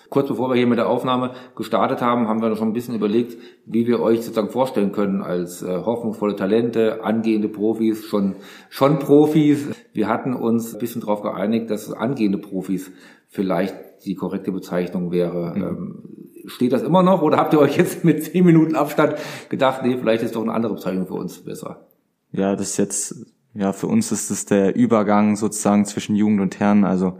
Kurz 0.09 0.27
bevor 0.29 0.49
wir 0.49 0.55
hier 0.55 0.67
mit 0.67 0.77
der 0.77 0.87
Aufnahme 0.89 1.31
gestartet 1.55 2.01
haben, 2.01 2.27
haben 2.27 2.41
wir 2.41 2.55
schon 2.55 2.69
ein 2.69 2.73
bisschen 2.73 2.95
überlegt, 2.95 3.37
wie 3.65 3.87
wir 3.87 3.99
euch 3.99 4.21
sozusagen 4.21 4.49
vorstellen 4.49 4.91
können 4.91 5.21
als 5.21 5.61
äh, 5.61 5.81
hoffnungsvolle 5.83 6.35
Talente, 6.35 7.03
angehende 7.03 7.49
Profis, 7.49 8.05
schon, 8.05 8.35
schon 8.69 8.99
Profis. 8.99 9.69
Wir 9.93 10.07
hatten 10.07 10.33
uns 10.33 10.73
ein 10.73 10.79
bisschen 10.79 11.01
darauf 11.01 11.21
geeinigt, 11.21 11.69
dass 11.69 11.91
angehende 11.91 12.37
Profis 12.37 12.91
vielleicht 13.27 13.75
die 14.05 14.15
korrekte 14.15 14.51
Bezeichnung 14.51 15.11
wäre. 15.11 15.53
Mhm. 15.55 15.63
Ähm, 15.63 16.03
steht 16.45 16.71
das 16.71 16.83
immer 16.83 17.03
noch 17.03 17.21
oder 17.21 17.37
habt 17.37 17.53
ihr 17.53 17.59
euch 17.59 17.77
jetzt 17.77 18.03
mit 18.03 18.23
zehn 18.23 18.45
Minuten 18.45 18.75
Abstand 18.75 19.15
gedacht, 19.49 19.81
nee, 19.83 19.97
vielleicht 19.97 20.23
ist 20.23 20.35
doch 20.35 20.41
eine 20.41 20.53
andere 20.53 20.75
Bezeichnung 20.75 21.07
für 21.07 21.15
uns 21.15 21.39
besser? 21.39 21.87
Ja, 22.31 22.55
das 22.55 22.71
ist 22.71 22.77
jetzt, 22.77 23.25
ja, 23.53 23.73
für 23.73 23.87
uns 23.87 24.11
ist 24.11 24.29
es 24.29 24.45
der 24.45 24.75
Übergang 24.75 25.35
sozusagen 25.35 25.85
zwischen 25.85 26.15
Jugend 26.15 26.41
und 26.41 26.59
Herren. 26.59 26.85
Also 26.85 27.17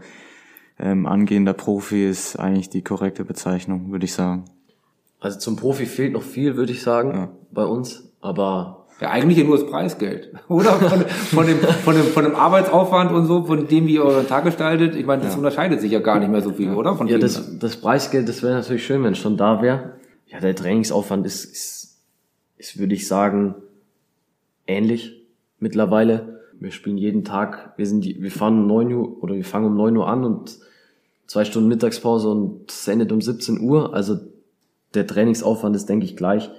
ähm, 0.78 1.06
angehender 1.06 1.52
Profi 1.52 2.08
ist 2.08 2.36
eigentlich 2.36 2.70
die 2.70 2.82
korrekte 2.82 3.24
Bezeichnung, 3.24 3.90
würde 3.90 4.04
ich 4.04 4.12
sagen. 4.12 4.44
Also 5.20 5.38
zum 5.38 5.56
Profi 5.56 5.86
fehlt 5.86 6.12
noch 6.12 6.22
viel, 6.22 6.56
würde 6.56 6.72
ich 6.72 6.82
sagen, 6.82 7.10
ja. 7.10 7.28
bei 7.50 7.64
uns. 7.64 8.12
Aber 8.20 8.86
ja, 9.00 9.10
eigentlich 9.10 9.44
nur 9.44 9.56
das 9.56 9.68
Preisgeld, 9.68 10.32
oder? 10.48 10.72
Von, 10.72 11.00
von, 11.06 11.46
dem, 11.46 11.58
von, 11.58 11.94
dem, 11.94 12.04
von 12.04 12.24
dem 12.24 12.34
Arbeitsaufwand 12.34 13.12
und 13.12 13.26
so, 13.26 13.44
von 13.44 13.66
dem, 13.66 13.86
wie 13.86 13.94
ihr 13.94 14.04
euren 14.04 14.26
Tag 14.26 14.44
gestaltet. 14.44 14.96
Ich 14.96 15.06
meine, 15.06 15.22
das 15.22 15.32
ja. 15.32 15.38
unterscheidet 15.38 15.80
sich 15.80 15.92
ja 15.92 16.00
gar 16.00 16.18
nicht 16.18 16.30
mehr 16.30 16.42
so 16.42 16.52
viel, 16.52 16.72
oder? 16.72 16.96
Von 16.96 17.08
ja, 17.08 17.18
das, 17.18 17.58
das 17.58 17.76
Preisgeld, 17.76 18.28
das 18.28 18.42
wäre 18.42 18.54
natürlich 18.54 18.84
schön, 18.84 19.02
wenn 19.04 19.12
es 19.12 19.18
schon 19.18 19.36
da 19.36 19.62
wäre. 19.62 19.94
Ja, 20.26 20.40
der 20.40 20.54
Trainingsaufwand 20.54 21.26
ist, 21.26 21.44
ist, 21.44 22.00
ist, 22.56 22.78
würde 22.78 22.94
ich 22.94 23.08
sagen, 23.08 23.54
ähnlich 24.66 25.24
mittlerweile. 25.58 26.40
Wir 26.60 26.72
spielen 26.72 26.98
jeden 26.98 27.24
Tag, 27.24 27.74
wir 27.76 27.86
sind, 27.86 28.04
wir 28.04 28.30
fahren 28.32 28.60
um 28.60 28.66
neun 28.66 28.92
Uhr 28.92 29.22
oder 29.22 29.34
wir 29.34 29.44
fangen 29.44 29.66
um 29.66 29.76
neun 29.76 29.96
Uhr 29.96 30.08
an 30.08 30.24
und 30.24 30.58
zwei 31.28 31.44
Stunden 31.44 31.68
Mittagspause 31.68 32.28
und 32.28 32.68
es 32.70 32.88
endet 32.88 33.12
um 33.12 33.20
17 33.20 33.60
Uhr. 33.60 33.94
Also 33.94 34.18
der 34.94 35.06
Trainingsaufwand 35.06 35.76
ist, 35.76 35.88
denke 35.88 36.06
ich, 36.06 36.16
gleich. 36.16 36.50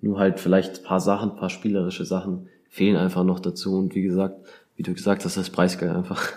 Nur 0.00 0.18
halt 0.18 0.40
vielleicht 0.40 0.84
paar 0.84 1.00
Sachen, 1.00 1.36
paar 1.36 1.50
spielerische 1.50 2.06
Sachen 2.06 2.48
fehlen 2.70 2.96
einfach 2.96 3.24
noch 3.24 3.40
dazu. 3.40 3.76
Und 3.76 3.94
wie 3.94 4.02
gesagt, 4.02 4.36
wie 4.76 4.82
du 4.82 4.94
gesagt 4.94 5.24
hast, 5.24 5.36
das 5.36 5.48
ist 5.48 5.52
preisgeil 5.52 5.90
einfach. 5.90 6.32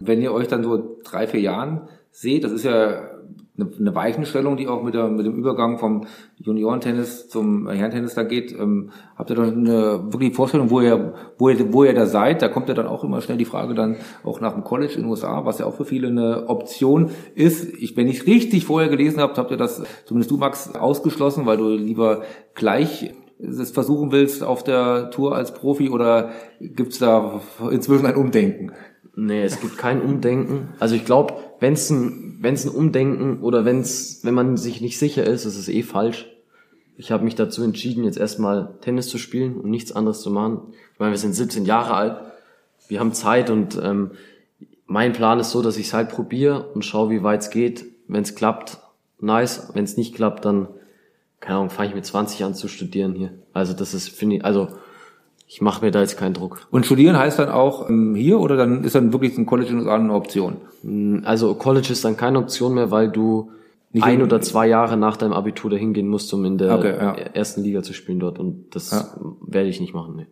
Wenn 0.00 0.20
ihr 0.20 0.32
euch 0.32 0.48
dann 0.48 0.64
so 0.64 0.98
drei, 1.04 1.26
vier 1.26 1.40
Jahren 1.40 1.82
seht, 2.10 2.42
das 2.42 2.52
ist 2.52 2.64
ja 2.64 3.09
eine, 3.56 3.70
eine 3.78 3.94
Weichenstellung, 3.94 4.56
die 4.56 4.68
auch 4.68 4.82
mit, 4.82 4.94
der, 4.94 5.08
mit 5.08 5.26
dem 5.26 5.34
Übergang 5.34 5.78
vom 5.78 6.06
Juniorentennis 6.36 7.28
zum 7.28 7.68
Herrentennis 7.68 8.14
da 8.14 8.22
geht. 8.22 8.52
Ähm, 8.52 8.90
habt 9.16 9.30
ihr 9.30 9.36
dann 9.36 9.66
eine 9.66 10.12
wirklich 10.12 10.34
Vorstellung, 10.34 10.70
wo 10.70 10.80
ihr, 10.80 11.14
wo 11.38 11.48
ihr, 11.48 11.72
wo 11.72 11.84
ihr 11.84 11.94
da 11.94 12.06
seid? 12.06 12.42
Da 12.42 12.48
kommt 12.48 12.68
ja 12.68 12.74
dann 12.74 12.86
auch 12.86 13.04
immer 13.04 13.20
schnell 13.20 13.38
die 13.38 13.44
Frage 13.44 13.74
dann 13.74 13.96
auch 14.24 14.40
nach 14.40 14.54
dem 14.54 14.64
College 14.64 14.94
in 14.94 15.02
den 15.02 15.10
USA, 15.10 15.44
was 15.44 15.58
ja 15.58 15.66
auch 15.66 15.74
für 15.74 15.84
viele 15.84 16.08
eine 16.08 16.48
Option 16.48 17.10
ist. 17.34 17.64
Ich, 17.74 17.96
wenn 17.96 18.08
ich 18.08 18.26
richtig 18.26 18.64
vorher 18.64 18.88
gelesen 18.88 19.20
habe, 19.20 19.34
habt 19.36 19.50
ihr 19.50 19.56
das, 19.56 19.82
zumindest 20.04 20.30
du 20.30 20.36
Max, 20.36 20.74
ausgeschlossen, 20.74 21.46
weil 21.46 21.56
du 21.56 21.68
lieber 21.68 22.22
gleich 22.54 23.12
es 23.42 23.70
versuchen 23.70 24.12
willst 24.12 24.44
auf 24.44 24.64
der 24.64 25.10
Tour 25.10 25.34
als 25.34 25.54
Profi 25.54 25.88
oder 25.88 26.30
gibt's 26.60 26.98
da 26.98 27.40
inzwischen 27.70 28.06
ein 28.06 28.16
Umdenken? 28.16 28.72
Nee, 29.16 29.42
es 29.42 29.60
gibt 29.60 29.78
kein 29.78 30.00
Umdenken. 30.00 30.68
Also 30.78 30.94
ich 30.94 31.04
glaube, 31.04 31.34
wenn 31.60 31.74
es 31.74 31.90
ein, 31.90 32.38
wenn's 32.40 32.64
ein 32.64 32.70
Umdenken 32.70 33.42
oder 33.42 33.64
wenn's, 33.64 34.20
wenn 34.22 34.34
man 34.34 34.56
sich 34.56 34.80
nicht 34.80 34.98
sicher 34.98 35.24
ist, 35.24 35.44
ist 35.44 35.56
es 35.56 35.68
eh 35.68 35.82
falsch. 35.82 36.26
Ich 36.96 37.12
habe 37.12 37.24
mich 37.24 37.34
dazu 37.34 37.62
entschieden, 37.62 38.04
jetzt 38.04 38.18
erstmal 38.18 38.74
Tennis 38.80 39.08
zu 39.08 39.18
spielen 39.18 39.56
und 39.56 39.70
nichts 39.70 39.92
anderes 39.92 40.20
zu 40.20 40.30
machen. 40.30 40.72
Ich 40.92 40.98
meine, 40.98 41.12
wir 41.12 41.18
sind 41.18 41.34
17 41.34 41.64
Jahre 41.64 41.94
alt, 41.94 42.16
wir 42.88 42.98
haben 42.98 43.12
Zeit 43.12 43.50
und 43.50 43.80
ähm, 43.82 44.10
mein 44.86 45.12
Plan 45.12 45.38
ist 45.38 45.52
so, 45.52 45.62
dass 45.62 45.76
ich 45.76 45.86
es 45.86 45.94
halt 45.94 46.08
probiere 46.08 46.68
und 46.74 46.84
schaue, 46.84 47.10
wie 47.10 47.22
weit 47.22 47.42
es 47.42 47.50
geht. 47.50 47.84
Wenn 48.08 48.22
es 48.22 48.34
klappt, 48.34 48.78
nice. 49.20 49.70
Wenn 49.72 49.84
es 49.84 49.96
nicht 49.96 50.16
klappt, 50.16 50.44
dann, 50.44 50.66
keine 51.38 51.58
Ahnung, 51.58 51.70
fange 51.70 51.90
ich 51.90 51.94
mit 51.94 52.04
20 52.04 52.42
an 52.42 52.54
zu 52.54 52.66
studieren 52.66 53.14
hier. 53.14 53.32
Also 53.52 53.72
das 53.72 53.94
ist, 53.94 54.08
finde 54.08 54.36
ich, 54.36 54.44
also 54.44 54.68
ich 55.52 55.60
mache 55.60 55.84
mir 55.84 55.90
da 55.90 56.00
jetzt 56.00 56.16
keinen 56.16 56.32
Druck. 56.34 56.68
Und 56.70 56.86
studieren 56.86 57.18
heißt 57.18 57.40
dann 57.40 57.48
auch 57.48 57.88
ähm, 57.90 58.14
hier 58.14 58.38
oder 58.38 58.56
dann 58.56 58.84
ist 58.84 58.94
dann 58.94 59.12
wirklich 59.12 59.36
ein 59.36 59.46
College 59.46 59.70
in 59.70 59.78
den 59.78 59.86
USA 59.86 59.96
eine 59.96 60.14
Option? 60.14 60.56
Mm, 60.84 61.18
Also 61.24 61.54
College 61.54 61.88
ist 61.90 62.04
dann 62.04 62.16
keine 62.16 62.38
Option 62.38 62.74
mehr, 62.74 62.92
weil 62.92 63.10
du 63.10 63.50
Nicht 63.92 64.04
ein 64.04 64.20
in- 64.20 64.22
oder 64.22 64.40
zwei 64.40 64.68
Jahre 64.68 64.96
nach 64.96 65.16
deinem 65.16 65.32
Abitur 65.32 65.68
dahin 65.68 65.92
gehen 65.92 66.06
musst, 66.06 66.32
um 66.32 66.44
in 66.44 66.56
der 66.56 66.78
Okay, 66.78 66.94
ja. 66.96 67.12
ersten 67.14 67.62
Liga 67.64 67.82
zu 67.82 67.92
spielen 67.94 68.20
dort. 68.20 68.38
Und 68.38 68.76
das 68.76 68.92
Ja. 68.92 69.04
werde 69.44 69.68
ich 69.68 69.80
nicht 69.80 69.92
machen. 69.92 70.14
Nee. 70.16 70.26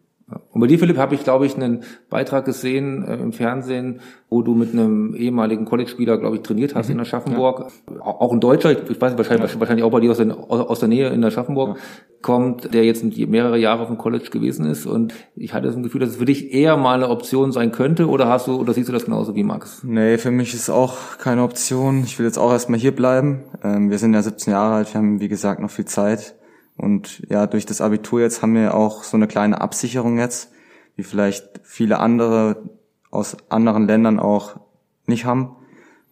Und 0.51 0.61
bei 0.61 0.67
dir, 0.67 0.79
Philipp, 0.79 0.99
habe 0.99 1.14
ich, 1.14 1.25
glaube 1.25 1.47
ich, 1.47 1.55
einen 1.57 1.85
Beitrag 2.11 2.45
gesehen 2.45 3.03
äh, 3.05 3.14
im 3.17 3.33
Fernsehen, 3.33 4.01
wo 4.29 4.43
du 4.43 4.55
mit 4.55 4.73
einem 4.75 5.14
ehemaligen 5.14 5.64
College-Spieler, 5.64 6.19
glaube 6.19 6.37
ich, 6.37 6.43
trainiert 6.43 6.75
hast 6.75 6.91
in 6.91 7.01
Aschaffenburg. 7.01 7.71
Au- 8.01 8.11
Auch 8.21 8.33
ein 8.33 8.41
Deutscher, 8.41 8.73
ich, 8.73 9.01
weiß 9.01 9.12
nicht, 9.12 9.19
wahrscheinlich, 9.19 9.59
wahrscheinlich 9.59 9.85
auch 9.85 9.91
bei 9.91 10.01
dir 10.01 10.11
aus 10.11 10.19
der, 10.19 10.37
aus, 10.37 10.81
der 10.81 10.88
Nähe 10.91 11.09
in 11.09 11.25
Aschaffenburg 11.25 11.79
kommt, 12.21 12.75
der 12.75 12.85
jetzt 12.85 13.05
mehrere 13.05 13.57
Jahre 13.59 13.83
auf 13.83 13.88
dem 13.88 13.97
College 13.97 14.29
gewesen 14.31 14.67
ist. 14.67 14.85
Und 14.85 15.14
ich 15.35 15.55
hatte 15.55 15.69
das 15.69 15.77
Gefühl, 15.77 16.01
dass 16.01 16.11
es 16.11 16.17
für 16.17 16.25
dich 16.27 16.53
eher 16.53 16.77
mal 16.77 16.97
eine 16.97 17.09
Option 17.09 17.53
sein 17.53 17.73
könnte. 17.73 18.09
Oder 18.09 18.29
hast 18.29 18.49
du, 18.49 18.57
oder 18.61 18.75
siehst 18.75 18.88
du 18.88 18.93
das 18.93 19.07
genauso 19.07 19.35
wie 19.35 19.45
Max? 19.45 19.83
Nee, 19.85 20.19
für 20.19 20.31
mich 20.31 20.53
ist 20.53 20.69
auch 20.69 21.17
keine 21.19 21.43
Option. 21.43 22.03
Ich 22.05 22.19
will 22.19 22.27
jetzt 22.27 22.38
auch 22.38 22.51
erstmal 22.53 22.79
hier 22.81 22.95
bleiben. 22.95 23.45
Ähm, 23.62 23.88
wir 23.91 23.99
sind 23.99 24.12
ja 24.12 24.21
17 24.21 24.53
Jahre 24.53 24.75
alt, 24.75 24.93
wir 24.93 24.99
haben 24.99 25.21
wie 25.21 25.29
gesagt 25.29 25.61
noch 25.62 25.71
viel 25.71 25.87
Zeit. 25.87 26.35
Und 26.79 27.29
ja, 27.29 27.47
durch 27.47 27.67
das 27.67 27.81
Abitur 27.81 28.21
jetzt 28.21 28.41
haben 28.41 28.55
wir 28.55 28.75
auch 28.75 29.03
so 29.03 29.17
eine 29.17 29.27
kleine 29.27 29.61
Absicherung 29.61 30.19
jetzt, 30.19 30.53
wie 30.97 31.03
vielleicht 31.03 31.61
viele 31.64 31.99
andere 31.99 32.62
aus 33.11 33.37
anderen 33.51 33.87
Ländern 33.87 34.19
auch 34.21 34.61
nicht 35.07 35.25
haben. 35.25 35.57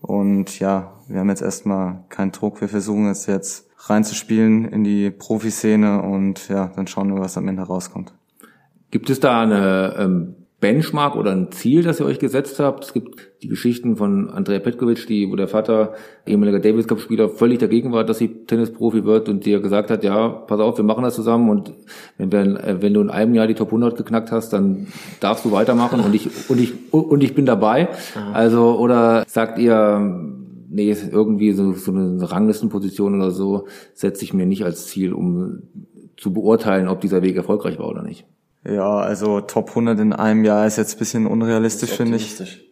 Und 0.00 0.58
ja, 0.58 0.92
wir 1.08 1.20
haben 1.20 1.28
jetzt 1.28 1.42
erstmal 1.42 2.04
keinen 2.08 2.32
Druck. 2.32 2.60
Wir 2.60 2.68
versuchen 2.68 3.06
jetzt 3.06 3.26
jetzt 3.26 3.70
reinzuspielen 3.78 4.64
in 4.66 4.84
die 4.84 5.10
Profiszene 5.10 6.02
und 6.02 6.48
ja, 6.48 6.72
dann 6.74 6.86
schauen 6.86 7.14
wir, 7.14 7.20
was 7.20 7.38
am 7.38 7.46
Ende 7.48 7.62
rauskommt. 7.62 8.12
Gibt 8.90 9.10
es 9.10 9.20
da 9.20 9.42
eine 9.42 9.94
ähm, 9.98 10.45
Benchmark 10.66 11.14
oder 11.14 11.30
ein 11.30 11.52
Ziel, 11.52 11.84
das 11.84 12.00
ihr 12.00 12.06
euch 12.06 12.18
gesetzt 12.18 12.58
habt? 12.58 12.82
Es 12.82 12.92
gibt 12.92 13.30
die 13.40 13.46
Geschichten 13.46 13.94
von 13.94 14.28
Andrea 14.30 14.58
Petkovic, 14.58 15.06
die, 15.06 15.30
wo 15.30 15.36
der 15.36 15.46
Vater, 15.46 15.94
ehemaliger 16.26 16.58
Davis 16.58 16.88
Cup 16.88 16.98
Spieler, 16.98 17.28
völlig 17.28 17.60
dagegen 17.60 17.92
war, 17.92 18.02
dass 18.02 18.18
sie 18.18 18.44
Tennisprofi 18.46 19.04
wird 19.04 19.28
und 19.28 19.46
dir 19.46 19.60
gesagt 19.60 19.92
hat, 19.92 20.02
ja, 20.02 20.26
pass 20.26 20.58
auf, 20.58 20.76
wir 20.76 20.84
machen 20.84 21.04
das 21.04 21.14
zusammen 21.14 21.50
und 21.50 21.72
wenn, 22.18 22.32
wir, 22.32 22.40
äh, 22.64 22.82
wenn 22.82 22.94
du 22.94 23.00
in 23.00 23.10
einem 23.10 23.34
Jahr 23.34 23.46
die 23.46 23.54
Top 23.54 23.68
100 23.68 23.96
geknackt 23.96 24.32
hast, 24.32 24.52
dann 24.52 24.88
darfst 25.20 25.44
du 25.44 25.52
weitermachen 25.52 26.00
und 26.00 26.12
ich, 26.16 26.28
und 26.50 26.60
ich, 26.60 26.72
und 26.92 27.22
ich 27.22 27.36
bin 27.36 27.46
dabei. 27.46 27.88
Also, 28.32 28.76
oder 28.76 29.22
sagt 29.28 29.60
ihr, 29.60 30.00
nee, 30.68 30.96
irgendwie 31.12 31.52
so, 31.52 31.74
so 31.74 31.92
eine 31.92 32.28
Ranglistenposition 32.28 33.14
oder 33.14 33.30
so 33.30 33.68
setze 33.94 34.24
ich 34.24 34.34
mir 34.34 34.46
nicht 34.46 34.64
als 34.64 34.88
Ziel, 34.88 35.12
um 35.12 35.62
zu 36.16 36.32
beurteilen, 36.32 36.88
ob 36.88 37.00
dieser 37.00 37.22
Weg 37.22 37.36
erfolgreich 37.36 37.78
war 37.78 37.86
oder 37.86 38.02
nicht. 38.02 38.26
Ja, 38.68 38.98
also 38.98 39.40
Top 39.40 39.70
100 39.70 40.00
in 40.00 40.12
einem 40.12 40.44
Jahr 40.44 40.66
ist 40.66 40.76
jetzt 40.76 40.96
ein 40.96 40.98
bisschen 40.98 41.26
unrealistisch, 41.26 41.90
finde 41.90 42.16
ich. 42.16 42.38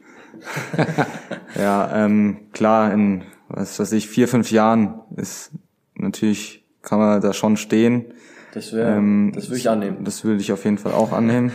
Ja, 1.56 2.04
ähm, 2.04 2.48
klar, 2.52 2.92
in 2.92 3.22
was 3.48 3.78
weiß 3.78 3.92
ich, 3.92 4.08
vier, 4.08 4.26
fünf 4.26 4.50
Jahren 4.50 5.00
ist 5.16 5.52
natürlich, 5.94 6.66
kann 6.82 6.98
man 6.98 7.20
da 7.20 7.32
schon 7.32 7.56
stehen. 7.56 8.06
Das 8.52 8.72
wäre, 8.72 8.96
Ähm, 8.96 9.32
das 9.34 9.48
würde 9.48 9.58
ich 9.58 9.70
annehmen. 9.70 10.04
Das 10.04 10.24
würde 10.24 10.40
ich 10.40 10.52
auf 10.52 10.64
jeden 10.64 10.78
Fall 10.78 10.92
auch 10.92 11.12
annehmen. 11.12 11.52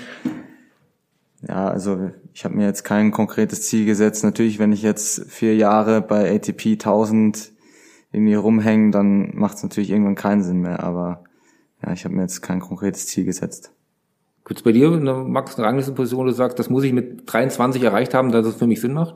Ja, 1.48 1.68
also 1.68 2.12
ich 2.34 2.46
habe 2.46 2.56
mir 2.56 2.66
jetzt 2.66 2.84
kein 2.84 3.12
konkretes 3.12 3.68
Ziel 3.68 3.86
gesetzt. 3.86 4.24
Natürlich, 4.24 4.60
wenn 4.60 4.72
ich 4.72 4.82
jetzt 4.82 5.26
vier 5.30 5.56
Jahre 5.56 6.02
bei 6.02 6.34
ATP 6.34 6.74
1000 6.74 7.52
irgendwie 8.12 8.36
rumhänge, 8.36 8.92
dann 8.92 9.36
macht 9.36 9.58
es 9.58 9.64
natürlich 9.64 9.90
irgendwann 9.90 10.16
keinen 10.16 10.44
Sinn 10.44 10.62
mehr. 10.62 10.84
Aber 10.84 11.24
ja, 11.86 11.94
ich 11.94 12.06
habe 12.06 12.16
mir 12.16 12.22
jetzt 12.24 12.42
kein 12.42 12.60
konkretes 12.60 13.08
Ziel 13.08 13.26
gesetzt. 13.26 13.72
Gibt 14.50 14.62
es 14.62 14.64
bei 14.64 14.72
dir 14.72 14.92
eine 14.92 15.14
Max 15.14 15.58
eine 15.58 15.68
Ranglistenposition, 15.68 16.22
wo 16.22 16.26
du 16.26 16.34
sagst, 16.34 16.58
das 16.58 16.72
muss 16.72 16.84
ich 16.84 16.92
mit 16.92 17.32
23 17.32 17.84
erreicht 17.84 18.16
haben, 18.16 18.32
dass 18.32 18.48
es 18.48 18.56
für 18.56 18.66
mich 18.66 18.82
Sinn 18.82 18.94
macht? 18.94 19.14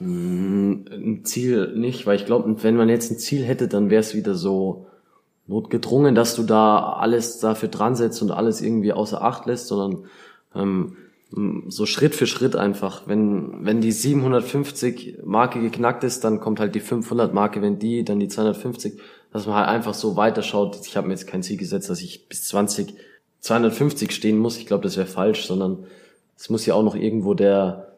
Ein 0.00 1.22
Ziel 1.24 1.74
nicht, 1.76 2.06
weil 2.06 2.14
ich 2.14 2.24
glaube, 2.24 2.62
wenn 2.62 2.76
man 2.76 2.88
jetzt 2.88 3.10
ein 3.10 3.18
Ziel 3.18 3.42
hätte, 3.42 3.66
dann 3.66 3.90
wäre 3.90 3.98
es 3.98 4.14
wieder 4.14 4.36
so 4.36 4.86
notgedrungen, 5.48 6.14
dass 6.14 6.36
du 6.36 6.44
da 6.44 6.92
alles 6.92 7.40
dafür 7.40 7.68
dran 7.68 7.96
setzt 7.96 8.22
und 8.22 8.30
alles 8.30 8.60
irgendwie 8.60 8.92
außer 8.92 9.20
Acht 9.22 9.46
lässt, 9.46 9.66
sondern 9.66 10.04
ähm, 10.54 10.96
so 11.66 11.84
Schritt 11.84 12.14
für 12.14 12.28
Schritt 12.28 12.54
einfach. 12.54 13.08
Wenn, 13.08 13.66
wenn 13.66 13.80
die 13.80 13.90
750 13.90 15.18
Marke 15.24 15.60
geknackt 15.60 16.04
ist, 16.04 16.22
dann 16.22 16.38
kommt 16.38 16.60
halt 16.60 16.76
die 16.76 16.80
500 16.80 17.34
Marke, 17.34 17.60
wenn 17.60 17.80
die, 17.80 18.04
dann 18.04 18.20
die 18.20 18.28
250, 18.28 19.00
dass 19.32 19.48
man 19.48 19.56
halt 19.56 19.68
einfach 19.68 19.94
so 19.94 20.14
weiterschaut. 20.14 20.78
Ich 20.86 20.96
habe 20.96 21.08
mir 21.08 21.14
jetzt 21.14 21.26
kein 21.26 21.42
Ziel 21.42 21.56
gesetzt, 21.56 21.90
dass 21.90 22.00
ich 22.00 22.28
bis 22.28 22.44
20, 22.44 22.94
250 23.40 24.12
stehen 24.12 24.38
muss. 24.38 24.58
Ich 24.58 24.66
glaube, 24.66 24.84
das 24.84 24.96
wäre 24.96 25.06
falsch, 25.06 25.46
sondern 25.46 25.84
es 26.36 26.50
muss 26.50 26.66
ja 26.66 26.74
auch 26.74 26.82
noch 26.82 26.94
irgendwo 26.94 27.34
der, 27.34 27.92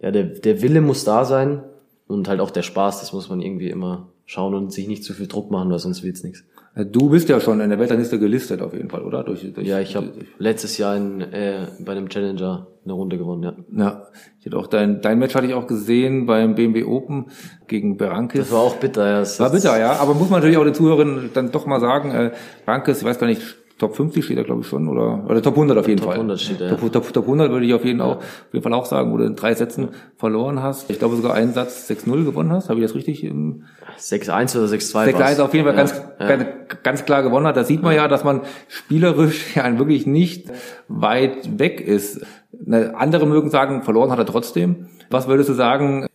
ja, 0.00 0.10
der, 0.10 0.24
der 0.24 0.62
Wille 0.62 0.80
muss 0.80 1.04
da 1.04 1.24
sein 1.24 1.62
und 2.06 2.28
halt 2.28 2.40
auch 2.40 2.50
der 2.50 2.62
Spaß, 2.62 3.00
das 3.00 3.12
muss 3.12 3.28
man 3.28 3.40
irgendwie 3.40 3.70
immer 3.70 4.08
schauen 4.26 4.54
und 4.54 4.72
sich 4.72 4.88
nicht 4.88 5.04
zu 5.04 5.14
viel 5.14 5.26
Druck 5.26 5.50
machen, 5.50 5.70
weil 5.70 5.78
sonst 5.78 6.02
wird's 6.02 6.22
nichts. 6.24 6.44
Du 6.74 7.10
bist 7.10 7.28
ja 7.28 7.38
schon 7.38 7.60
in 7.60 7.68
der 7.68 7.78
Weltrangliste 7.78 8.18
gelistet 8.18 8.62
auf 8.62 8.72
jeden 8.72 8.88
Fall, 8.88 9.02
oder? 9.02 9.22
Durch, 9.24 9.46
durch, 9.52 9.66
Ja, 9.66 9.80
ich 9.80 9.94
habe 9.94 10.10
letztes 10.38 10.78
Jahr 10.78 10.96
in, 10.96 11.20
äh, 11.20 11.66
bei 11.80 11.92
einem 11.92 12.08
Challenger 12.08 12.66
eine 12.84 12.92
Runde 12.94 13.18
gewonnen, 13.18 13.42
ja. 13.42 13.54
Ja, 13.84 14.06
ich 14.40 14.46
hatte 14.46 14.56
auch 14.56 14.66
dein, 14.66 15.02
dein 15.02 15.18
Match 15.18 15.34
hatte 15.34 15.46
ich 15.46 15.52
auch 15.52 15.66
gesehen 15.66 16.24
beim 16.24 16.54
BMW 16.54 16.84
Open 16.84 17.26
gegen 17.68 17.98
Berankis. 17.98 18.40
Das 18.40 18.52
war 18.52 18.60
auch 18.60 18.76
bitter, 18.76 19.06
ja. 19.06 19.18
Das 19.20 19.38
War 19.38 19.50
bitter, 19.50 19.78
ja. 19.78 19.96
Aber 19.96 20.14
muss 20.14 20.30
man 20.30 20.40
natürlich 20.40 20.56
auch 20.56 20.64
den 20.64 20.74
Zuhörern 20.74 21.30
dann 21.34 21.52
doch 21.52 21.66
mal 21.66 21.78
sagen, 21.78 22.10
äh, 22.10 22.32
Berankis, 22.64 22.98
ich 22.98 23.04
weiß 23.04 23.18
gar 23.18 23.26
nicht, 23.26 23.42
Top 23.82 23.96
50 23.96 24.24
steht 24.24 24.38
er, 24.38 24.44
glaube 24.44 24.60
ich, 24.60 24.68
schon, 24.68 24.86
oder, 24.86 25.24
oder 25.28 25.42
Top 25.42 25.54
100 25.54 25.76
auf 25.76 25.88
jeden 25.88 25.98
Top 25.98 26.10
Fall. 26.10 26.14
100 26.14 26.40
steht 26.40 26.60
er, 26.60 26.68
Top, 26.70 26.82
ja. 26.84 26.88
Top, 26.88 27.12
Top 27.12 27.24
100 27.24 27.50
würde 27.50 27.66
ich 27.66 27.74
auf 27.74 27.84
jeden, 27.84 28.00
auch, 28.00 28.18
auf 28.18 28.24
jeden 28.52 28.62
Fall 28.62 28.72
auch 28.74 28.86
sagen, 28.86 29.12
wo 29.12 29.16
du 29.16 29.24
in 29.24 29.34
drei 29.34 29.54
Sätzen 29.54 29.88
verloren 30.16 30.62
hast. 30.62 30.88
Ich 30.88 31.00
glaube 31.00 31.16
sogar 31.16 31.34
einen 31.34 31.52
Satz 31.52 31.90
6-0 31.90 32.24
gewonnen 32.24 32.52
hast. 32.52 32.68
Habe 32.68 32.78
ich 32.78 32.86
das 32.86 32.94
richtig 32.94 33.24
im 33.24 33.64
6-1 33.98 34.56
oder 34.56 34.66
6-2 34.66 34.68
6 34.68 34.94
war's. 34.94 35.40
auf 35.40 35.52
jeden 35.52 35.66
Fall 35.66 35.74
ja, 35.74 35.82
ganz, 35.82 36.00
ja. 36.20 36.26
ganz, 36.28 36.46
ganz 36.84 37.04
klar 37.04 37.24
gewonnen 37.24 37.44
hat. 37.44 37.56
Da 37.56 37.64
sieht 37.64 37.82
man 37.82 37.92
ja, 37.92 38.06
dass 38.06 38.22
man 38.22 38.42
spielerisch 38.68 39.52
ja 39.56 39.76
wirklich 39.76 40.06
nicht 40.06 40.48
weit 40.86 41.58
weg 41.58 41.80
ist. 41.80 42.24
Andere 42.70 43.26
mögen 43.26 43.50
sagen, 43.50 43.82
verloren 43.82 44.12
hat 44.12 44.18
er 44.20 44.26
trotzdem. 44.26 44.86
Was 45.10 45.26
würdest 45.26 45.48
du 45.48 45.54
sagen, 45.54 46.06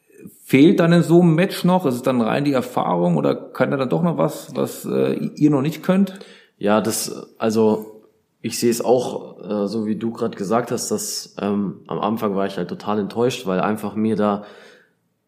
fehlt 0.46 0.80
dann 0.80 0.94
in 0.94 1.04
so 1.04 1.22
einem 1.22 1.36
Match 1.36 1.66
noch? 1.66 1.86
Ist 1.86 1.96
es 1.96 2.02
dann 2.02 2.22
rein 2.22 2.46
die 2.46 2.54
Erfahrung 2.54 3.18
oder 3.18 3.36
kann 3.36 3.74
er 3.74 3.78
dann 3.78 3.90
doch 3.90 4.04
noch 4.04 4.18
was, 4.18 4.56
was 4.56 4.86
äh, 4.86 5.16
ihr 5.36 5.50
noch 5.50 5.62
nicht 5.62 5.84
könnt? 5.84 6.18
Ja, 6.58 6.82
das, 6.82 7.34
also 7.38 8.02
ich 8.42 8.60
sehe 8.60 8.72
es 8.72 8.84
auch, 8.84 9.40
äh, 9.44 9.68
so 9.68 9.86
wie 9.86 9.96
du 9.96 10.12
gerade 10.12 10.38
gesagt 10.38 10.72
hast, 10.72 10.90
dass 10.90 11.36
ähm, 11.40 11.82
am 11.88 12.00
Anfang 12.00 12.36
war 12.36 12.46
ich 12.46 12.58
halt 12.58 12.70
total 12.70 13.00
enttäuscht, 13.00 13.46
weil 13.46 13.60
einfach 13.60 13.96
mir 13.96 14.16
da, 14.16 14.44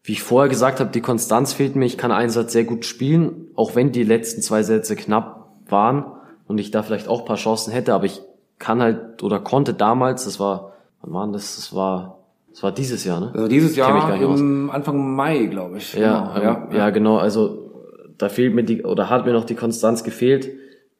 wie 0.02 0.12
ich 0.12 0.22
vorher 0.22 0.48
gesagt 0.48 0.80
habe, 0.80 0.90
die 0.90 1.00
Konstanz 1.00 1.52
fehlt 1.52 1.76
mir. 1.76 1.86
Ich 1.86 1.98
kann 1.98 2.12
einen 2.12 2.30
Satz 2.30 2.52
sehr 2.52 2.64
gut 2.64 2.84
spielen, 2.84 3.48
auch 3.54 3.74
wenn 3.74 3.92
die 3.92 4.04
letzten 4.04 4.42
zwei 4.42 4.62
Sätze 4.62 4.96
knapp 4.96 5.48
waren 5.68 6.04
und 6.46 6.58
ich 6.58 6.70
da 6.70 6.82
vielleicht 6.82 7.08
auch 7.08 7.20
ein 7.20 7.26
paar 7.26 7.36
Chancen 7.36 7.72
hätte, 7.72 7.94
aber 7.94 8.06
ich 8.06 8.22
kann 8.58 8.82
halt 8.82 9.22
oder 9.22 9.38
konnte 9.40 9.72
damals, 9.74 10.24
das 10.24 10.40
war, 10.40 10.72
wann 11.02 11.12
war 11.12 11.24
denn 11.26 11.32
das? 11.32 11.56
Das 11.56 11.74
war, 11.74 12.18
das 12.50 12.62
war 12.62 12.72
dieses 12.72 13.04
Jahr, 13.04 13.20
ne? 13.20 13.30
Also 13.34 13.48
dieses 13.48 13.76
Jahr 13.76 14.20
im 14.20 14.70
Anfang 14.70 15.14
Mai, 15.14 15.46
glaube 15.46 15.78
ich. 15.78 15.94
Ja, 15.94 16.32
Genau, 16.34 16.50
ähm, 16.70 16.76
ja, 16.76 16.90
genau. 16.90 17.16
Also 17.18 17.70
da 18.18 18.28
fehlt 18.28 18.54
mir 18.54 18.64
die 18.64 18.82
oder 18.82 19.08
hat 19.08 19.26
mir 19.26 19.32
noch 19.32 19.44
die 19.44 19.54
Konstanz 19.54 20.04
gefehlt. 20.04 20.50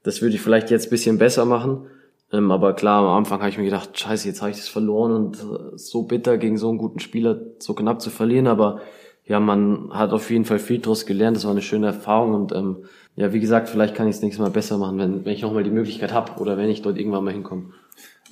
Das 0.02 0.22
würde 0.22 0.34
ich 0.34 0.40
vielleicht 0.40 0.70
jetzt 0.70 0.86
ein 0.86 0.90
bisschen 0.90 1.18
besser 1.18 1.44
machen. 1.44 1.86
Ähm, 2.32 2.50
aber 2.50 2.74
klar, 2.74 3.02
am 3.02 3.18
Anfang 3.18 3.40
habe 3.40 3.50
ich 3.50 3.58
mir 3.58 3.64
gedacht, 3.64 3.98
scheiße, 3.98 4.28
jetzt 4.28 4.40
habe 4.40 4.50
ich 4.50 4.56
das 4.56 4.68
verloren 4.68 5.12
und 5.12 5.36
äh, 5.38 5.76
so 5.76 6.04
bitter 6.04 6.38
gegen 6.38 6.58
so 6.58 6.68
einen 6.68 6.78
guten 6.78 7.00
Spieler 7.00 7.40
so 7.58 7.74
knapp 7.74 8.00
zu 8.00 8.10
verlieren. 8.10 8.46
Aber 8.46 8.80
ja, 9.24 9.40
man 9.40 9.90
hat 9.92 10.12
auf 10.12 10.30
jeden 10.30 10.44
Fall 10.44 10.58
viel 10.58 10.78
daraus 10.78 11.06
gelernt. 11.06 11.36
Das 11.36 11.44
war 11.44 11.50
eine 11.50 11.62
schöne 11.62 11.86
Erfahrung 11.86 12.34
und 12.34 12.52
ähm, 12.52 12.84
ja, 13.16 13.32
wie 13.32 13.40
gesagt, 13.40 13.68
vielleicht 13.68 13.94
kann 13.94 14.08
ich 14.08 14.16
es 14.16 14.22
nächstes 14.22 14.42
Mal 14.42 14.50
besser 14.50 14.78
machen, 14.78 14.98
wenn, 14.98 15.24
wenn 15.24 15.32
ich 15.32 15.42
nochmal 15.42 15.64
die 15.64 15.70
Möglichkeit 15.70 16.12
habe 16.12 16.40
oder 16.40 16.56
wenn 16.56 16.70
ich 16.70 16.82
dort 16.82 16.98
irgendwann 16.98 17.24
mal 17.24 17.32
hinkomme. 17.32 17.70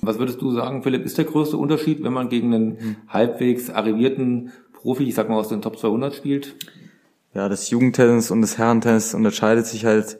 Was 0.01 0.17
würdest 0.17 0.41
du 0.41 0.51
sagen, 0.51 0.81
Philipp, 0.81 1.05
ist 1.05 1.17
der 1.17 1.25
größte 1.25 1.57
Unterschied, 1.57 2.03
wenn 2.03 2.13
man 2.13 2.29
gegen 2.29 2.53
einen 2.53 2.79
hm. 2.79 2.95
halbwegs 3.09 3.69
arrivierten 3.69 4.51
Profi, 4.73 5.03
ich 5.03 5.15
sag 5.15 5.29
mal 5.29 5.37
aus 5.37 5.49
den 5.49 5.61
Top 5.61 5.77
200 5.77 6.15
spielt? 6.15 6.55
Ja, 7.33 7.49
das 7.49 7.69
Jugendtennis 7.69 8.31
und 8.31 8.41
das 8.41 8.57
Herrentennis 8.57 9.13
unterscheidet 9.13 9.67
sich 9.67 9.85
halt 9.85 10.17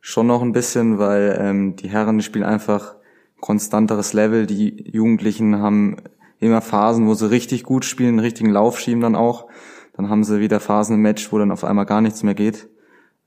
schon 0.00 0.26
noch 0.26 0.42
ein 0.42 0.52
bisschen, 0.52 0.98
weil 0.98 1.36
ähm, 1.40 1.76
die 1.76 1.88
Herren 1.88 2.20
spielen 2.20 2.44
einfach 2.44 2.96
konstanteres 3.40 4.12
Level. 4.12 4.46
Die 4.46 4.90
Jugendlichen 4.90 5.58
haben 5.58 5.96
immer 6.38 6.60
Phasen, 6.60 7.06
wo 7.06 7.14
sie 7.14 7.30
richtig 7.30 7.64
gut 7.64 7.84
spielen, 7.84 8.10
einen 8.10 8.20
richtigen 8.20 8.50
Lauf 8.50 8.78
schieben 8.78 9.00
dann 9.00 9.14
auch. 9.14 9.46
Dann 9.94 10.08
haben 10.08 10.24
sie 10.24 10.40
wieder 10.40 10.60
Phasen 10.60 10.96
im 10.96 11.02
Match, 11.02 11.32
wo 11.32 11.38
dann 11.38 11.50
auf 11.50 11.64
einmal 11.64 11.86
gar 11.86 12.00
nichts 12.00 12.22
mehr 12.22 12.34
geht. 12.34 12.68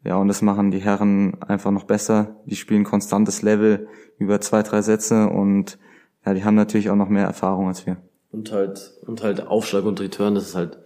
Ja, 0.03 0.17
und 0.17 0.27
das 0.27 0.41
machen 0.41 0.71
die 0.71 0.79
Herren 0.79 1.41
einfach 1.41 1.71
noch 1.71 1.85
besser. 1.85 2.35
Die 2.45 2.55
spielen 2.55 2.83
konstantes 2.83 3.41
Level 3.41 3.87
über 4.17 4.41
zwei, 4.41 4.63
drei 4.63 4.81
Sätze 4.81 5.29
und 5.29 5.77
ja, 6.25 6.33
die 6.33 6.43
haben 6.43 6.55
natürlich 6.55 6.89
auch 6.89 6.95
noch 6.95 7.09
mehr 7.09 7.25
Erfahrung 7.25 7.67
als 7.67 7.85
wir. 7.85 7.97
Und 8.31 8.51
halt, 8.51 8.93
und 9.05 9.21
halt 9.21 9.45
Aufschlag 9.47 9.85
und 9.85 10.01
Return, 10.01 10.35
das 10.35 10.45
ist 10.45 10.55
halt 10.55 10.79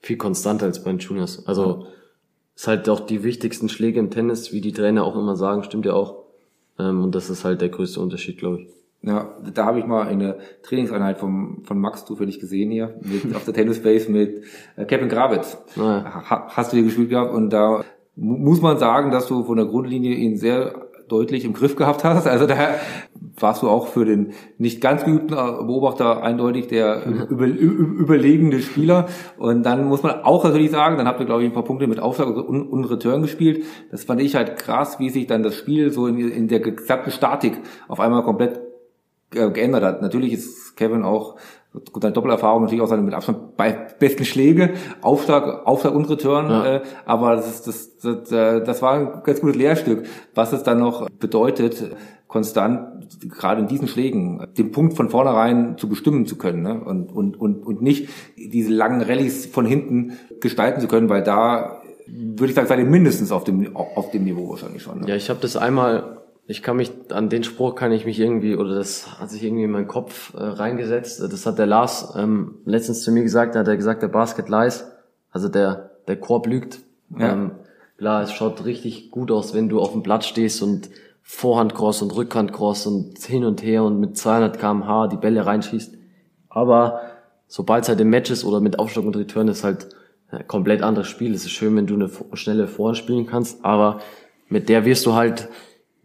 viel 0.00 0.16
konstanter 0.16 0.66
als 0.66 0.82
bei 0.82 0.90
den 0.90 0.98
Juniors. 0.98 1.46
Also, 1.46 1.86
ist 2.58 2.66
halt 2.66 2.88
auch 2.88 2.98
die 2.98 3.22
wichtigsten 3.22 3.68
Schläge 3.68 4.00
im 4.00 4.10
Tennis, 4.10 4.52
wie 4.52 4.60
die 4.60 4.72
Trainer 4.72 5.04
auch 5.04 5.14
immer 5.14 5.36
sagen, 5.36 5.62
stimmt 5.62 5.86
ja 5.86 5.92
auch. 5.92 6.24
Ähm, 6.76 7.04
und 7.04 7.14
das 7.14 7.30
ist 7.30 7.44
halt 7.44 7.60
der 7.60 7.68
größte 7.68 8.00
Unterschied, 8.00 8.36
glaube 8.38 8.62
ich. 8.62 8.68
Ja, 9.00 9.32
da 9.54 9.64
habe 9.64 9.78
ich 9.78 9.86
mal 9.86 10.08
eine 10.08 10.38
Trainingseinheit 10.64 11.18
vom, 11.18 11.62
von 11.62 11.78
Max 11.78 12.04
zufällig 12.04 12.40
gesehen 12.40 12.72
hier, 12.72 12.98
mit, 13.00 13.36
auf 13.36 13.44
der 13.44 13.54
Tennisbase 13.54 14.10
mit 14.10 14.42
äh, 14.74 14.84
Kevin 14.86 15.08
Gravitz. 15.08 15.56
Ah, 15.76 16.02
ja. 16.04 16.48
hast 16.48 16.72
du 16.72 16.78
hier 16.78 16.84
gespielt 16.84 17.10
gehabt 17.10 17.32
und 17.32 17.50
da 17.50 17.84
muss 18.16 18.60
man 18.60 18.76
sagen, 18.76 19.12
dass 19.12 19.28
du 19.28 19.44
von 19.44 19.56
der 19.56 19.66
Grundlinie 19.66 20.16
ihn 20.16 20.36
sehr 20.36 20.87
deutlich 21.08 21.44
im 21.44 21.52
Griff 21.52 21.76
gehabt 21.76 22.04
hast. 22.04 22.26
Also 22.26 22.46
da 22.46 22.56
warst 23.36 23.62
du 23.62 23.68
auch 23.68 23.88
für 23.88 24.04
den 24.04 24.32
nicht 24.58 24.80
ganz 24.80 25.04
geübten 25.04 25.34
Beobachter 25.34 26.22
eindeutig 26.22 26.68
der 26.68 27.04
über, 27.28 27.46
überlegende 27.46 28.60
Spieler. 28.60 29.06
Und 29.36 29.64
dann 29.64 29.86
muss 29.86 30.02
man 30.02 30.22
auch 30.22 30.44
natürlich 30.44 30.70
sagen, 30.70 30.96
dann 30.96 31.06
habt 31.06 31.20
ihr, 31.20 31.26
glaube 31.26 31.42
ich, 31.42 31.48
ein 31.48 31.54
paar 31.54 31.64
Punkte 31.64 31.86
mit 31.86 32.00
Aufschlag 32.00 32.28
und, 32.28 32.68
und 32.68 32.84
Return 32.84 33.22
gespielt. 33.22 33.64
Das 33.90 34.04
fand 34.04 34.20
ich 34.20 34.34
halt 34.34 34.56
krass, 34.56 34.98
wie 34.98 35.10
sich 35.10 35.26
dann 35.26 35.42
das 35.42 35.54
Spiel 35.54 35.90
so 35.90 36.06
in, 36.06 36.18
in 36.18 36.48
der 36.48 36.60
gesamten 36.60 37.10
Statik 37.10 37.58
auf 37.88 38.00
einmal 38.00 38.22
komplett 38.22 38.60
äh, 39.34 39.50
geändert 39.50 39.84
hat. 39.84 40.02
Natürlich 40.02 40.32
ist 40.32 40.76
Kevin 40.76 41.02
auch 41.02 41.36
seine 42.00 42.12
Doppelerfahrung 42.12 42.62
natürlich 42.62 42.82
auch 42.82 42.88
seine 42.88 43.02
mit 43.02 43.14
Abstand 43.14 43.56
bei 43.56 43.72
besten 43.98 44.24
Schläge, 44.24 44.74
Aufschlag, 45.00 45.66
Aufschlag 45.66 45.94
und 45.94 46.08
Return, 46.08 46.50
ja. 46.50 46.76
äh, 46.76 46.82
aber 47.06 47.36
das, 47.36 47.62
das, 47.62 47.98
das, 47.98 48.32
äh, 48.32 48.62
das 48.62 48.82
war 48.82 48.94
ein 48.94 49.22
ganz 49.24 49.40
gutes 49.40 49.56
Lehrstück, 49.56 50.06
was 50.34 50.52
es 50.52 50.62
dann 50.62 50.80
noch 50.80 51.08
bedeutet, 51.10 51.96
konstant 52.28 53.08
gerade 53.38 53.62
in 53.62 53.68
diesen 53.68 53.88
Schlägen 53.88 54.46
den 54.56 54.70
Punkt 54.70 54.94
von 54.94 55.08
vornherein 55.08 55.78
zu 55.78 55.88
bestimmen 55.88 56.26
zu 56.26 56.36
können 56.36 56.62
ne? 56.62 56.78
und, 56.78 57.10
und, 57.10 57.40
und, 57.40 57.66
und 57.66 57.82
nicht 57.82 58.10
diese 58.36 58.70
langen 58.70 59.00
Rallyes 59.00 59.46
von 59.46 59.64
hinten 59.64 60.18
gestalten 60.40 60.80
zu 60.80 60.88
können, 60.88 61.08
weil 61.08 61.22
da 61.22 61.80
würde 62.06 62.50
ich 62.50 62.54
sagen, 62.54 62.68
seid 62.68 62.78
ihr 62.78 62.84
mindestens 62.84 63.32
auf 63.32 63.44
dem, 63.44 63.74
auf 63.74 64.10
dem 64.10 64.24
Niveau 64.24 64.48
wahrscheinlich 64.50 64.82
schon. 64.82 65.00
Ne? 65.00 65.08
Ja, 65.08 65.16
ich 65.16 65.30
habe 65.30 65.40
das 65.40 65.56
einmal 65.56 66.18
ich 66.50 66.62
kann 66.62 66.78
mich, 66.78 66.90
an 67.10 67.28
den 67.28 67.44
Spruch 67.44 67.74
kann 67.74 67.92
ich 67.92 68.06
mich 68.06 68.18
irgendwie, 68.18 68.56
oder 68.56 68.74
das 68.74 69.20
hat 69.20 69.28
sich 69.28 69.44
irgendwie 69.44 69.64
in 69.64 69.70
meinen 69.70 69.86
Kopf 69.86 70.32
äh, 70.32 70.42
reingesetzt. 70.42 71.20
Das 71.20 71.44
hat 71.44 71.58
der 71.58 71.66
Lars 71.66 72.14
ähm, 72.16 72.54
letztens 72.64 73.02
zu 73.02 73.12
mir 73.12 73.22
gesagt, 73.22 73.54
da 73.54 73.60
hat 73.60 73.68
er 73.68 73.76
gesagt, 73.76 74.02
der 74.02 74.08
Basket 74.08 74.48
lies, 74.48 74.90
also 75.30 75.50
der, 75.50 75.90
der 76.08 76.16
Korb 76.16 76.46
lügt. 76.46 76.80
Ja. 77.18 77.34
Ähm, 77.34 77.50
klar, 77.98 78.22
es 78.22 78.32
schaut 78.32 78.64
richtig 78.64 79.10
gut 79.10 79.30
aus, 79.30 79.52
wenn 79.52 79.68
du 79.68 79.78
auf 79.78 79.92
dem 79.92 80.02
Blatt 80.02 80.24
stehst 80.24 80.62
und 80.62 80.88
Vorhand 81.22 81.74
cross 81.74 82.00
und 82.00 82.16
Rückhand 82.16 82.54
cross 82.54 82.86
und 82.86 83.18
hin 83.18 83.44
und 83.44 83.62
her 83.62 83.84
und 83.84 84.00
mit 84.00 84.16
200 84.16 84.58
kmh 84.58 85.08
die 85.08 85.18
Bälle 85.18 85.44
reinschießt. 85.44 85.98
Aber 86.48 87.02
sobald 87.46 87.82
es 87.82 87.90
halt 87.90 88.00
im 88.00 88.08
Match 88.08 88.30
ist 88.30 88.46
oder 88.46 88.60
mit 88.60 88.78
Aufschlag 88.78 89.04
und 89.04 89.16
Return 89.16 89.48
ist 89.48 89.64
halt 89.64 89.90
ein 90.30 90.46
komplett 90.46 90.80
anderes 90.80 91.08
Spiel. 91.08 91.34
Es 91.34 91.44
ist 91.44 91.50
schön, 91.50 91.76
wenn 91.76 91.86
du 91.86 91.94
eine 91.94 92.10
schnelle 92.32 92.68
Vorhand 92.68 92.96
spielen 92.96 93.26
kannst, 93.26 93.62
aber 93.66 94.00
mit 94.48 94.70
der 94.70 94.86
wirst 94.86 95.04
du 95.04 95.12
halt 95.12 95.50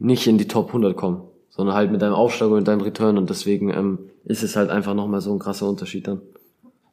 nicht 0.03 0.27
in 0.27 0.37
die 0.37 0.47
Top 0.47 0.67
100 0.67 0.95
kommen, 0.97 1.21
sondern 1.49 1.75
halt 1.75 1.91
mit 1.91 2.01
deinem 2.01 2.13
Aufschlag 2.13 2.51
und 2.51 2.67
deinem 2.67 2.81
Return 2.81 3.17
und 3.17 3.29
deswegen 3.29 3.69
ähm, 3.69 3.99
ist 4.25 4.43
es 4.43 4.55
halt 4.55 4.69
einfach 4.69 4.93
nochmal 4.93 5.21
so 5.21 5.31
ein 5.31 5.39
krasser 5.39 5.67
Unterschied 5.67 6.07
dann. 6.07 6.21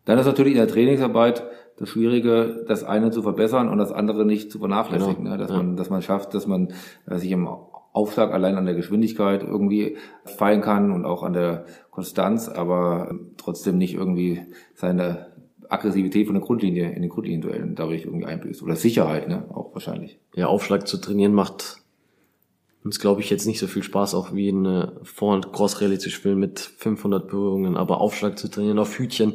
Dann 0.05 0.19
ist 0.19 0.27
natürlich 0.27 0.53
in 0.53 0.59
der 0.59 0.69
Trainingsarbeit 0.69 1.43
das 1.77 1.89
Schwierige, 1.89 2.65
das 2.69 2.85
eine 2.85 3.11
zu 3.11 3.23
verbessern 3.23 3.69
und 3.69 3.79
das 3.79 3.91
andere 3.91 4.25
nicht 4.25 4.53
zu 4.53 4.61
vernachlässigen, 4.61 5.25
genau. 5.25 5.37
ne? 5.37 5.39
dass 5.39 5.51
ja. 5.51 5.57
man, 5.57 5.77
dass 5.77 5.91
man 5.91 6.03
schafft, 6.03 6.35
dass 6.35 6.47
man 6.47 6.73
äh, 7.07 7.19
sich 7.19 7.33
im 7.33 7.49
Aufschlag 7.93 8.33
allein 8.33 8.57
an 8.57 8.67
der 8.67 8.75
Geschwindigkeit 8.75 9.43
irgendwie 9.43 9.97
fallen 10.25 10.61
kann 10.61 10.93
und 10.93 11.05
auch 11.05 11.25
an 11.25 11.33
der 11.33 11.65
Konstanz, 11.91 12.49
aber 12.49 13.13
trotzdem 13.37 13.77
nicht 13.77 13.95
irgendwie 13.95 14.43
seine 14.75 15.27
Aggressivität 15.69 16.27
von 16.27 16.35
der 16.35 16.45
Grundlinie 16.45 16.93
in 16.93 17.03
den 17.03 17.11
Grundlinienduellen 17.11 17.75
dadurch 17.75 18.05
irgendwie 18.05 18.27
einbüßt. 18.27 18.63
Oder 18.63 18.77
Sicherheit, 18.77 19.29
ne? 19.29 19.45
Auch 19.53 19.73
wahrscheinlich. 19.73 20.21
Ja, 20.35 20.47
Aufschlag 20.47 20.87
zu 20.87 20.99
trainieren 20.99 21.33
macht 21.33 21.81
uns, 22.85 22.99
glaube 22.99 23.21
ich, 23.21 23.31
jetzt 23.31 23.47
nicht 23.47 23.59
so 23.59 23.67
viel 23.67 23.83
Spaß, 23.83 24.15
auch 24.15 24.35
wie 24.35 24.49
eine 24.49 24.93
Vor- 25.03 25.35
und 25.35 25.53
Cross-Rallye 25.53 25.99
zu 25.99 26.11
spielen 26.11 26.39
mit 26.39 26.59
500 26.59 27.29
Berührungen, 27.29 27.77
aber 27.77 28.01
Aufschlag 28.01 28.39
zu 28.39 28.49
trainieren 28.49 28.79
auf 28.79 28.99
Hütchen, 28.99 29.35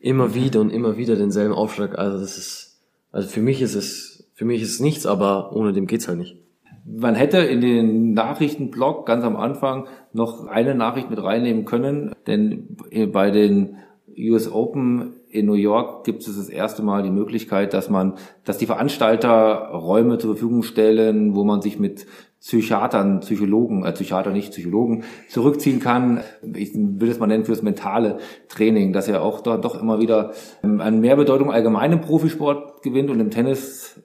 immer 0.00 0.34
wieder 0.34 0.60
und 0.60 0.70
immer 0.70 0.96
wieder 0.96 1.16
denselben 1.16 1.54
Aufschlag, 1.54 1.98
also 1.98 2.18
das 2.18 2.36
ist, 2.38 2.80
also 3.12 3.28
für 3.28 3.40
mich 3.40 3.62
ist 3.62 3.74
es, 3.74 4.28
für 4.34 4.44
mich 4.44 4.62
ist 4.62 4.72
es 4.72 4.80
nichts, 4.80 5.06
aber 5.06 5.54
ohne 5.54 5.72
dem 5.72 5.86
geht's 5.86 6.08
halt 6.08 6.18
nicht. 6.18 6.36
Man 6.84 7.14
hätte 7.14 7.38
in 7.38 7.60
den 7.60 8.12
Nachrichtenblog 8.12 9.06
ganz 9.06 9.22
am 9.22 9.36
Anfang 9.36 9.86
noch 10.12 10.46
eine 10.48 10.74
Nachricht 10.74 11.10
mit 11.10 11.22
reinnehmen 11.22 11.64
können, 11.64 12.12
denn 12.26 12.76
bei 13.12 13.30
den 13.30 13.76
US 14.18 14.50
Open 14.50 15.14
in 15.30 15.46
New 15.46 15.54
York 15.54 16.04
gibt 16.04 16.26
es 16.26 16.36
das 16.36 16.48
erste 16.48 16.82
Mal 16.82 17.04
die 17.04 17.10
Möglichkeit, 17.10 17.72
dass 17.72 17.88
man, 17.88 18.14
dass 18.44 18.58
die 18.58 18.66
Veranstalter 18.66 19.70
Räume 19.72 20.18
zur 20.18 20.34
Verfügung 20.34 20.64
stellen, 20.64 21.34
wo 21.34 21.44
man 21.44 21.62
sich 21.62 21.78
mit 21.78 22.06
Psychiatern, 22.42 23.20
Psychologen, 23.20 23.84
äh, 23.84 23.92
Psychiater 23.92 24.30
nicht 24.30 24.50
Psychologen, 24.50 25.04
zurückziehen 25.28 25.78
kann. 25.78 26.22
Ich 26.54 26.72
will 26.74 27.08
es 27.08 27.20
mal 27.20 27.28
nennen 27.28 27.44
fürs 27.44 27.62
mentale 27.62 28.18
Training, 28.48 28.92
dass 28.92 29.06
er 29.06 29.22
auch 29.22 29.40
dort 29.40 29.64
doch 29.64 29.80
immer 29.80 30.00
wieder 30.00 30.32
ähm, 30.64 30.80
an 30.80 31.00
Mehrbedeutung 31.00 31.52
allgemein 31.52 31.92
im 31.92 32.00
Profisport 32.00 32.82
gewinnt 32.82 33.10
und 33.10 33.20
im 33.20 33.30
Tennis 33.30 34.00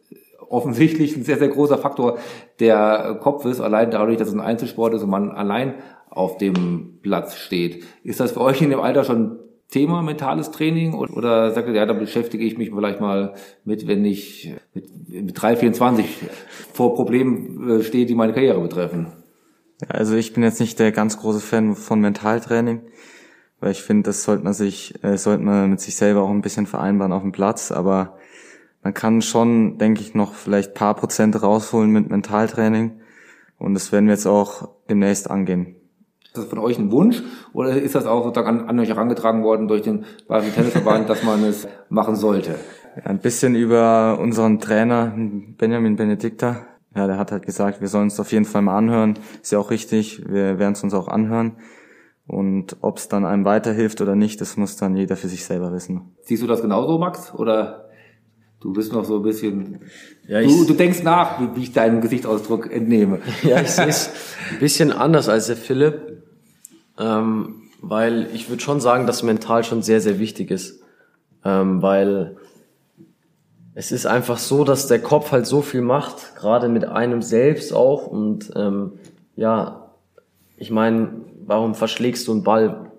offensichtlich 0.50 1.18
ein 1.18 1.24
sehr, 1.24 1.38
sehr 1.38 1.50
großer 1.50 1.80
Faktor 1.80 2.20
der 2.60 3.18
Kopf 3.22 3.44
ist, 3.46 3.60
allein 3.60 3.92
dadurch, 3.92 4.18
dass 4.18 4.30
es 4.30 4.34
ein 4.34 4.40
Einzelsport 4.40 4.94
ist 4.94 5.04
und 5.04 5.10
man 5.10 5.32
allein 5.32 5.74
auf 6.10 6.38
dem 6.38 7.00
Platz 7.02 7.36
steht. 7.36 7.84
Ist 8.04 8.20
das 8.20 8.32
für 8.34 8.42
euch 8.42 8.62
in 8.62 8.70
dem 8.70 8.80
Alter 8.80 9.04
schon 9.04 9.40
Thema 9.70 10.02
mentales 10.02 10.52
Training 10.52 10.94
oder 10.94 11.52
sagt 11.52 11.68
ihr, 11.68 11.74
ja, 11.74 11.86
da 11.86 11.94
beschäftige 11.94 12.46
ich 12.46 12.58
mich 12.58 12.70
vielleicht 12.70 13.02
mal 13.02 13.34
mit, 13.66 13.86
wenn 13.86 14.06
ich 14.06 14.54
mit, 14.74 15.10
mit 15.10 15.38
3,24 15.38 16.06
vor 16.74 16.96
Problemen 16.96 17.70
äh, 17.70 17.84
stehe, 17.84 18.06
die 18.06 18.16
meine 18.16 18.34
Karriere 18.34 18.62
betreffen? 18.62 19.08
Also 19.90 20.16
ich 20.16 20.34
bin 20.34 20.44
jetzt 20.44 20.60
nicht 20.60 20.80
der 20.80 20.92
ganz 20.92 21.18
große 21.18 21.42
Fan 21.42 21.76
von 21.76 22.00
Mentaltraining, 22.00 22.82
weil 23.60 23.72
ich 23.72 23.84
finde, 23.84 24.04
das 24.04 24.24
sollte 24.24 24.44
man 24.44 24.54
sich, 24.54 25.04
äh, 25.04 25.18
sollte 25.18 25.44
man 25.44 25.70
mit 25.70 25.82
sich 25.82 25.96
selber 25.96 26.24
auch 26.24 26.30
ein 26.30 26.42
bisschen 26.42 26.66
vereinbaren 26.66 27.12
auf 27.12 27.22
dem 27.22 27.34
Platz, 27.34 27.72
aber 27.72 28.18
man 28.84 28.94
kann 28.94 29.22
schon, 29.22 29.78
denke 29.78 30.02
ich, 30.02 30.14
noch 30.14 30.34
vielleicht 30.34 30.76
paar 30.76 30.96
Prozent 30.96 31.42
rausholen 31.42 31.92
mit 31.92 32.10
Mentaltraining 32.10 33.02
und 33.60 33.74
das 33.74 33.92
werden 33.92 34.06
wir 34.06 34.14
jetzt 34.14 34.28
auch 34.28 34.70
demnächst 34.90 35.30
angehen. 35.30 35.77
Ist 36.38 36.44
das 36.44 36.50
von 36.50 36.60
euch 36.60 36.78
ein 36.78 36.92
Wunsch 36.92 37.24
oder 37.54 37.72
ist 37.82 37.96
das 37.96 38.06
auch 38.06 38.24
sozusagen 38.24 38.62
an, 38.62 38.70
an 38.70 38.80
euch 38.80 38.90
herangetragen 38.90 39.44
worden 39.44 39.68
durch 39.68 39.82
den 39.82 40.06
Bayerischen 40.28 40.54
Tennisverband, 40.54 41.10
dass 41.10 41.24
man 41.24 41.44
es 41.44 41.68
machen 41.90 42.16
sollte? 42.16 42.56
Ja, 42.96 43.04
ein 43.06 43.20
bisschen 43.20 43.56
über 43.56 44.20
unseren 44.22 44.60
Trainer 44.60 45.14
Benjamin 45.58 45.96
Benedikta. 45.96 46.66
Ja, 46.96 47.08
der 47.08 47.18
hat 47.18 47.32
halt 47.32 47.46
gesagt, 47.46 47.82
wir 47.82 47.88
sollen 47.88 48.06
uns 48.06 48.20
auf 48.20 48.32
jeden 48.32 48.46
Fall 48.46 48.62
mal 48.62 48.78
anhören. 48.78 49.20
Ist 49.42 49.52
ja 49.52 49.60
auch 49.60 49.72
richtig, 49.72 50.24
wir 50.28 50.58
werden 50.58 50.74
es 50.74 50.84
uns 50.84 50.94
auch 50.94 51.08
anhören. 51.08 51.58
Und 52.28 52.76
ob 52.82 52.98
es 52.98 53.08
dann 53.08 53.26
einem 53.26 53.46
weiterhilft 53.46 54.02
oder 54.02 54.16
nicht, 54.16 54.42
das 54.42 54.58
muss 54.58 54.76
dann 54.76 54.96
jeder 54.96 55.16
für 55.16 55.30
sich 55.30 55.46
selber 55.46 55.72
wissen. 55.72 56.16
Siehst 56.24 56.44
du 56.44 56.48
das 56.48 56.62
genauso, 56.62 56.98
Max? 56.98 57.34
Oder 57.34 57.90
du 58.60 58.74
bist 58.74 58.92
noch 58.92 59.06
so 59.06 59.18
ein 59.18 59.22
bisschen... 59.24 59.80
Ja, 60.28 60.42
du, 60.42 60.66
du 60.66 60.74
denkst 60.74 61.04
nach, 61.04 61.40
wie, 61.40 61.56
wie 61.56 61.64
ich 61.64 61.72
deinen 61.72 62.02
Gesichtsausdruck 62.02 62.72
entnehme. 62.72 63.20
Ja, 63.44 63.62
ich 63.62 63.70
sehe 63.70 63.88
es 63.88 64.10
ein 64.52 64.60
bisschen 64.60 64.92
anders 64.92 65.30
als 65.30 65.48
der 65.48 65.56
Philipp. 65.56 66.17
Ähm, 67.00 67.64
weil 67.82 68.28
ich 68.34 68.50
würde 68.50 68.62
schon 68.62 68.80
sagen, 68.80 69.06
dass 69.08 69.24
mental 69.24 69.64
schon 69.64 69.82
sehr, 69.82 70.02
sehr 70.02 70.20
wichtig 70.20 70.52
ist. 70.52 70.82
Ähm, 71.46 71.82
weil 71.82 72.38
es 73.76 73.92
ist 73.92 74.08
einfach 74.08 74.40
so, 74.40 74.64
dass 74.64 74.88
der 74.88 75.02
Kopf 75.02 75.32
halt 75.32 75.46
so 75.46 75.62
viel 75.62 75.82
macht, 75.82 76.36
gerade 76.36 76.68
mit 76.68 76.86
einem 76.86 77.22
selbst 77.22 77.74
auch. 77.74 78.08
Und 78.08 78.52
ähm, 78.56 78.94
ja, 79.36 79.92
ich 80.58 80.72
meine, 80.72 81.10
warum 81.46 81.76
verschlägst 81.76 82.28
du 82.28 82.32
einen 82.32 82.44
Ball? 82.44 82.92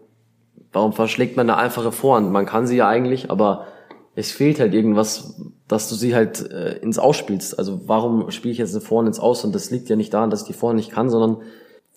Warum 0.73 0.93
verschlägt 0.93 1.37
man 1.37 1.51
eine 1.51 1.59
einfache 1.59 1.91
Vorhand? 1.91 2.31
Man 2.31 2.47
kann 2.47 2.67
sie 2.67 2.77
ja 2.77 2.87
eigentlich, 2.87 3.31
aber 3.31 3.67
es 4.15 4.31
fehlt 4.31 4.61
halt 4.61 4.75
irgendwas, 4.75 5.41
dass 5.67 5.89
du 5.89 5.95
sie 5.95 6.15
halt 6.15 6.49
äh, 6.51 6.79
ins 6.79 6.99
Ausspielst. 6.99 7.59
Also 7.59 7.83
warum 7.87 8.31
spiele 8.31 8.53
ich 8.53 8.59
jetzt 8.59 8.75
eine 8.75 8.81
Vorhand 8.81 9.09
ins 9.09 9.21
Aus? 9.21 9.45
Und 9.45 9.55
das 9.55 9.71
liegt 9.71 9.89
ja 9.89 9.97
nicht 9.97 10.15
daran, 10.15 10.31
dass 10.31 10.43
ich 10.43 10.47
die 10.47 10.53
Vorhand 10.53 10.77
nicht 10.77 10.93
kann, 10.93 11.11
sondern 11.11 11.43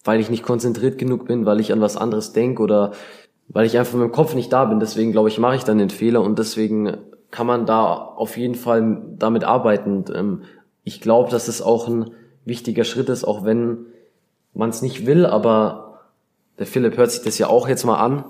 weil 0.04 0.20
ich 0.20 0.30
nicht 0.30 0.43
konzentriert 0.43 0.97
genug 0.97 1.26
bin, 1.26 1.45
weil 1.45 1.60
ich 1.60 1.72
an 1.72 1.82
was 1.82 1.97
anderes 1.97 2.34
denke 2.34 2.62
oder 2.62 2.91
weil 3.47 3.66
ich 3.66 3.78
einfach 3.78 3.93
mit 3.93 4.04
dem 4.04 4.12
Kopf 4.12 4.34
nicht 4.34 4.52
da 4.52 4.66
bin. 4.66 4.80
Deswegen 4.80 5.12
glaube 5.12 5.30
ich, 5.30 5.38
mache 5.38 5.56
ich 5.56 5.64
dann 5.64 5.78
den 5.78 5.89
Fehler 5.89 6.22
und 6.22 6.39
deswegen 6.39 6.97
kann 7.30 7.47
man 7.47 7.66
da 7.66 7.93
auf 7.93 8.38
jeden 8.38 8.56
Fall 8.56 9.02
damit 9.18 9.43
arbeiten. 9.43 10.06
Ähm, 10.14 10.43
ich 10.84 11.02
glaube, 11.02 11.30
dass 11.32 11.47
es 11.47 11.62
auch 11.62 11.88
ein 11.88 12.12
wichtiger 12.45 12.84
Schritt 12.84 13.10
ist, 13.10 13.24
auch 13.24 13.45
wenn 13.45 13.86
man 14.54 14.70
es 14.70 14.82
nicht 14.82 15.06
will, 15.06 15.26
aber 15.26 15.99
der 16.60 16.66
Philipp 16.66 16.97
hört 16.97 17.12
sich 17.12 17.24
das 17.24 17.38
ja 17.38 17.47
auch 17.47 17.68
jetzt 17.68 17.86
mal 17.86 17.97
an. 17.97 18.26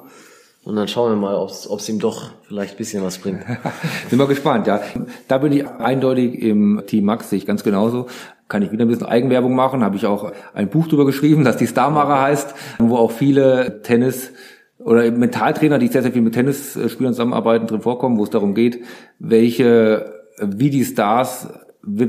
Und 0.64 0.76
dann 0.76 0.88
schauen 0.88 1.14
wir 1.14 1.16
mal, 1.16 1.36
ob 1.36 1.50
es 1.50 1.90
ihm 1.90 2.00
doch 2.00 2.30
vielleicht 2.44 2.76
ein 2.76 2.78
bisschen 2.78 3.04
was 3.04 3.18
bringt. 3.18 3.44
Sind 4.10 4.20
wir 4.20 4.28
gespannt, 4.28 4.68
ja. 4.68 4.80
Da 5.28 5.40
bin 5.40 5.52
ich 5.54 5.68
eindeutig 5.68 6.40
im 6.42 6.84
Team 6.86 7.06
Max, 7.06 7.32
sehe 7.32 7.38
ich 7.38 7.48
ganz 7.48 7.64
genauso. 7.64 8.06
Kann 8.48 8.62
ich 8.62 8.72
wieder 8.72 8.86
ein 8.86 8.88
bisschen 8.88 9.08
Eigenwerbung 9.08 9.56
machen, 9.56 9.84
habe 9.84 9.96
ich 9.96 10.06
auch 10.06 10.32
ein 10.54 10.70
Buch 10.70 10.88
drüber 10.88 11.06
geschrieben, 11.06 11.44
das 11.44 11.58
die 11.58 11.68
Starmacher 11.68 12.22
heißt, 12.22 12.54
wo 12.80 12.98
auch 12.98 13.12
viele 13.12 13.82
Tennis 13.82 14.34
oder 14.78 15.10
Mentaltrainer, 15.10 15.80
die 15.80 15.88
sehr, 15.88 16.04
sehr 16.04 16.12
viel 16.12 16.22
mit 16.22 16.34
Tennisspielern 16.34 17.14
zusammenarbeiten, 17.14 17.66
drin 17.66 17.82
vorkommen, 17.82 18.18
wo 18.18 18.24
es 18.24 18.30
darum 18.30 18.54
geht, 18.54 18.84
welche, 19.20 20.14
wie 20.42 20.70
die 20.70 20.84
Stars 20.84 21.48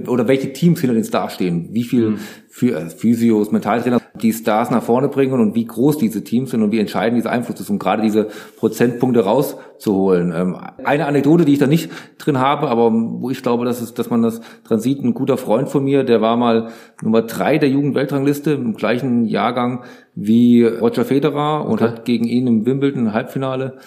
oder 0.07 0.28
welche 0.28 0.53
Teams 0.53 0.80
hinter 0.80 0.94
den 0.94 1.05
Stars 1.05 1.34
stehen, 1.34 1.68
wie 1.72 1.84
viel 1.84 2.11
mhm. 2.11 2.18
für 2.48 2.78
äh, 2.78 2.90
Physios, 2.90 3.53
Mentaltrainer 3.53 4.01
die 4.15 4.33
Stars 4.33 4.71
nach 4.71 4.83
vorne 4.83 5.09
bringen 5.09 5.41
und 5.41 5.55
wie 5.55 5.65
groß 5.65 5.97
diese 5.97 6.23
Teams 6.23 6.51
sind 6.51 6.63
und 6.63 6.73
wie 6.73 6.79
entscheidend 6.79 7.19
dieser 7.19 7.31
Einfluss 7.31 7.61
ist, 7.61 7.71
um 7.71 7.79
gerade 7.79 8.03
diese 8.03 8.29
Prozentpunkte 8.57 9.21
rauszuholen. 9.21 10.33
Ähm, 10.37 10.57
eine 10.85 11.07
Anekdote, 11.07 11.45
die 11.45 11.55
ich 11.55 11.59
da 11.59 11.67
nicht 11.67 11.91
drin 12.19 12.39
habe, 12.39 12.69
aber 12.69 12.93
wo 12.93 13.31
ich 13.31 13.43
glaube, 13.43 13.65
dass, 13.65 13.81
es, 13.81 13.95
dass 13.95 14.11
man 14.11 14.23
das 14.23 14.41
dran 14.65 14.81
sieht, 14.81 15.03
ein 15.03 15.15
guter 15.15 15.37
Freund 15.37 15.69
von 15.69 15.85
mir, 15.85 16.05
der 16.05 16.21
war 16.21 16.37
mal 16.37 16.69
Nummer 17.03 17.23
drei 17.23 17.59
der 17.59 17.71
Jugendweltrangliste 17.71 18.53
im 18.53 18.75
gleichen 18.75 19.25
Jahrgang 19.25 19.85
wie 20.15 20.65
Roger 20.65 21.05
Federer 21.05 21.65
und 21.65 21.81
okay. 21.81 21.85
hat 21.85 22.05
gegen 22.05 22.27
ihn 22.27 22.47
im 22.47 22.67
Wimbledon 22.67 23.13
Halbfinale 23.13 23.79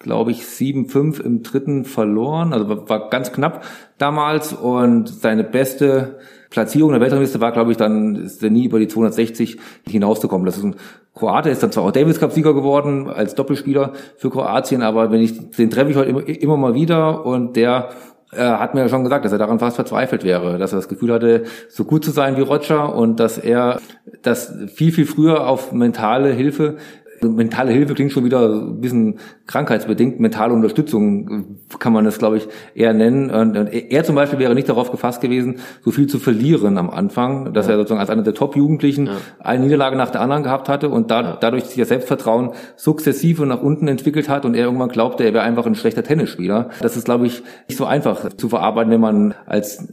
glaube 0.00 0.30
ich, 0.30 0.44
7-5 0.44 1.20
im 1.20 1.42
dritten 1.42 1.84
verloren. 1.84 2.54
Also 2.54 2.88
war 2.88 3.10
ganz 3.10 3.32
knapp 3.32 3.64
damals. 3.98 4.54
Und 4.54 5.08
seine 5.08 5.44
beste 5.44 6.18
Platzierung 6.50 6.90
der 6.90 7.00
Weltrangliste 7.00 7.40
war, 7.40 7.52
glaube 7.52 7.70
ich, 7.70 7.76
dann 7.76 8.16
ist 8.16 8.42
er 8.42 8.50
nie 8.50 8.66
über 8.66 8.80
die 8.80 8.88
260 8.88 9.58
hinauszukommen. 9.88 10.44
Das 10.44 10.58
ist 10.58 10.64
ein 10.64 10.74
Kroate, 11.14 11.48
ist 11.48 11.62
dann 11.62 11.70
zwar 11.70 11.84
auch 11.84 11.92
Davis 11.92 12.18
Cup 12.18 12.32
Sieger 12.32 12.54
geworden 12.54 13.08
als 13.08 13.36
Doppelspieler 13.36 13.92
für 14.16 14.30
Kroatien, 14.30 14.82
aber 14.82 15.12
wenn 15.12 15.20
ich 15.20 15.50
den 15.50 15.70
treffe 15.70 15.90
ich 15.90 15.96
heute 15.96 16.10
immer, 16.10 16.28
immer 16.28 16.56
mal 16.56 16.74
wieder 16.74 17.24
und 17.24 17.56
der 17.56 17.90
äh, 18.32 18.42
hat 18.42 18.74
mir 18.74 18.82
ja 18.82 18.88
schon 18.88 19.02
gesagt, 19.02 19.24
dass 19.24 19.32
er 19.32 19.38
daran 19.38 19.58
fast 19.58 19.76
verzweifelt 19.76 20.22
wäre, 20.22 20.58
dass 20.58 20.72
er 20.72 20.76
das 20.76 20.88
Gefühl 20.88 21.12
hatte, 21.12 21.44
so 21.68 21.84
gut 21.84 22.04
zu 22.04 22.10
sein 22.10 22.36
wie 22.36 22.42
Roger 22.42 22.94
und 22.94 23.18
dass 23.18 23.38
er 23.38 23.80
das 24.22 24.54
viel, 24.74 24.92
viel 24.92 25.06
früher 25.06 25.46
auf 25.48 25.72
mentale 25.72 26.32
Hilfe 26.32 26.76
Mentale 27.22 27.72
Hilfe 27.72 27.94
klingt 27.94 28.12
schon 28.12 28.24
wieder 28.24 28.48
ein 28.48 28.80
bisschen 28.80 29.18
krankheitsbedingt. 29.46 30.20
Mentale 30.20 30.52
Unterstützung 30.52 31.58
kann 31.78 31.92
man 31.92 32.04
das, 32.04 32.18
glaube 32.18 32.38
ich, 32.38 32.48
eher 32.74 32.92
nennen. 32.92 33.30
Und 33.30 33.54
er 33.54 34.04
zum 34.04 34.14
Beispiel 34.14 34.38
wäre 34.38 34.54
nicht 34.54 34.68
darauf 34.68 34.90
gefasst 34.90 35.20
gewesen, 35.20 35.56
so 35.82 35.90
viel 35.90 36.06
zu 36.06 36.18
verlieren 36.18 36.78
am 36.78 36.90
Anfang, 36.90 37.52
dass 37.52 37.66
ja. 37.66 37.72
er 37.72 37.78
sozusagen 37.78 38.00
als 38.00 38.10
einer 38.10 38.22
der 38.22 38.34
Top-Jugendlichen 38.34 39.06
ja. 39.06 39.16
eine 39.38 39.64
Niederlage 39.64 39.96
nach 39.96 40.10
der 40.10 40.20
anderen 40.20 40.42
gehabt 40.42 40.68
hatte 40.68 40.88
und 40.88 41.10
da, 41.10 41.36
dadurch 41.40 41.64
sich 41.64 41.76
das 41.76 41.88
Selbstvertrauen 41.88 42.50
sukzessive 42.76 43.46
nach 43.46 43.62
unten 43.62 43.88
entwickelt 43.88 44.28
hat 44.28 44.44
und 44.44 44.54
er 44.54 44.64
irgendwann 44.64 44.88
glaubte, 44.88 45.24
er 45.24 45.34
wäre 45.34 45.44
einfach 45.44 45.66
ein 45.66 45.74
schlechter 45.74 46.02
Tennisspieler. 46.02 46.70
Das 46.80 46.96
ist, 46.96 47.04
glaube 47.04 47.26
ich, 47.26 47.42
nicht 47.68 47.76
so 47.76 47.84
einfach 47.84 48.30
zu 48.36 48.48
verarbeiten, 48.48 48.90
wenn 48.90 49.00
man 49.00 49.34
als 49.46 49.88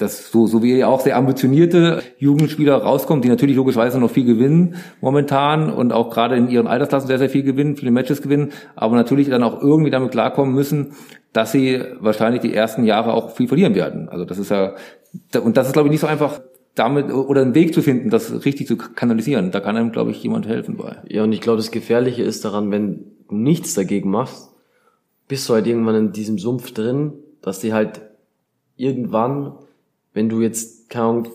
dass 0.00 0.30
so, 0.30 0.46
so 0.46 0.62
wie 0.62 0.82
auch 0.84 1.00
sehr 1.00 1.16
ambitionierte 1.16 2.02
Jugendspieler 2.18 2.76
rauskommen, 2.76 3.22
die 3.22 3.28
natürlich 3.28 3.56
logischerweise 3.56 3.98
noch 4.00 4.10
viel 4.10 4.24
gewinnen 4.24 4.76
momentan 5.00 5.70
und 5.70 5.92
auch 5.92 6.10
gerade 6.10 6.36
in 6.36 6.48
ihren 6.48 6.66
Altersklassen 6.66 7.08
sehr, 7.08 7.18
sehr 7.18 7.30
viel 7.30 7.42
gewinnen, 7.42 7.76
viele 7.76 7.90
Matches 7.90 8.22
gewinnen, 8.22 8.52
aber 8.76 8.96
natürlich 8.96 9.28
dann 9.28 9.42
auch 9.42 9.60
irgendwie 9.60 9.90
damit 9.90 10.10
klarkommen 10.10 10.54
müssen, 10.54 10.92
dass 11.32 11.52
sie 11.52 11.82
wahrscheinlich 12.00 12.40
die 12.40 12.54
ersten 12.54 12.84
Jahre 12.84 13.12
auch 13.12 13.32
viel 13.32 13.48
verlieren 13.48 13.74
werden. 13.74 14.08
Also 14.08 14.24
das 14.24 14.38
ist 14.38 14.50
ja, 14.50 14.74
und 15.42 15.56
das 15.56 15.66
ist 15.66 15.72
glaube 15.74 15.88
ich 15.88 15.92
nicht 15.92 16.00
so 16.00 16.06
einfach, 16.06 16.40
damit 16.74 17.12
oder 17.12 17.42
einen 17.42 17.54
Weg 17.54 17.74
zu 17.74 17.82
finden, 17.82 18.10
das 18.10 18.44
richtig 18.44 18.66
zu 18.66 18.76
kanalisieren. 18.76 19.50
Da 19.50 19.60
kann 19.60 19.76
einem, 19.76 19.92
glaube 19.92 20.12
ich, 20.12 20.22
jemand 20.22 20.46
helfen 20.46 20.76
bei. 20.76 20.96
Ja, 21.08 21.24
und 21.24 21.32
ich 21.32 21.40
glaube, 21.40 21.56
das 21.56 21.72
Gefährliche 21.72 22.22
ist 22.22 22.44
daran, 22.44 22.70
wenn 22.70 23.04
du 23.28 23.34
nichts 23.34 23.74
dagegen 23.74 24.10
machst, 24.10 24.50
bist 25.28 25.48
du 25.48 25.54
halt 25.54 25.66
irgendwann 25.66 25.96
in 25.96 26.12
diesem 26.12 26.38
Sumpf 26.38 26.72
drin, 26.72 27.12
dass 27.42 27.60
die 27.60 27.72
halt 27.72 28.00
irgendwann 28.76 29.52
wenn 30.12 30.28
du 30.28 30.40
jetzt, 30.40 30.90
keine 30.90 31.04
Ahnung, 31.04 31.28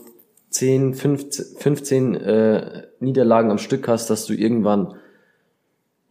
10, 0.49 0.93
15, 0.93 1.45
15 1.57 2.15
äh, 2.15 2.83
Niederlagen 2.99 3.51
am 3.51 3.57
Stück 3.57 3.87
hast, 3.87 4.09
dass 4.09 4.25
du 4.25 4.33
irgendwann, 4.33 4.95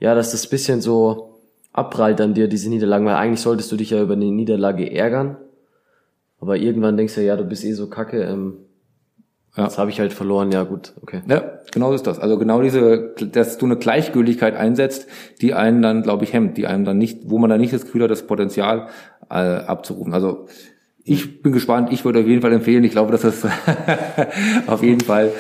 ja, 0.01 0.15
dass 0.15 0.33
das 0.33 0.47
bisschen 0.47 0.81
so 0.81 1.41
abprallt 1.73 2.21
an 2.21 2.35
dir, 2.35 2.47
diese 2.47 2.69
Niederlagen, 2.69 3.07
weil 3.07 3.15
eigentlich 3.15 3.41
solltest 3.41 3.73
du 3.73 3.77
dich 3.77 3.91
ja 3.91 4.03
über 4.03 4.15
eine 4.15 4.27
Niederlage 4.27 4.91
ärgern, 4.91 5.39
aber 6.41 6.57
irgendwann 6.57 6.97
denkst 6.97 7.15
du 7.15 7.23
ja, 7.23 7.37
du 7.37 7.45
bist 7.45 7.65
eh 7.65 7.73
so 7.73 7.89
kacke, 7.89 8.23
ähm, 8.23 8.59
ja. 9.57 9.65
das 9.65 9.79
habe 9.79 9.91
ich 9.91 9.99
halt 9.99 10.13
verloren, 10.13 10.53
ja 10.53 10.65
gut, 10.65 10.93
okay. 11.01 11.23
Ja, 11.27 11.59
genau 11.73 11.89
so 11.89 11.95
ist 11.95 12.07
das. 12.07 12.19
Also 12.19 12.39
genau 12.39 12.61
diese, 12.61 13.15
dass 13.33 13.57
du 13.57 13.67
eine 13.67 13.77
Gleichgültigkeit 13.77 14.55
einsetzt, 14.57 15.09
die 15.41 15.55
einen 15.55 15.81
dann, 15.81 16.03
glaube 16.03 16.25
ich, 16.25 16.33
hemmt, 16.33 16.59
die 16.59 16.67
einem 16.67 16.85
dann 16.85 16.99
nicht, 16.99 17.31
wo 17.31 17.39
man 17.39 17.49
dann 17.49 17.61
nicht 17.61 17.73
das 17.73 17.85
Gefühl 17.85 18.03
hat, 18.03 18.11
das 18.11 18.27
Potenzial 18.27 18.89
äh, 19.31 19.35
abzurufen. 19.35 20.13
Also 20.13 20.49
ich 21.05 21.43
bin 21.43 21.53
gespannt. 21.53 21.93
Ich 21.93 22.05
würde 22.05 22.21
auf 22.21 22.27
jeden 22.27 22.41
Fall 22.41 22.53
empfehlen. 22.53 22.83
Ich 22.85 22.93
glaube, 22.93 23.13
dass 23.13 23.21
das 23.23 23.47
auf 24.67 24.83
jeden 24.83 25.01
Fall 25.01 25.33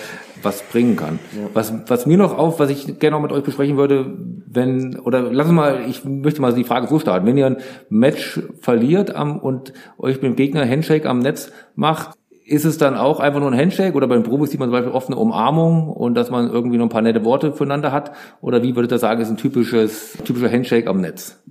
was 0.42 0.62
bringen 0.62 0.96
kann. 0.96 1.18
Ja. 1.32 1.48
Was, 1.54 1.72
was 1.88 2.04
mir 2.04 2.18
noch 2.18 2.36
auf, 2.36 2.60
was 2.60 2.68
ich 2.68 2.98
gerne 2.98 3.16
noch 3.16 3.22
mit 3.22 3.32
euch 3.32 3.42
besprechen 3.42 3.78
würde, 3.78 4.14
wenn, 4.46 4.98
oder 4.98 5.22
lass 5.32 5.46
uns 5.46 5.56
mal, 5.56 5.80
ich 5.88 6.04
möchte 6.04 6.42
mal 6.42 6.52
die 6.52 6.64
Frage 6.64 6.86
so 6.86 6.98
starten. 6.98 7.26
Wenn 7.26 7.38
ihr 7.38 7.46
ein 7.46 7.56
Match 7.88 8.40
verliert 8.60 9.14
am, 9.14 9.38
und 9.38 9.72
euch 9.96 10.16
mit 10.16 10.24
dem 10.24 10.36
Gegner 10.36 10.68
Handshake 10.68 11.08
am 11.08 11.20
Netz 11.20 11.50
macht, 11.74 12.18
ist 12.46 12.66
es 12.66 12.76
dann 12.76 12.94
auch 12.94 13.20
einfach 13.20 13.40
nur 13.40 13.50
ein 13.50 13.58
Handshake 13.58 13.94
oder 13.94 14.06
beim 14.06 14.22
Profis 14.22 14.50
sieht 14.50 14.60
man 14.60 14.68
zum 14.68 14.74
Beispiel 14.74 14.92
oft 14.92 15.08
eine 15.08 15.16
Umarmung 15.16 15.88
und 15.88 16.14
dass 16.14 16.30
man 16.30 16.50
irgendwie 16.50 16.76
noch 16.76 16.84
ein 16.84 16.90
paar 16.90 17.00
nette 17.00 17.24
Worte 17.24 17.52
füreinander 17.54 17.90
hat? 17.90 18.12
Oder 18.42 18.62
wie 18.62 18.76
würdet 18.76 18.92
ihr 18.92 18.98
sagen, 18.98 19.22
ist 19.22 19.30
ein 19.30 19.38
typisches, 19.38 20.18
typischer 20.24 20.52
Handshake 20.52 20.86
am 20.86 21.00
Netz? 21.00 21.42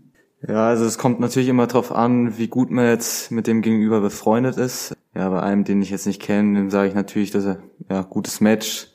Ja, 0.46 0.68
also 0.68 0.84
es 0.84 0.98
kommt 0.98 1.22
natürlich 1.22 1.48
immer 1.48 1.68
darauf 1.68 1.94
an, 1.94 2.38
wie 2.38 2.48
gut 2.48 2.70
man 2.70 2.86
jetzt 2.86 3.32
mit 3.32 3.48
dem 3.48 3.62
Gegenüber 3.62 4.02
befreundet 4.02 4.58
ist. 4.58 4.96
Ja, 5.16 5.30
bei 5.30 5.41
einem, 5.41 5.64
den 5.64 5.82
ich 5.82 5.89
jetzt 5.89 6.06
nicht 6.06 6.22
kenne, 6.22 6.60
dem 6.60 6.70
sage 6.70 6.89
ich 6.89 6.96
natürlich, 6.96 7.32
dass 7.32 7.46
er 7.46 7.60
ja 7.89 8.02
gutes 8.02 8.41
Match, 8.41 8.89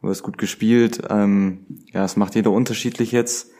du 0.00 0.08
hast 0.08 0.22
gut 0.22 0.38
gespielt. 0.38 1.02
Ähm, 1.10 1.66
ja, 1.92 2.04
es 2.04 2.16
macht 2.16 2.36
jeder 2.36 2.52
unterschiedlich 2.52 3.10
jetzt. 3.10 3.50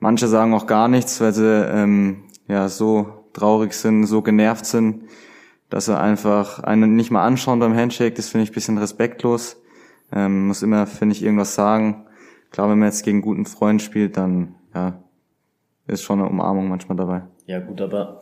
Manche 0.00 0.26
sagen 0.26 0.52
auch 0.52 0.66
gar 0.66 0.88
nichts, 0.88 1.20
weil 1.20 1.32
sie 1.32 1.46
ähm, 1.46 2.24
ja 2.48 2.68
so 2.68 3.24
traurig 3.34 3.72
sind, 3.72 4.06
so 4.06 4.22
genervt 4.22 4.66
sind, 4.66 5.04
dass 5.70 5.84
sie 5.84 5.96
einfach 5.96 6.60
einen 6.60 6.96
nicht 6.96 7.12
mal 7.12 7.24
anschauen 7.24 7.60
beim 7.60 7.76
Handshake. 7.76 8.14
Das 8.14 8.30
finde 8.30 8.44
ich 8.44 8.50
ein 8.50 8.54
bisschen 8.54 8.78
respektlos. 8.78 9.58
Ähm, 10.10 10.48
muss 10.48 10.62
immer, 10.62 10.86
finde 10.86 11.14
ich, 11.14 11.22
irgendwas 11.22 11.54
sagen. 11.54 12.06
Klar, 12.50 12.68
wenn 12.68 12.78
man 12.78 12.88
jetzt 12.88 13.04
gegen 13.04 13.18
einen 13.18 13.22
guten 13.22 13.46
Freund 13.46 13.80
spielt, 13.82 14.16
dann 14.16 14.54
ja, 14.74 15.02
ist 15.88 16.02
schon 16.02 16.20
eine 16.20 16.28
Umarmung 16.28 16.68
manchmal 16.68 16.96
dabei. 16.96 17.22
Ja 17.46 17.60
gut, 17.60 17.80
aber 17.80 18.20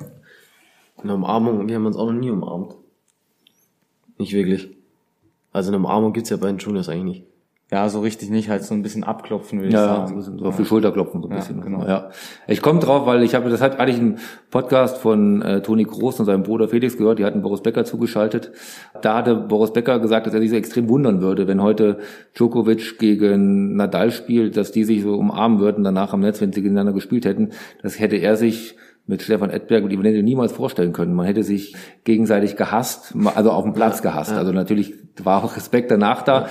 eine 0.97 1.15
Umarmung, 1.15 1.69
wir 1.69 1.75
haben 1.75 1.87
uns 1.87 1.97
auch 1.97 2.07
noch 2.07 2.19
nie 2.19 2.31
umarmt. 2.31 2.75
Nicht 4.19 4.33
wirklich. 4.33 4.75
Also 5.53 5.71
eine 5.71 5.79
Umarmung 5.79 6.13
gibt's 6.13 6.31
ja 6.31 6.37
bei 6.37 6.47
den 6.47 6.59
Juniors 6.59 6.89
eigentlich 6.89 7.05
nicht. 7.05 7.27
Ja, 7.73 7.89
so 7.89 7.99
richtig 7.99 8.31
nicht, 8.31 8.49
halt 8.49 8.63
so 8.63 8.75
ein 8.75 8.83
bisschen 8.83 9.03
abklopfen, 9.03 9.59
ja, 9.59 9.67
ich 9.67 9.75
sagen. 9.75 10.23
So, 10.23 10.39
so 10.39 10.45
auf 10.45 10.57
die 10.57 10.65
Schulter 10.65 10.93
klopfen, 10.93 11.21
so 11.21 11.27
ein 11.27 11.33
ja, 11.33 11.39
bisschen. 11.39 11.61
Genau. 11.61 11.85
Ja. 11.85 12.11
Ich 12.47 12.63
komme 12.63 12.79
drauf, 12.79 13.07
weil 13.07 13.25
ich 13.25 13.35
habe, 13.35 13.51
das 13.51 13.61
hat 13.61 13.81
eigentlich 13.81 13.99
einen 13.99 14.19
Podcast 14.53 14.99
von 14.99 15.43
äh, 15.43 15.63
Toni 15.63 15.83
Groß 15.83 16.21
und 16.21 16.27
seinem 16.27 16.45
Bruder 16.45 16.69
Felix 16.69 16.97
gehört, 16.97 17.19
die 17.19 17.25
hatten 17.25 17.43
Boris 17.43 17.63
Becker 17.63 17.85
zugeschaltet. 17.85 18.53
Da 19.03 19.17
hatte 19.17 19.35
Boris 19.35 19.73
Becker 19.73 19.99
gesagt, 19.99 20.29
dass 20.29 20.35
er 20.35 20.41
sich 20.41 20.51
so 20.51 20.57
extrem 20.57 20.89
wundern 20.89 21.21
würde, 21.21 21.49
wenn 21.49 21.61
heute 21.61 21.99
Djokovic 22.35 23.01
gegen 23.01 23.75
Nadal 23.75 24.13
spielt, 24.13 24.57
dass 24.57 24.71
die 24.71 24.85
sich 24.85 25.03
so 25.03 25.17
umarmen 25.17 25.59
würden 25.59 25.83
danach 25.83 26.13
am 26.13 26.21
Netz, 26.21 26.41
wenn 26.41 26.53
sie 26.53 26.63
gegeneinander 26.63 26.93
gespielt 26.93 27.25
hätten. 27.25 27.51
Das 27.83 27.99
hätte 27.99 28.15
er 28.15 28.37
sich 28.37 28.77
mit 29.09 29.23
Stefan 29.23 29.51
Edberg 29.51 29.85
und 29.85 29.93
Ivanenko 29.93 30.23
niemals 30.23 30.53
vorstellen 30.53 30.93
können. 30.93 31.15
Man 31.15 31.27
hätte 31.27 31.45
sich 31.45 31.77
gegenseitig 32.05 32.57
gehasst, 32.57 33.15
also 33.35 33.53
auf 33.53 33.63
dem 33.63 33.73
Platz 33.73 34.03
gehasst. 34.03 34.33
Also 34.33 34.53
natürlich 34.53 34.95
war 35.23 35.45
auch 35.45 35.57
Respekt 35.57 35.91
danach 35.91 36.23
da 36.23 36.49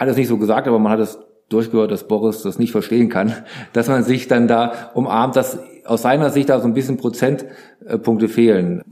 hat 0.00 0.08
es 0.08 0.16
nicht 0.16 0.28
so 0.28 0.38
gesagt, 0.38 0.66
aber 0.66 0.78
man 0.78 0.92
hat 0.92 1.00
es 1.00 1.18
durchgehört, 1.50 1.90
dass 1.90 2.08
Boris 2.08 2.42
das 2.42 2.58
nicht 2.58 2.72
verstehen 2.72 3.10
kann, 3.10 3.34
dass 3.72 3.88
man 3.88 4.02
sich 4.02 4.26
dann 4.28 4.48
da 4.48 4.90
umarmt, 4.94 5.36
dass 5.36 5.58
aus 5.84 6.02
seiner 6.02 6.30
Sicht 6.30 6.48
da 6.48 6.60
so 6.60 6.66
ein 6.66 6.74
bisschen 6.74 6.96
Prozentpunkte 6.96 8.28
fehlen. 8.28 8.82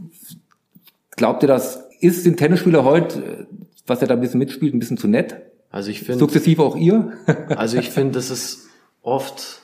Glaubt 1.16 1.42
ihr, 1.42 1.48
das 1.48 1.88
ist 2.00 2.26
den 2.26 2.36
Tennisspieler 2.36 2.84
heute, 2.84 3.46
was 3.86 4.02
er 4.02 4.08
da 4.08 4.14
ein 4.14 4.20
bisschen 4.20 4.38
mitspielt, 4.38 4.74
ein 4.74 4.78
bisschen 4.78 4.98
zu 4.98 5.08
nett? 5.08 5.36
Also 5.70 5.90
ich 5.90 6.00
finde, 6.00 6.18
Sukzessive 6.18 6.62
auch 6.62 6.76
ihr? 6.76 7.12
also 7.56 7.78
ich 7.78 7.90
finde, 7.90 8.12
das 8.12 8.30
ist 8.30 8.68
oft, 9.02 9.62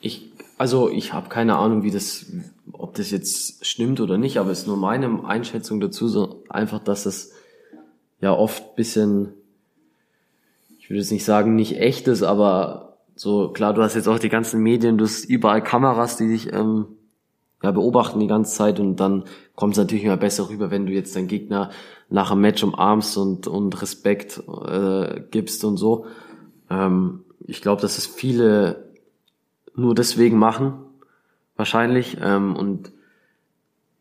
ich, 0.00 0.32
also 0.58 0.90
ich 0.90 1.12
habe 1.12 1.28
keine 1.28 1.56
Ahnung, 1.56 1.82
wie 1.82 1.90
das, 1.90 2.26
ob 2.72 2.94
das 2.94 3.10
jetzt 3.10 3.64
stimmt 3.66 4.00
oder 4.00 4.18
nicht, 4.18 4.38
aber 4.38 4.50
es 4.50 4.60
ist 4.60 4.66
nur 4.66 4.76
meine 4.76 5.24
Einschätzung 5.24 5.80
dazu, 5.80 6.08
so 6.08 6.44
einfach, 6.48 6.80
dass 6.80 7.06
es 7.06 7.32
ja 8.20 8.32
oft 8.32 8.76
bisschen, 8.76 9.34
ich 10.88 10.90
würde 10.90 11.00
jetzt 11.00 11.12
nicht 11.12 11.26
sagen, 11.26 11.54
nicht 11.54 11.78
echt 11.78 12.08
ist, 12.08 12.22
aber 12.22 12.96
so, 13.14 13.50
klar, 13.50 13.74
du 13.74 13.82
hast 13.82 13.94
jetzt 13.94 14.08
auch 14.08 14.18
die 14.18 14.30
ganzen 14.30 14.62
Medien, 14.62 14.96
du 14.96 15.04
hast 15.04 15.26
überall 15.26 15.62
Kameras, 15.62 16.16
die 16.16 16.28
dich 16.28 16.50
ähm, 16.50 16.86
ja, 17.62 17.72
beobachten 17.72 18.20
die 18.20 18.26
ganze 18.26 18.54
Zeit 18.54 18.80
und 18.80 18.96
dann 18.96 19.24
kommt 19.54 19.74
es 19.74 19.78
natürlich 19.78 20.04
immer 20.04 20.16
besser 20.16 20.48
rüber, 20.48 20.70
wenn 20.70 20.86
du 20.86 20.92
jetzt 20.92 21.14
deinen 21.14 21.28
Gegner 21.28 21.68
nach 22.08 22.30
einem 22.30 22.40
Match 22.40 22.62
umarmst 22.62 23.18
und, 23.18 23.46
und 23.46 23.82
Respekt 23.82 24.42
äh, 24.66 25.20
gibst 25.30 25.62
und 25.62 25.76
so. 25.76 26.06
Ähm, 26.70 27.20
ich 27.46 27.60
glaube, 27.60 27.82
dass 27.82 27.98
es 27.98 28.06
viele 28.06 28.88
nur 29.76 29.94
deswegen 29.94 30.38
machen, 30.38 30.72
wahrscheinlich. 31.54 32.16
Ähm, 32.22 32.56
und 32.56 32.92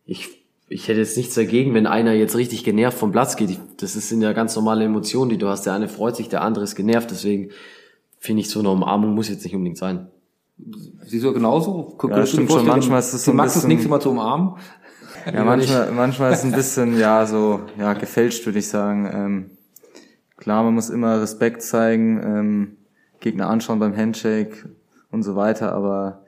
ich, 0.05 0.41
ich 0.69 0.87
hätte 0.87 0.99
jetzt 0.99 1.15
nichts 1.17 1.35
dagegen, 1.35 1.73
wenn 1.73 1.87
einer 1.87 2.13
jetzt 2.13 2.35
richtig 2.35 2.63
genervt 2.63 2.97
vom 2.97 3.11
Platz 3.11 3.35
geht. 3.35 3.57
Das 3.77 3.93
sind 3.93 4.21
ja 4.21 4.33
ganz 4.33 4.55
normale 4.55 4.83
Emotionen, 4.85 5.29
die 5.29 5.37
du 5.37 5.47
hast. 5.47 5.65
Der 5.65 5.73
eine 5.73 5.87
freut 5.87 6.15
sich, 6.15 6.27
der 6.29 6.41
andere 6.41 6.63
ist 6.65 6.75
genervt. 6.75 7.09
Deswegen 7.11 7.51
finde 8.19 8.41
ich, 8.41 8.49
so 8.49 8.59
eine 8.59 8.69
Umarmung 8.69 9.13
muss 9.13 9.29
jetzt 9.29 9.43
nicht 9.43 9.55
unbedingt 9.55 9.77
sein. 9.77 10.07
Siehst 11.05 11.23
du 11.23 11.33
genauso? 11.33 11.95
Ja, 12.01 12.07
du 12.07 12.15
dir 12.21 12.25
stimmt 12.25 12.51
schon. 12.51 12.65
Manchmal 12.65 12.99
ist 12.99 13.13
es 13.13 13.23
so 13.23 13.31
ein 13.31 13.37
Max 13.37 13.53
das 13.53 13.61
bisschen- 13.61 13.69
nächste 13.69 13.89
Mal 13.89 13.99
zu 14.01 14.09
umarmen. 14.09 14.55
Ja, 15.31 15.43
manchmal, 15.43 15.91
manchmal 15.91 16.31
ist 16.31 16.39
es 16.39 16.45
ein 16.45 16.51
bisschen, 16.51 16.97
ja, 16.97 17.25
so, 17.25 17.61
ja, 17.77 17.93
gefälscht, 17.93 18.45
würde 18.45 18.59
ich 18.59 18.67
sagen. 18.67 19.09
Ähm, 19.13 19.49
klar, 20.37 20.63
man 20.63 20.73
muss 20.73 20.89
immer 20.89 21.21
Respekt 21.21 21.61
zeigen, 21.63 22.21
ähm, 22.23 22.77
Gegner 23.19 23.49
anschauen 23.49 23.79
beim 23.79 23.95
Handshake 23.95 24.69
und 25.11 25.23
so 25.23 25.35
weiter, 25.35 25.73
aber 25.73 26.23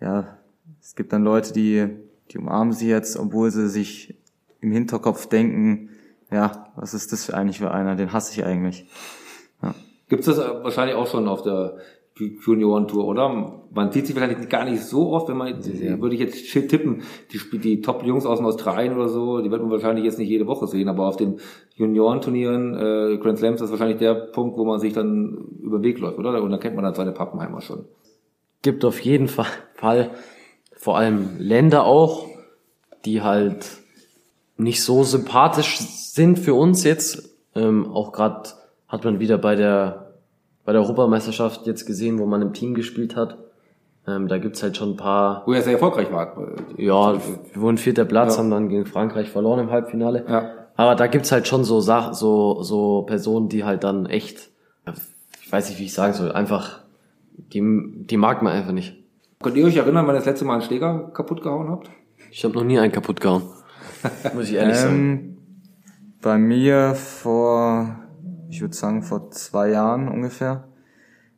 ja, 0.00 0.36
es 0.80 0.94
gibt 0.96 1.12
dann 1.12 1.22
Leute, 1.22 1.52
die, 1.52 1.86
die 2.30 2.38
umarmen 2.38 2.72
sie 2.72 2.88
jetzt, 2.88 3.18
obwohl 3.18 3.50
sie 3.50 3.68
sich 3.68 4.16
im 4.60 4.72
Hinterkopf 4.72 5.26
denken, 5.26 5.90
ja, 6.30 6.72
was 6.76 6.94
ist 6.94 7.12
das 7.12 7.26
für 7.26 7.34
eigentlich 7.34 7.58
für 7.58 7.70
einer, 7.70 7.96
den 7.96 8.12
hasse 8.12 8.32
ich 8.32 8.44
eigentlich. 8.46 8.86
Gibt 10.08 10.26
es 10.26 10.36
das 10.36 10.38
äh, 10.38 10.62
wahrscheinlich 10.62 10.96
auch 10.96 11.06
schon 11.06 11.28
auf 11.28 11.42
der 11.42 11.76
Junioren-Tour, 12.16 13.06
oder? 13.06 13.62
Man 13.72 13.90
sieht 13.90 14.06
sich 14.06 14.14
wahrscheinlich 14.14 14.48
gar 14.48 14.64
nicht 14.64 14.82
so 14.82 15.10
oft, 15.12 15.28
wenn 15.28 15.36
man, 15.36 15.64
würde 15.64 16.14
ich 16.14 16.20
jetzt 16.20 16.48
tippen, 16.68 17.02
die, 17.32 17.58
die 17.58 17.80
Top-Jungs 17.80 18.24
aus 18.24 18.38
dem 18.38 18.46
Australien 18.46 18.94
oder 18.94 19.08
so, 19.08 19.40
die 19.40 19.50
wird 19.50 19.62
man 19.62 19.70
wahrscheinlich 19.70 20.04
jetzt 20.04 20.18
nicht 20.18 20.28
jede 20.28 20.46
Woche 20.46 20.66
sehen, 20.68 20.88
aber 20.88 21.06
auf 21.08 21.16
den 21.16 21.40
Juniorenturnieren, 21.74 22.74
äh, 22.74 23.18
Grand 23.18 23.38
Slams, 23.38 23.58
das 23.58 23.68
ist 23.68 23.72
wahrscheinlich 23.72 23.98
der 23.98 24.14
Punkt, 24.14 24.56
wo 24.56 24.64
man 24.64 24.78
sich 24.78 24.92
dann 24.92 25.48
über 25.60 25.78
den 25.78 25.84
Weg 25.84 25.98
läuft, 25.98 26.18
oder? 26.18 26.40
Und 26.42 26.50
dann 26.50 26.60
kennt 26.60 26.76
man 26.76 26.84
dann 26.84 26.94
seine 26.94 27.12
Pappenheimer 27.12 27.60
schon. 27.60 27.84
gibt 28.62 28.84
auf 28.84 29.00
jeden 29.00 29.26
Fa- 29.26 29.46
Fall 29.74 30.10
vor 30.84 30.98
allem 30.98 31.38
Länder 31.38 31.84
auch, 31.86 32.26
die 33.06 33.22
halt 33.22 33.64
nicht 34.58 34.82
so 34.82 35.02
sympathisch 35.02 35.78
sind 35.78 36.38
für 36.38 36.52
uns 36.52 36.84
jetzt. 36.84 37.30
Ähm, 37.54 37.90
auch 37.90 38.12
gerade 38.12 38.50
hat 38.86 39.02
man 39.02 39.18
wieder 39.18 39.38
bei 39.38 39.54
der 39.54 40.12
bei 40.66 40.72
der 40.72 40.82
Europameisterschaft 40.82 41.66
jetzt 41.66 41.86
gesehen, 41.86 42.18
wo 42.18 42.26
man 42.26 42.42
im 42.42 42.52
Team 42.52 42.74
gespielt 42.74 43.16
hat. 43.16 43.38
Ähm, 44.06 44.28
da 44.28 44.36
gibt's 44.36 44.62
halt 44.62 44.76
schon 44.76 44.90
ein 44.90 44.96
paar. 44.98 45.42
Wo 45.46 45.54
er 45.54 45.62
sehr 45.62 45.72
erfolgreich 45.72 46.12
war. 46.12 46.36
Ja, 46.76 47.14
wir 47.14 47.62
wurden 47.62 47.78
vierter 47.78 48.04
Platz, 48.04 48.34
Ja. 48.34 48.40
haben 48.40 48.50
dann 48.50 48.68
gegen 48.68 48.84
Frankreich 48.84 49.30
verloren 49.30 49.60
im 49.60 49.70
Halbfinale. 49.70 50.26
Ja. 50.28 50.50
Aber 50.76 50.96
da 50.96 51.06
gibt's 51.06 51.32
halt 51.32 51.48
schon 51.48 51.64
so 51.64 51.80
Sach 51.80 52.12
so 52.12 52.62
so 52.62 53.04
Personen, 53.06 53.48
die 53.48 53.64
halt 53.64 53.84
dann 53.84 54.04
echt, 54.04 54.50
ich 55.42 55.50
weiß 55.50 55.70
nicht, 55.70 55.78
wie 55.80 55.84
ich 55.84 55.94
sagen 55.94 56.12
soll, 56.12 56.30
einfach 56.30 56.80
die 57.38 57.62
die 58.04 58.18
mag 58.18 58.42
man 58.42 58.52
einfach 58.52 58.72
nicht. 58.72 58.98
Könnt 59.42 59.56
ihr 59.56 59.66
euch 59.66 59.76
erinnern, 59.76 60.06
wann 60.06 60.14
ihr 60.14 60.18
das 60.18 60.26
letzte 60.26 60.44
Mal 60.44 60.54
einen 60.54 60.62
Schläger 60.62 61.10
kaputt 61.12 61.42
gehauen 61.42 61.68
habt? 61.68 61.90
Ich 62.30 62.44
habe 62.44 62.54
noch 62.54 62.64
nie 62.64 62.78
einen 62.78 62.92
kaputt 62.92 63.20
gehauen. 63.20 63.42
Muss 64.34 64.48
ich 64.48 64.54
ehrlich 64.54 64.76
sagen. 64.78 64.94
Ähm, 64.94 65.38
bei 66.20 66.38
mir 66.38 66.94
vor, 66.94 67.96
ich 68.48 68.60
würde 68.60 68.74
sagen, 68.74 69.02
vor 69.02 69.30
zwei 69.30 69.70
Jahren 69.70 70.08
ungefähr. 70.08 70.68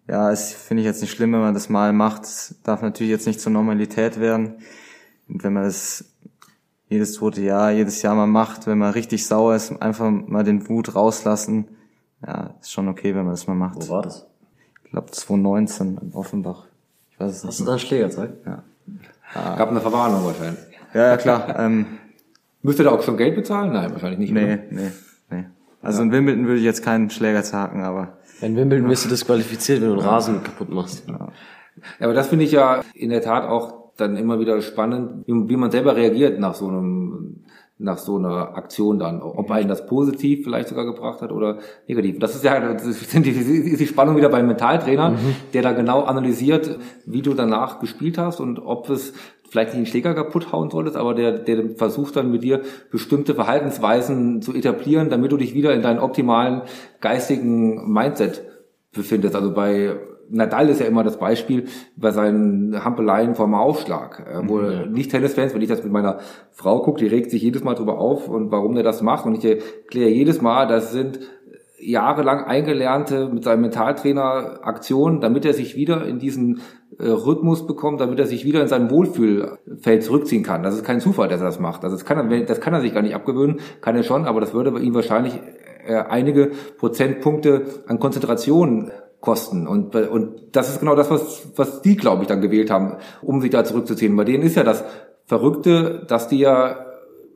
Ja, 0.09 0.31
es 0.31 0.53
finde 0.53 0.83
ich 0.83 0.87
jetzt 0.87 1.01
nicht 1.01 1.11
schlimm, 1.11 1.33
wenn 1.33 1.41
man 1.41 1.55
das 1.55 1.69
mal 1.69 1.93
macht. 1.93 2.23
Es 2.25 2.61
darf 2.63 2.83
natürlich 2.83 3.11
jetzt 3.11 3.27
nicht 3.27 3.41
zur 3.41 3.51
Normalität 3.51 4.21
werden. 4.21 4.59
Und 5.29 5.43
wenn 5.43 5.53
man 5.53 5.65
das 5.65 6.17
jedes 6.89 7.15
zweite 7.15 7.43
Jahr, 7.43 7.73
jedes 7.73 8.03
Jahr 8.03 8.15
mal 8.15 8.29
macht, 8.29 8.69
wenn 8.69 8.79
man 8.79 8.93
richtig 8.93 9.27
sauer 9.27 9.57
ist, 9.57 9.73
einfach 9.83 10.09
mal 10.09 10.45
den 10.45 10.69
Wut 10.69 10.95
rauslassen. 10.95 11.69
Ja, 12.25 12.55
ist 12.61 12.71
schon 12.71 12.89
okay, 12.89 13.15
wenn 13.15 13.25
man 13.25 13.33
das 13.33 13.49
mal 13.49 13.55
macht. 13.55 13.77
Wo 13.77 13.95
war 13.95 14.03
das? 14.03 14.27
Ich 14.85 14.91
glaube 14.93 15.11
2019 15.11 15.99
in 16.01 16.13
Offenbach. 16.13 16.69
Ich 17.19 17.21
weiß 17.21 17.31
es 17.33 17.45
Hast 17.45 17.45
nicht. 17.45 17.61
du 17.61 17.65
da 17.65 17.71
einen 17.73 17.79
Schlägerzeug? 17.81 18.31
Gab 19.35 19.71
eine 19.71 19.81
Verwarnung 19.81 20.25
wahrscheinlich. 20.25 20.61
Ja, 20.95 21.09
ja, 21.09 21.17
klar. 21.17 21.59
Ähm, 21.59 21.87
Müsst 22.63 22.79
ihr 22.79 22.85
da 22.85 22.91
auch 22.93 23.03
schon 23.03 23.17
Geld 23.17 23.35
bezahlen? 23.35 23.73
Nein, 23.73 23.91
wahrscheinlich 23.93 24.19
nicht. 24.19 24.33
nee, 24.33 24.45
oder? 24.55 24.63
nee, 24.71 24.91
nee. 25.31 25.45
Also 25.83 26.03
in 26.03 26.11
Wimbledon 26.13 26.47
würde 26.47 26.59
ich 26.59 26.65
jetzt 26.65 26.83
keinen 26.85 27.11
Schläger 27.11 27.43
zagen, 27.43 27.83
aber 27.85 28.19
In 28.41 28.57
Wimbledon 28.57 28.89
wirst 28.91 29.05
du 29.05 29.09
disqualifiziert, 29.09 29.81
wenn 29.81 29.89
du 29.89 29.95
einen 30.01 30.03
Rasen 30.09 30.43
kaputt 30.43 30.69
machst. 30.69 31.05
Ja, 31.07 31.29
aber 32.01 32.15
das 32.15 32.29
finde 32.29 32.45
ich 32.45 32.53
ja 32.53 32.81
in 32.95 33.11
der 33.11 33.23
Tat 33.23 33.45
auch 33.49 33.93
dann 33.97 34.17
immer 34.17 34.39
wieder 34.41 34.61
spannend, 34.63 35.25
wie 35.27 35.57
man 35.57 35.71
selber 35.71 35.97
reagiert 35.97 36.39
nach 36.41 36.55
so 36.55 36.69
einem 36.69 37.45
nach 37.79 37.99
so 37.99 38.17
einer 38.17 38.57
Aktion 38.57 38.99
dann, 38.99 39.21
ob 39.21 39.51
einen 39.51 39.69
das 39.69 39.87
positiv 39.87 40.45
vielleicht 40.45 40.69
sogar 40.69 40.87
gebracht 40.87 41.21
hat 41.21 41.31
oder 41.31 41.59
negativ. 41.87 42.19
Das 42.19 42.35
ist 42.35 42.43
ja 42.43 42.73
das 42.73 42.87
ist 42.87 43.13
die, 43.15 43.87
Spannung 43.87 44.17
wieder 44.17 44.31
beim 44.31 44.47
Mentaltrainer, 44.47 45.15
der 45.53 45.63
da 45.63 45.73
genau 45.73 46.03
analysiert, 46.03 46.79
wie 47.05 47.21
du 47.21 47.35
danach 47.35 47.79
gespielt 47.79 48.17
hast 48.17 48.41
und 48.41 48.61
ob 48.61 48.89
es 48.89 49.13
vielleicht 49.51 49.75
nicht 49.75 49.87
den 49.87 49.87
Schläger 49.87 50.15
kaputt 50.15 50.53
hauen 50.53 50.71
solltest, 50.71 50.97
aber 50.97 51.15
der, 51.15 51.33
der 51.39 51.77
versucht 51.77 52.17
dann 52.17 52.31
mit 52.31 52.43
dir 52.43 52.63
bestimmte 52.91 53.35
Verhaltensweisen 53.35 54.41
zu 54.41 54.55
etablieren, 54.55 55.11
damit 55.11 55.31
du 55.33 55.37
dich 55.37 55.55
wieder 55.55 55.75
in 55.75 55.83
deinen 55.83 55.99
optimalen 55.99 56.63
geistigen 57.01 57.93
Mindset 57.93 58.43
befindest. 58.93 59.37
Also 59.37 59.53
bei 59.53 59.97
Nadal 60.31 60.69
ist 60.69 60.81
ja 60.81 60.87
immer 60.87 61.05
das 61.05 61.19
Beispiel 61.19 61.65
bei 61.97 62.11
seinen 62.11 62.85
Hampeleien 62.85 63.35
vom 63.35 63.55
Aufschlag, 63.55 64.27
äh, 64.27 64.49
wo 64.49 64.61
nicht 64.89 65.11
Tennisfans, 65.11 65.55
wenn 65.55 65.63
ich 65.63 65.69
das 65.69 65.83
mit 65.83 65.93
meiner 65.93 66.19
Frau 66.53 66.81
gucke, 66.83 67.01
die 67.01 67.07
regt 67.07 67.31
sich 67.31 67.43
jedes 67.43 67.65
Mal 67.65 67.75
drüber 67.75 67.99
auf 67.99 68.29
und 68.29 68.51
warum 68.51 68.75
der 68.75 68.85
das 68.85 69.03
macht 69.03 69.27
und 69.27 69.37
ich 69.37 69.45
erkläre 69.45 70.11
jedes 70.11 70.41
Mal, 70.41 70.67
das 70.67 70.93
sind 70.93 71.21
jahrelang 71.79 72.45
eingelernte 72.45 73.29
mit 73.29 73.45
seinem 73.45 73.63
Mentaltrainer 73.63 74.61
Aktionen, 74.63 75.21
damit 75.21 75.45
er 75.45 75.53
sich 75.53 75.77
wieder 75.77 76.07
in 76.07 76.19
diesen 76.19 76.61
äh, 76.99 77.09
Rhythmus 77.09 77.67
bekommt, 77.67 78.01
damit 78.01 78.19
er 78.19 78.27
sich 78.27 78.45
wieder 78.45 78.63
in 78.63 78.69
sein 78.69 78.91
Wohlfühlfeld 78.91 80.03
zurückziehen 80.03 80.43
kann. 80.43 80.63
Das 80.63 80.75
ist 80.75 80.85
kein 80.85 81.01
Zufall, 81.01 81.29
dass 81.29 81.41
er 81.41 81.47
das 81.47 81.61
macht. 81.61 81.85
Also 81.85 81.97
das 81.97 82.05
kann 82.05 82.31
er, 82.31 82.45
das 82.45 82.61
kann 82.61 82.75
er 82.75 82.81
sich 82.81 82.95
gar 82.95 83.03
nicht 83.03 83.15
abgewöhnen, 83.15 83.61
kann 83.81 83.95
er 83.95 84.03
schon, 84.03 84.25
aber 84.25 84.41
das 84.41 84.55
würde 84.55 84.73
bei 84.73 84.81
ihm 84.81 84.95
wahrscheinlich 84.95 85.39
äh, 85.87 85.95
einige 85.97 86.53
Prozentpunkte 86.79 87.67
an 87.87 87.99
Konzentration 87.99 88.91
kosten. 89.27 89.67
Und, 89.67 89.97
und 89.97 90.37
das 90.53 90.69
ist 90.69 90.79
genau 90.79 90.95
das, 90.95 91.11
was, 91.11 91.49
was 91.57 91.83
die, 91.83 91.97
glaube 91.97 92.23
ich, 92.23 92.29
dann 92.29 92.41
gewählt 92.41 92.71
haben, 92.71 92.95
um 93.23 93.41
sich 93.41 93.51
da 93.51 93.65
zurückzuziehen. 93.65 94.15
Bei 94.15 94.23
denen 94.23 94.45
ist 94.45 94.55
ja 94.55 94.63
das 94.63 94.85
Verrückte, 95.25 96.05
dass 96.07 96.29
die 96.29 96.39
ja, 96.39 96.87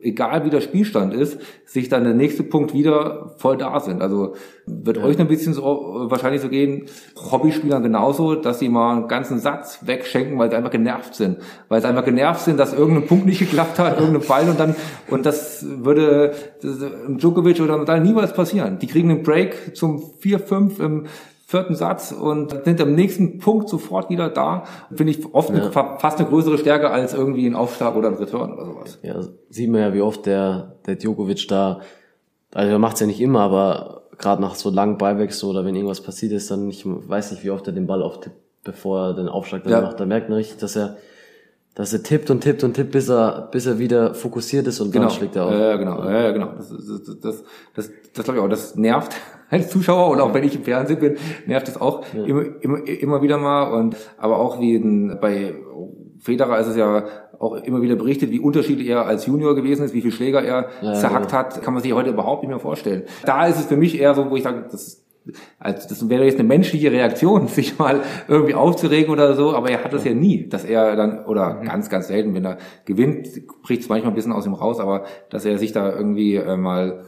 egal 0.01 0.45
wie 0.45 0.49
der 0.49 0.61
Spielstand 0.61 1.13
ist, 1.13 1.37
sich 1.65 1.89
dann 1.89 2.05
der 2.05 2.13
nächste 2.13 2.43
Punkt 2.43 2.73
wieder 2.73 3.35
voll 3.39 3.57
da 3.57 3.81
sind. 3.81 4.01
Also 4.01 4.35
wird 4.65 4.99
euch 4.99 5.19
ein 5.19 5.27
bisschen 5.27 5.53
so 5.53 6.05
wahrscheinlich 6.09 6.41
so 6.41 6.47
gehen, 6.47 6.85
Hobbyspielern 7.29 7.83
genauso, 7.83 8.35
dass 8.35 8.59
sie 8.59 8.69
mal 8.69 8.95
einen 8.95 9.09
ganzen 9.09 9.39
Satz 9.39 9.79
wegschenken, 9.85 10.39
weil 10.39 10.49
sie 10.49 10.55
einfach 10.55 10.71
genervt 10.71 11.13
sind. 11.13 11.39
Weil 11.67 11.81
sie 11.81 11.89
einfach 11.89 12.05
genervt 12.05 12.45
sind, 12.45 12.57
dass 12.57 12.73
irgendein 12.73 13.05
Punkt 13.05 13.25
nicht 13.25 13.39
geklappt 13.39 13.79
hat, 13.79 13.99
irgendein 13.99 14.21
Fall 14.21 14.49
und 14.49 14.57
dann, 14.57 14.77
und 15.09 15.25
das 15.25 15.65
würde 15.67 16.35
das, 16.61 16.77
im 17.05 17.17
Djokovic 17.17 17.59
oder 17.59 17.75
Nadal 17.75 17.99
niemals 17.99 18.31
passieren. 18.33 18.79
Die 18.79 18.87
kriegen 18.87 19.09
einen 19.11 19.23
Break 19.23 19.75
zum 19.75 20.01
4-5 20.23 20.79
im 20.79 21.07
vierten 21.51 21.75
Satz 21.75 22.11
und 22.13 22.63
sind 22.65 22.79
am 22.81 22.95
nächsten 22.95 23.37
Punkt 23.39 23.67
sofort 23.69 24.09
wieder 24.09 24.29
da. 24.29 24.63
Finde 24.95 25.11
ich 25.11 25.33
oft 25.33 25.49
eine, 25.51 25.71
fa- 25.71 25.97
fast 25.99 26.17
eine 26.19 26.29
größere 26.29 26.57
Stärke 26.57 26.89
als 26.89 27.13
irgendwie 27.13 27.45
ein 27.45 27.55
Aufschlag 27.55 27.95
oder 27.95 28.07
ein 28.07 28.15
Return 28.15 28.53
oder 28.53 28.65
sowas. 28.65 28.99
Ja, 29.03 29.15
sieht 29.49 29.69
man 29.69 29.81
ja, 29.81 29.93
wie 29.93 30.01
oft 30.01 30.25
der, 30.25 30.77
der 30.87 30.95
Djokovic 30.95 31.47
da, 31.49 31.81
also 32.53 32.71
er 32.71 32.79
macht's 32.79 33.01
ja 33.01 33.07
nicht 33.07 33.19
immer, 33.21 33.41
aber 33.41 34.03
gerade 34.17 34.41
nach 34.41 34.55
so 34.55 34.69
langen 34.69 34.97
Ballwechsel 34.97 35.49
oder 35.49 35.65
wenn 35.65 35.75
irgendwas 35.75 36.01
passiert 36.01 36.31
ist, 36.31 36.49
dann 36.51 36.69
ich 36.69 36.83
weiß 36.85 37.31
nicht, 37.31 37.43
wie 37.43 37.49
oft 37.51 37.67
er 37.67 37.73
den 37.73 37.85
Ball 37.87 38.01
auftippt, 38.01 38.35
bevor 38.63 39.07
er 39.07 39.13
den 39.13 39.27
Aufschlag 39.27 39.63
dann 39.63 39.73
Ja. 39.73 39.81
macht. 39.81 39.99
Da 39.99 40.05
merkt 40.05 40.29
man 40.29 40.37
richtig, 40.37 40.57
dass 40.59 40.75
er, 40.77 40.95
dass 41.75 41.91
er 41.93 42.03
tippt 42.03 42.29
und 42.29 42.41
tippt 42.41 42.63
und 42.63 42.73
tippt, 42.75 42.91
bis 42.91 43.09
er, 43.09 43.49
bis 43.51 43.65
er 43.65 43.79
wieder 43.79 44.13
fokussiert 44.13 44.67
ist 44.67 44.79
und 44.79 44.91
Genau. 44.91 45.07
dann 45.07 45.15
schlägt 45.15 45.35
er 45.35 45.45
auf. 45.45 45.51
Ja, 45.51 45.59
ja, 45.71 45.75
genau. 45.77 46.03
Ja, 46.03 46.21
ja, 46.21 46.31
genau. 46.31 46.49
Das, 46.57 46.69
das, 46.69 47.19
das, 47.21 47.43
das, 47.75 47.89
das 48.13 48.23
glaube 48.25 48.39
ich 48.39 48.45
auch. 48.45 48.49
Das 48.49 48.75
nervt 48.75 49.13
als 49.51 49.69
Zuschauer 49.69 50.09
und 50.09 50.21
auch 50.21 50.33
wenn 50.33 50.43
ich 50.43 50.55
im 50.55 50.63
Fernsehen 50.63 50.99
bin, 50.99 51.17
nervt 51.45 51.67
es 51.67 51.79
auch 51.79 52.03
immer, 52.13 52.43
immer, 52.61 52.87
immer 52.87 53.21
wieder 53.21 53.37
mal. 53.37 53.71
Und 53.73 53.97
aber 54.17 54.39
auch 54.39 54.59
wie 54.59 54.75
in, 54.75 55.17
bei 55.21 55.53
Federer 56.19 56.59
ist 56.59 56.67
es 56.67 56.77
ja 56.77 57.03
auch 57.37 57.55
immer 57.55 57.81
wieder 57.81 57.95
berichtet, 57.95 58.31
wie 58.31 58.39
unterschiedlich 58.39 58.87
er 58.87 59.05
als 59.05 59.25
Junior 59.25 59.55
gewesen 59.55 59.83
ist, 59.83 59.93
wie 59.93 60.01
viel 60.01 60.11
Schläger 60.11 60.43
er 60.43 60.69
Ja, 60.81 60.93
zerhackt 60.93 61.33
hat, 61.33 61.61
kann 61.61 61.73
man 61.73 61.83
sich 61.83 61.93
heute 61.93 62.11
überhaupt 62.11 62.43
nicht 62.43 62.49
mehr 62.49 62.59
vorstellen. 62.59 63.03
Da 63.25 63.47
ist 63.47 63.59
es 63.59 63.65
für 63.65 63.77
mich 63.77 63.99
eher 63.99 64.13
so, 64.13 64.29
wo 64.29 64.35
ich 64.35 64.43
sage, 64.43 64.65
das 64.71 65.03
also 65.59 65.87
das 65.87 66.09
wäre 66.09 66.25
jetzt 66.25 66.39
eine 66.39 66.47
menschliche 66.47 66.91
Reaktion, 66.91 67.47
sich 67.47 67.77
mal 67.77 68.01
irgendwie 68.27 68.55
aufzuregen 68.55 69.11
oder 69.11 69.35
so, 69.35 69.53
aber 69.53 69.69
er 69.69 69.83
hat 69.83 69.93
das 69.93 70.03
ja 70.03 70.13
nie, 70.13 70.47
dass 70.49 70.65
er 70.65 70.95
dann, 70.95 71.25
oder 71.25 71.55
mhm. 71.55 71.65
ganz, 71.65 71.89
ganz 71.89 72.07
selten, 72.07 72.33
wenn 72.33 72.45
er 72.45 72.57
gewinnt, 72.85 73.27
bricht 73.61 73.83
es 73.83 73.89
manchmal 73.89 74.11
ein 74.11 74.15
bisschen 74.15 74.31
aus 74.31 74.45
ihm 74.45 74.53
raus, 74.53 74.79
aber 74.79 75.05
dass 75.29 75.45
er 75.45 75.57
sich 75.57 75.71
da 75.73 75.91
irgendwie 75.91 76.35
äh, 76.35 76.57
mal 76.57 77.03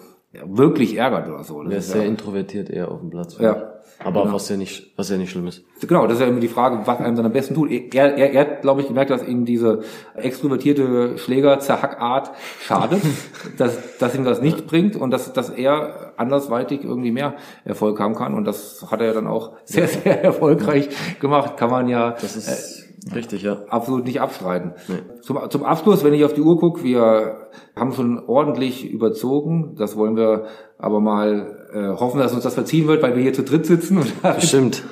wirklich 0.46 0.98
ärgert 0.98 1.28
oder 1.28 1.44
so. 1.44 1.64
Das 1.64 1.72
er 1.72 1.80
ist 1.80 1.92
sehr 1.92 2.02
ja, 2.02 2.08
introvertiert 2.08 2.70
eher 2.70 2.92
auf 2.92 3.00
dem 3.00 3.10
Platz. 3.10 3.38
Ja. 3.40 3.74
Aber 4.00 4.24
genau. 4.24 4.36
was 4.36 4.50
ja 4.50 4.58
nicht, 4.58 4.92
was 4.98 5.10
ja 5.10 5.18
nicht 5.18 5.32
schlimm 5.32 5.48
ist. 5.48 5.64
Genau, 5.82 6.08
das 6.08 6.16
ist 6.16 6.22
ja 6.22 6.28
immer 6.28 6.40
die 6.40 6.48
Frage, 6.48 6.80
was 6.86 7.00
einem 7.00 7.16
dann 7.16 7.26
am 7.26 7.32
besten 7.32 7.54
tut. 7.54 7.72
Er, 7.72 8.18
er, 8.18 8.34
er 8.34 8.42
hat, 8.42 8.62
glaube 8.62 8.82
ich, 8.82 8.88
gemerkt, 8.88 9.12
dass 9.12 9.26
ihm 9.26 9.46
diese 9.46 9.84
extrovertierte 10.16 11.18
Schläger-Zerhackart 11.18 12.32
schadet, 12.60 13.02
dass, 13.58 13.98
dass 14.00 14.16
ihm 14.16 14.26
das 14.26 14.42
nichts 14.42 14.64
bringt 14.64 14.96
und 14.96 15.12
dass, 15.12 15.32
dass 15.32 15.50
er 15.50 16.14
andersweitig 16.18 16.84
irgendwie 16.84 17.12
mehr 17.12 17.36
Erfolg 17.66 18.00
haben 18.00 18.16
kann. 18.16 18.34
Und 18.34 18.46
das 18.46 18.86
hat 18.90 19.00
er 19.00 19.08
ja 19.08 19.14
dann 19.14 19.28
auch 19.28 19.54
sehr, 19.64 19.88
sehr 19.88 20.24
erfolgreich 20.24 20.90
gemacht. 21.20 21.56
Kann 21.58 21.70
man 21.70 21.88
ja. 21.88 22.12
Das 22.12 22.36
ist 22.36 22.48
äh, 22.48 22.83
Richtig, 23.12 23.44
ja. 23.44 23.64
Absolut 23.68 24.06
nicht 24.06 24.22
abstreiten. 24.22 24.74
Nee. 24.88 25.00
Zum, 25.22 25.40
zum 25.50 25.64
Abschluss, 25.64 26.04
wenn 26.04 26.14
ich 26.14 26.24
auf 26.24 26.34
die 26.34 26.42
Uhr 26.42 26.58
gucke, 26.58 26.84
wir 26.84 27.50
haben 27.76 27.92
schon 27.92 28.24
ordentlich 28.28 28.90
überzogen. 28.90 29.76
Das 29.78 29.98
wollen 29.98 30.16
wir 30.16 30.46
aber 30.78 31.00
mal 31.00 31.68
äh, 31.74 32.00
hoffen, 32.00 32.20
dass 32.20 32.34
uns 32.34 32.44
das 32.44 32.54
verziehen 32.54 32.88
wird, 32.88 33.02
weil 33.02 33.16
wir 33.16 33.24
hier 33.24 33.34
zu 33.34 33.44
dritt 33.44 33.66
sitzen 33.66 33.98
und 33.98 34.14
damit, 34.24 34.44
Stimmt. 34.44 34.84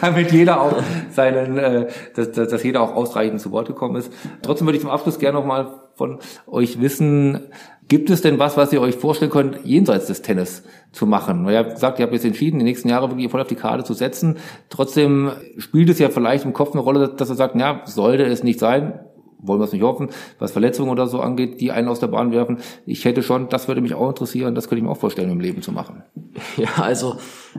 damit 0.00 0.32
jeder 0.32 0.60
auch 0.60 0.74
seinen, 1.10 1.58
äh, 1.58 1.88
dass, 2.14 2.32
dass, 2.32 2.48
dass 2.48 2.62
jeder 2.62 2.82
auch 2.82 2.94
ausreichend 2.94 3.40
zu 3.40 3.52
Wort 3.52 3.68
gekommen 3.68 3.96
ist. 3.96 4.12
Trotzdem 4.42 4.66
würde 4.66 4.76
ich 4.76 4.82
zum 4.82 4.90
Abschluss 4.90 5.18
gerne 5.18 5.38
nochmal 5.38 5.80
von 5.94 6.18
euch 6.46 6.80
wissen, 6.80 7.50
Gibt 7.90 8.08
es 8.08 8.22
denn 8.22 8.38
was, 8.38 8.56
was 8.56 8.72
ihr 8.72 8.80
euch 8.80 8.94
vorstellen 8.94 9.32
könnt, 9.32 9.64
jenseits 9.64 10.06
des 10.06 10.22
Tennis 10.22 10.62
zu 10.92 11.06
machen? 11.06 11.44
Ihr 11.48 11.58
habt 11.58 11.74
gesagt, 11.74 11.98
ihr 11.98 12.04
habt 12.04 12.12
jetzt 12.12 12.24
entschieden, 12.24 12.60
die 12.60 12.64
nächsten 12.64 12.88
Jahre 12.88 13.10
wirklich 13.10 13.28
voll 13.28 13.40
auf 13.40 13.48
die 13.48 13.56
Karte 13.56 13.82
zu 13.82 13.94
setzen. 13.94 14.36
Trotzdem 14.68 15.32
spielt 15.58 15.88
es 15.88 15.98
ja 15.98 16.08
vielleicht 16.08 16.44
im 16.44 16.52
Kopf 16.52 16.70
eine 16.72 16.82
Rolle, 16.82 17.08
dass 17.08 17.30
ihr 17.30 17.34
sagt, 17.34 17.56
ja, 17.56 17.82
sollte 17.86 18.22
es 18.22 18.44
nicht 18.44 18.60
sein, 18.60 19.00
wollen 19.40 19.58
wir 19.58 19.64
es 19.64 19.72
nicht 19.72 19.82
hoffen, 19.82 20.10
was 20.38 20.52
Verletzungen 20.52 20.88
oder 20.88 21.08
so 21.08 21.18
angeht, 21.18 21.60
die 21.60 21.72
einen 21.72 21.88
aus 21.88 21.98
der 21.98 22.06
Bahn 22.06 22.30
werfen. 22.30 22.58
Ich 22.86 23.04
hätte 23.04 23.24
schon, 23.24 23.48
das 23.48 23.66
würde 23.66 23.80
mich 23.80 23.94
auch 23.94 24.08
interessieren, 24.08 24.54
das 24.54 24.68
könnte 24.68 24.78
ich 24.78 24.84
mir 24.84 24.92
auch 24.92 24.96
vorstellen, 24.96 25.28
im 25.28 25.40
Leben 25.40 25.60
zu 25.60 25.72
machen. 25.72 26.04
Ja, 26.56 26.68
also 26.76 27.16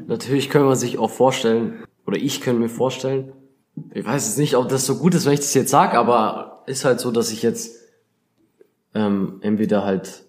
natürlich 0.08 0.50
können 0.50 0.66
wir 0.66 0.78
sich 0.78 0.98
auch 0.98 1.10
vorstellen, 1.10 1.84
oder 2.08 2.16
ich 2.16 2.40
könnte 2.40 2.62
mir 2.62 2.70
vorstellen, 2.70 3.34
ich 3.94 4.06
weiß 4.06 4.28
jetzt 4.28 4.38
nicht, 4.38 4.56
ob 4.56 4.70
das 4.70 4.86
so 4.86 4.96
gut 4.96 5.14
ist, 5.14 5.26
wenn 5.26 5.34
ich 5.34 5.42
das 5.42 5.54
jetzt 5.54 5.72
sage, 5.72 5.98
aber 5.98 6.64
ist 6.68 6.86
halt 6.86 7.02
so, 7.02 7.12
dass 7.12 7.34
ich 7.34 7.44
jetzt 7.44 7.81
ähm, 8.94 9.40
entweder 9.42 9.84
halt 9.84 10.24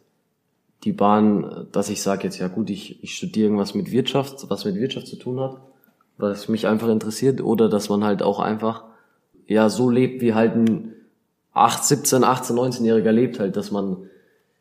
die 0.85 0.93
Bahn, 0.93 1.69
dass 1.73 1.89
ich 1.89 2.03
sage 2.03 2.25
jetzt, 2.25 2.39
ja 2.39 2.49
gut, 2.49 2.71
ich, 2.71 3.03
ich 3.03 3.15
studiere 3.15 3.47
irgendwas 3.47 3.75
mit 3.75 3.93
Wirtschaft, 3.93 4.49
was 4.49 4.65
mit 4.65 4.75
Wirtschaft 4.77 5.07
zu 5.07 5.17
tun 5.17 5.41
hat, 5.41 5.57
was 6.19 6.49
mich 6.49 6.67
einfach 6.67 6.89
interessiert, 6.89 7.41
oder 7.41 7.69
dass 7.69 7.89
man 7.89 8.05
halt 8.05 8.23
auch 8.23 8.41
einfach 8.41 8.85
ja 9.47 9.69
so 9.69 9.91
lebt, 9.91 10.23
wie 10.23 10.35
halt 10.35 10.57
ein 10.57 10.95
8, 11.53 11.85
17, 11.85 12.25
18, 12.25 12.57
19-Jähriger 12.57 13.13
lebt 13.13 13.39
halt, 13.39 13.57
dass 13.57 13.71
man 13.71 14.09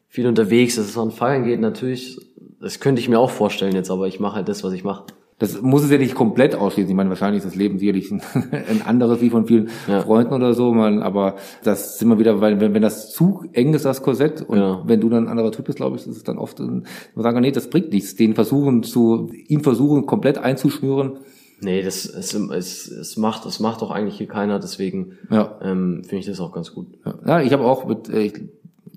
viel 0.10 0.28
unterwegs 0.28 0.78
ist, 0.78 0.89
dass 0.89 0.95
man 0.95 1.12
feiern 1.12 1.45
geht, 1.45 1.62
natürlich, 1.62 2.20
das 2.60 2.80
könnte 2.80 3.02
ich 3.02 3.10
mir 3.10 3.20
auch 3.20 3.30
vorstellen 3.30 3.74
jetzt, 3.74 3.89
aber 3.89 4.08
ich 4.08 4.20
mache 4.20 4.36
halt 4.36 4.49
das, 4.49 4.64
was 4.64 4.74
ich 4.74 4.84
mache 4.84 5.06
das 5.42 5.60
muss 5.60 5.84
es 5.84 5.89
ja 5.89 5.98
nicht 5.98 6.14
komplett 6.14 6.54
ausschließen. 6.54 6.92
Ich 6.92 6.96
meine, 6.96 7.10
wahrscheinlich 7.10 7.39
ist 7.39 7.48
das 7.48 7.56
Leben 7.56 7.80
sicherlich 7.80 8.12
ein, 8.12 8.22
ein 8.52 8.84
anderes 8.86 9.22
wie 9.22 9.32
von 9.32 9.48
vielen 9.48 9.70
ja. 9.88 10.02
Freunden 10.02 10.34
oder 10.34 10.54
so, 10.54 10.72
man, 10.72 11.02
aber 11.02 11.36
das 11.64 11.98
sind 11.98 12.10
wir 12.10 12.20
wieder, 12.20 12.39
weil 12.42 12.62
wenn, 12.62 12.76
wenn 12.76 12.84
das 12.84 13.12
zu 13.12 13.44
eng 13.52 13.74
ist, 13.74 13.84
das 13.84 14.04
Korsett, 14.04 14.44
und 14.44 14.60
ja. 14.60 14.84
wenn 14.86 15.02
du 15.02 15.10
dann 15.10 15.26
ein 15.26 15.30
anderer 15.30 15.52
Typ 15.52 15.66
bist, 15.66 15.78
glaube 15.78 15.96
ich, 15.96 16.06
ist 16.06 16.16
es 16.16 16.24
dann 16.24 16.38
oft, 16.38 16.60
man 16.60 16.84
sagen, 17.16 17.42
nee, 17.42 17.52
das 17.52 17.72
bringt 17.72 17.92
nichts. 17.92 18.16
Den 18.16 18.36
versuchen 18.36 18.84
zu, 18.84 19.32
ihn 19.48 19.62
versuchen 19.62 20.06
komplett 20.06 20.38
einzuschnüren. 20.38 21.18
Nee, 21.60 21.82
das 21.82 22.06
es, 22.06 22.34
es, 22.34 22.88
es 22.88 23.18
macht 23.18 23.46
es 23.46 23.60
macht 23.60 23.82
doch 23.82 23.92
eigentlich 23.92 24.18
hier 24.18 24.28
keiner, 24.28 24.60
deswegen 24.60 25.14
ja. 25.30 25.60
ähm, 25.62 26.04
finde 26.04 26.18
ich 26.18 26.26
das 26.26 26.39
auch 26.39 26.52
ganz 26.52 26.74
gut. 26.74 26.88
Ja, 27.06 27.16
ja 27.26 27.42
ich 27.42 27.54
habe 27.54 27.66
auch 27.66 27.86
mit 27.86 28.10
äh, 28.10 28.22
ich, 28.22 28.34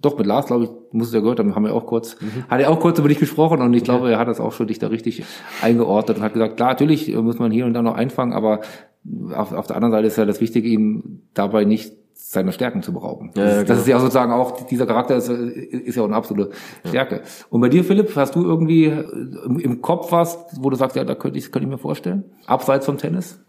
doch 0.04 0.18
mit 0.18 0.26
Lars, 0.26 0.46
glaube 0.46 0.64
ich, 0.64 0.70
muss 0.92 1.08
es 1.08 1.14
ja 1.14 1.20
gehört 1.20 1.38
haben, 1.38 1.54
haben 1.54 1.64
wir 1.64 1.74
auch 1.74 1.86
kurz, 1.86 2.20
mhm. 2.20 2.44
hat 2.48 2.60
er 2.60 2.70
auch 2.70 2.80
kurz 2.80 2.98
über 2.98 3.08
dich 3.08 3.18
gesprochen 3.18 3.60
und 3.60 3.74
ich 3.74 3.82
okay. 3.82 3.90
glaube, 3.90 4.10
er 4.10 4.18
hat 4.18 4.28
das 4.28 4.40
auch 4.40 4.52
schon 4.52 4.66
dich 4.66 4.78
da 4.78 4.88
richtig 4.88 5.24
eingeordnet 5.62 6.18
und 6.18 6.22
hat 6.22 6.32
gesagt, 6.32 6.56
klar, 6.56 6.70
natürlich 6.70 7.14
muss 7.16 7.38
man 7.38 7.50
hier 7.50 7.66
und 7.66 7.74
da 7.74 7.82
noch 7.82 7.94
einfangen, 7.94 8.32
aber 8.32 8.60
auf, 9.34 9.52
auf 9.52 9.66
der 9.66 9.76
anderen 9.76 9.92
Seite 9.92 10.06
ist 10.06 10.16
ja 10.16 10.24
das 10.24 10.40
Wichtige, 10.40 10.68
ihm 10.68 11.22
dabei 11.34 11.64
nicht 11.64 11.92
seiner 12.14 12.52
Stärken 12.52 12.82
zu 12.82 12.92
berauben. 12.92 13.32
Ja, 13.36 13.46
ja, 13.46 13.64
das 13.64 13.80
ist 13.80 13.88
ja 13.88 13.98
sozusagen 13.98 14.32
auch, 14.32 14.66
dieser 14.66 14.86
Charakter 14.86 15.16
ist, 15.16 15.28
ist 15.28 15.96
ja 15.96 16.02
auch 16.02 16.06
eine 16.06 16.16
absolute 16.16 16.52
Stärke. 16.86 17.16
Ja. 17.16 17.22
Und 17.50 17.60
bei 17.60 17.68
dir, 17.68 17.84
Philipp, 17.84 18.14
hast 18.16 18.34
du 18.34 18.44
irgendwie 18.44 18.86
im 18.86 19.82
Kopf 19.82 20.12
was, 20.12 20.38
wo 20.58 20.70
du 20.70 20.76
sagst, 20.76 20.96
ja, 20.96 21.04
da 21.04 21.14
könnte 21.14 21.38
ich, 21.38 21.50
könnte 21.50 21.66
ich 21.66 21.72
mir 21.72 21.78
vorstellen? 21.78 22.24
Abseits 22.46 22.86
vom 22.86 22.98
Tennis? 22.98 23.40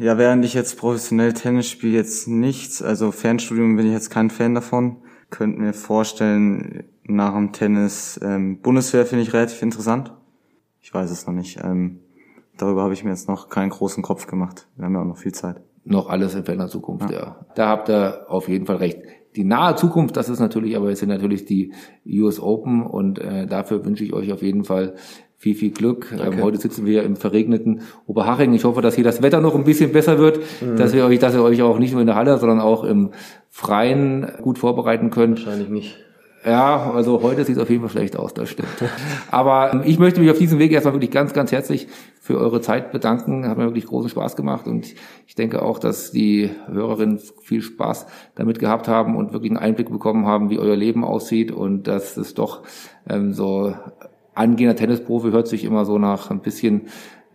Ja, 0.00 0.18
während 0.18 0.44
ich 0.44 0.54
jetzt 0.54 0.78
professionell 0.78 1.32
Tennis 1.34 1.68
spiele, 1.68 1.94
jetzt 1.94 2.26
nichts. 2.26 2.82
Also 2.82 3.12
Fernstudium 3.12 3.76
bin 3.76 3.86
ich 3.86 3.92
jetzt 3.92 4.10
kein 4.10 4.30
Fan 4.30 4.54
davon 4.54 4.96
könnte 5.30 5.60
mir 5.60 5.72
vorstellen, 5.72 6.84
nach 7.04 7.34
dem 7.34 7.52
Tennis 7.52 8.18
ähm, 8.22 8.60
Bundeswehr 8.60 9.06
finde 9.06 9.22
ich 9.22 9.32
relativ 9.32 9.62
interessant. 9.62 10.12
Ich 10.80 10.92
weiß 10.92 11.10
es 11.10 11.26
noch 11.26 11.34
nicht. 11.34 11.58
Ähm, 11.62 12.00
darüber 12.56 12.82
habe 12.82 12.94
ich 12.94 13.04
mir 13.04 13.10
jetzt 13.10 13.28
noch 13.28 13.48
keinen 13.48 13.70
großen 13.70 14.02
Kopf 14.02 14.26
gemacht. 14.26 14.68
Wir 14.76 14.86
haben 14.86 14.94
ja 14.94 15.00
auch 15.00 15.06
noch 15.06 15.18
viel 15.18 15.32
Zeit. 15.32 15.60
Noch 15.84 16.08
alles 16.08 16.34
in 16.34 16.44
ferner 16.44 16.68
Zukunft, 16.68 17.10
ja. 17.10 17.18
ja. 17.18 17.46
Da 17.54 17.68
habt 17.68 17.88
ihr 17.88 18.26
auf 18.28 18.48
jeden 18.48 18.66
Fall 18.66 18.76
recht. 18.76 18.98
Die 19.36 19.44
nahe 19.44 19.76
Zukunft, 19.76 20.16
das 20.16 20.28
ist 20.28 20.40
natürlich, 20.40 20.76
aber 20.76 20.90
es 20.90 20.98
sind 20.98 21.10
natürlich 21.10 21.44
die 21.44 21.72
US 22.06 22.40
Open 22.40 22.84
und 22.84 23.18
äh, 23.18 23.46
dafür 23.46 23.84
wünsche 23.84 24.02
ich 24.02 24.12
euch 24.12 24.32
auf 24.32 24.42
jeden 24.42 24.64
Fall 24.64 24.94
viel, 25.38 25.54
viel 25.54 25.70
Glück. 25.70 26.14
Ähm, 26.18 26.42
heute 26.42 26.58
sitzen 26.58 26.86
wir 26.86 27.02
im 27.02 27.16
verregneten 27.16 27.82
Oberhaching. 28.06 28.54
Ich 28.54 28.64
hoffe, 28.64 28.80
dass 28.80 28.94
hier 28.94 29.04
das 29.04 29.22
Wetter 29.22 29.40
noch 29.40 29.54
ein 29.54 29.64
bisschen 29.64 29.92
besser 29.92 30.18
wird, 30.18 30.40
mhm. 30.60 30.76
dass 30.76 30.92
wir 30.92 31.04
euch, 31.04 31.18
dass 31.18 31.34
ihr 31.34 31.42
euch 31.42 31.62
auch 31.62 31.78
nicht 31.78 31.92
nur 31.92 32.00
in 32.00 32.06
der 32.06 32.16
Halle, 32.16 32.38
sondern 32.38 32.60
auch 32.60 32.84
im 32.84 33.10
Freien 33.50 34.26
gut 34.42 34.58
vorbereiten 34.58 35.10
könnt. 35.10 35.44
Wahrscheinlich 35.44 35.68
nicht. 35.68 35.98
Ja, 36.46 36.92
also 36.92 37.22
heute 37.22 37.44
sieht 37.44 37.56
es 37.56 37.62
auf 37.62 37.68
jeden 37.68 37.82
Fall 37.82 37.90
schlecht 37.90 38.16
aus, 38.16 38.32
das 38.32 38.48
stimmt. 38.50 38.68
Aber 39.32 39.72
ähm, 39.72 39.82
ich 39.84 39.98
möchte 39.98 40.20
mich 40.20 40.30
auf 40.30 40.38
diesem 40.38 40.60
Weg 40.60 40.70
erstmal 40.70 40.94
wirklich 40.94 41.10
ganz, 41.10 41.32
ganz 41.32 41.50
herzlich 41.50 41.88
für 42.20 42.38
eure 42.38 42.60
Zeit 42.60 42.92
bedanken. 42.92 43.48
Hat 43.48 43.58
mir 43.58 43.64
wirklich 43.64 43.86
großen 43.86 44.10
Spaß 44.10 44.36
gemacht 44.36 44.68
und 44.68 44.86
ich 45.26 45.34
denke 45.34 45.62
auch, 45.62 45.80
dass 45.80 46.12
die 46.12 46.50
Hörerinnen 46.68 47.18
viel 47.42 47.62
Spaß 47.62 48.06
damit 48.36 48.60
gehabt 48.60 48.86
haben 48.86 49.16
und 49.16 49.32
wirklich 49.32 49.50
einen 49.50 49.58
Einblick 49.58 49.90
bekommen 49.90 50.26
haben, 50.26 50.48
wie 50.48 50.60
euer 50.60 50.76
Leben 50.76 51.04
aussieht 51.04 51.50
und 51.50 51.88
dass 51.88 52.16
es 52.16 52.34
doch 52.34 52.62
ähm, 53.08 53.32
so 53.32 53.74
angehender 54.36 54.76
Tennisprofi 54.76 55.30
hört 55.30 55.48
sich 55.48 55.64
immer 55.64 55.84
so 55.84 55.98
nach 55.98 56.30
ein 56.30 56.40
bisschen 56.40 56.82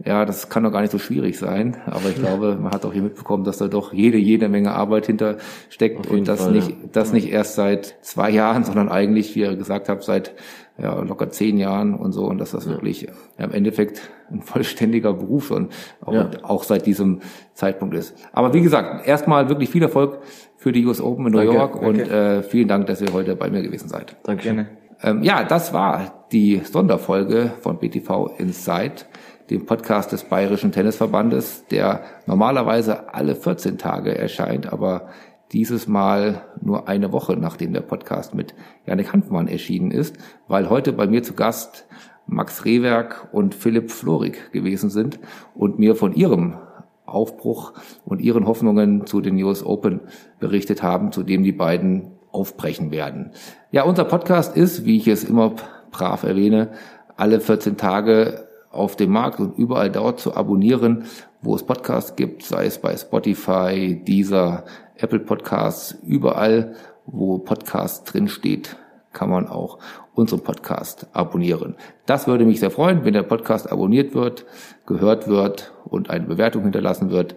ja, 0.06 0.26
das 0.26 0.50
kann 0.50 0.64
doch 0.64 0.72
gar 0.72 0.82
nicht 0.82 0.92
so 0.92 1.00
schwierig 1.00 1.38
sein. 1.38 1.78
Aber 1.86 2.10
ich 2.10 2.16
glaube, 2.16 2.58
man 2.62 2.72
hat 2.72 2.86
auch 2.86 2.94
hier 2.94 3.02
mitbekommen, 3.02 3.44
dass 3.44 3.58
da 3.58 3.68
doch 3.68 3.94
jede, 3.94 4.18
jede 4.18 4.50
Menge 4.50 4.74
Arbeit 4.74 5.06
hinter 5.06 5.38
steckt 5.70 6.08
und 6.08 6.28
das 6.28 6.44
Fall, 6.44 6.52
nicht, 6.52 6.70
ja. 6.70 6.76
das 6.92 7.14
nicht 7.14 7.32
erst 7.32 7.56
seit 7.56 7.98
zwei 8.02 8.30
Jahren, 8.30 8.64
sondern 8.64 8.90
eigentlich, 8.90 9.36
wie 9.36 9.42
ihr 9.42 9.56
gesagt 9.56 9.90
habt, 9.90 10.04
seit 10.04 10.34
ja, 10.82 11.00
locker 11.02 11.30
zehn 11.30 11.58
Jahren 11.58 11.94
und 11.94 12.12
so 12.14 12.26
und 12.26 12.40
dass 12.40 12.52
das 12.52 12.66
ja. 12.66 12.72
wirklich 12.72 13.04
ja, 13.38 13.46
im 13.46 13.52
Endeffekt 13.52 14.10
ein 14.32 14.42
vollständiger 14.42 15.14
Beruf 15.14 15.52
und 15.52 15.72
auch, 16.02 16.14
ja. 16.14 16.30
auch, 16.44 16.64
seit 16.64 16.86
diesem 16.86 17.20
Zeitpunkt 17.54 17.94
ist. 17.94 18.16
Aber 18.32 18.54
wie 18.54 18.62
gesagt, 18.62 19.06
erstmal 19.08 19.50
wirklich 19.50 19.70
viel 19.70 19.84
Erfolg 19.84 20.20
für 20.58 20.72
die 20.72 20.86
US 20.86 21.02
Open 21.02 21.28
in 21.28 21.34
New 21.34 21.40
danke, 21.40 21.54
York 21.54 21.82
und 21.82 22.00
äh, 22.00 22.42
vielen 22.42 22.68
Dank, 22.68 22.88
dass 22.88 23.02
ihr 23.02 23.14
heute 23.14 23.36
bei 23.36 23.50
mir 23.50 23.62
gewesen 23.62 23.90
seid. 23.90 24.16
Danke. 24.24 24.44
Gerne. 24.44 24.81
Ähm, 25.04 25.24
ja, 25.24 25.44
das 25.44 25.74
war 25.74 26.26
die 26.32 26.62
Sonderfolge 26.64 27.52
von 27.62 27.80
BTV 27.80 28.36
Inside 28.38 29.06
dem 29.50 29.66
Podcast 29.66 30.12
des 30.12 30.24
Bayerischen 30.24 30.72
Tennisverbandes, 30.72 31.66
der 31.70 32.04
normalerweise 32.26 33.14
alle 33.14 33.36
14 33.36 33.78
Tage 33.78 34.18
erscheint, 34.18 34.72
aber 34.72 35.10
dieses 35.52 35.88
Mal 35.88 36.44
nur 36.62 36.88
eine 36.88 37.12
Woche 37.12 37.36
nachdem 37.36 37.74
der 37.74 37.82
Podcast 37.82 38.34
mit 38.34 38.54
Janik 38.86 39.12
Hanfmann 39.12 39.48
erschienen 39.48 39.92
ist, 39.92 40.18
weil 40.48 40.70
heute 40.70 40.94
bei 40.94 41.08
mir 41.08 41.24
zu 41.24 41.34
Gast 41.34 41.86
Max 42.28 42.64
Rehwerk 42.64 43.28
und 43.34 43.54
Philipp 43.56 43.92
Florig 43.92 44.52
gewesen 44.54 44.90
sind 44.90 45.20
und 45.54 45.80
mir 45.80 45.96
von 45.96 46.14
ihrem 46.14 46.58
Aufbruch 47.06 47.74
und 48.06 48.22
ihren 48.22 48.48
Hoffnungen 48.48 49.06
zu 49.06 49.20
den 49.20 49.42
US 49.44 49.66
Open 49.66 50.02
berichtet 50.40 50.82
haben, 50.82 51.12
zu 51.12 51.24
dem 51.24 51.44
die 51.44 51.52
beiden 51.52 52.12
aufbrechen 52.32 52.92
werden. 52.92 53.32
Ja, 53.72 53.84
unser 53.84 54.06
Podcast 54.06 54.56
ist, 54.56 54.86
wie 54.86 54.98
ich 54.98 55.08
es 55.08 55.24
immer 55.24 55.54
brav 55.92 56.24
erwähne, 56.24 56.70
alle 57.18 57.40
14 57.40 57.78
Tage 57.78 58.48
auf 58.72 58.96
dem 58.96 59.12
Markt 59.12 59.40
und 59.40 59.58
überall 59.58 59.92
dort 59.92 60.20
zu 60.20 60.36
abonnieren, 60.36 61.06
wo 61.42 61.56
es 61.56 61.64
Podcasts 61.64 62.16
gibt, 62.16 62.44
sei 62.44 62.66
es 62.66 62.78
bei 62.80 62.96
Spotify, 62.96 64.02
Deezer, 64.04 64.64
Apple 64.96 65.20
Podcasts, 65.20 65.98
überall, 66.06 66.76
wo 67.06 67.40
Podcast 67.40 68.14
drin 68.14 68.28
steht, 68.28 68.78
kann 69.12 69.30
man 69.30 69.48
auch 69.48 69.80
unseren 70.14 70.42
Podcast 70.42 71.08
abonnieren. 71.14 71.76
Das 72.06 72.28
würde 72.28 72.46
mich 72.46 72.60
sehr 72.60 72.72
freuen, 72.72 73.04
wenn 73.04 73.14
der 73.14 73.24
Podcast 73.24 73.72
abonniert 73.72 74.14
wird, 74.14 74.46
gehört 74.86 75.28
wird 75.28 75.74
und 75.86 76.10
eine 76.10 76.26
Bewertung 76.26 76.64
hinterlassen 76.64 77.12
wird. 77.12 77.36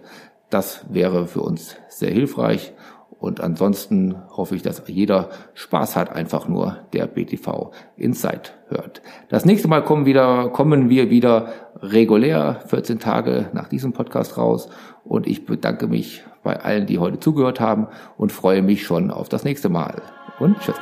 Das 0.49 0.85
wäre 0.89 1.27
für 1.27 1.41
uns 1.41 1.75
sehr 1.89 2.11
hilfreich. 2.11 2.73
Und 3.19 3.41
ansonsten 3.41 4.15
hoffe 4.29 4.55
ich, 4.55 4.61
dass 4.61 4.83
jeder 4.87 5.29
Spaß 5.53 5.95
hat, 5.95 6.11
einfach 6.11 6.47
nur 6.47 6.77
der 6.93 7.07
BTV 7.07 7.71
Insight 7.97 8.55
hört. 8.67 9.01
Das 9.29 9.45
nächste 9.45 9.67
Mal 9.67 9.83
kommen, 9.83 10.05
wieder, 10.05 10.49
kommen 10.49 10.89
wir 10.89 11.09
wieder 11.09 11.49
regulär 11.81 12.61
14 12.67 12.99
Tage 12.99 13.49
nach 13.53 13.67
diesem 13.67 13.93
Podcast 13.93 14.37
raus. 14.37 14.69
Und 15.03 15.27
ich 15.27 15.45
bedanke 15.45 15.87
mich 15.87 16.23
bei 16.43 16.59
allen, 16.59 16.85
die 16.85 16.99
heute 16.99 17.19
zugehört 17.19 17.59
haben 17.59 17.87
und 18.17 18.31
freue 18.31 18.61
mich 18.61 18.83
schon 18.83 19.11
auf 19.11 19.29
das 19.29 19.43
nächste 19.43 19.69
Mal. 19.69 20.01
Und 20.39 20.59
tschüss. 20.59 20.75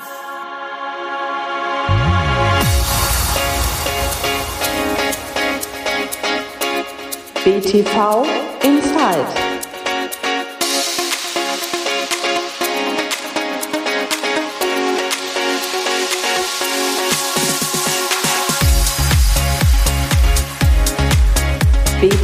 BTV 7.43 8.25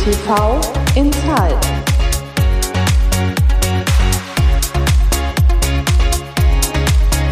Inside. 0.09 0.59
BTV 0.95 0.97
Inside. 0.97 1.98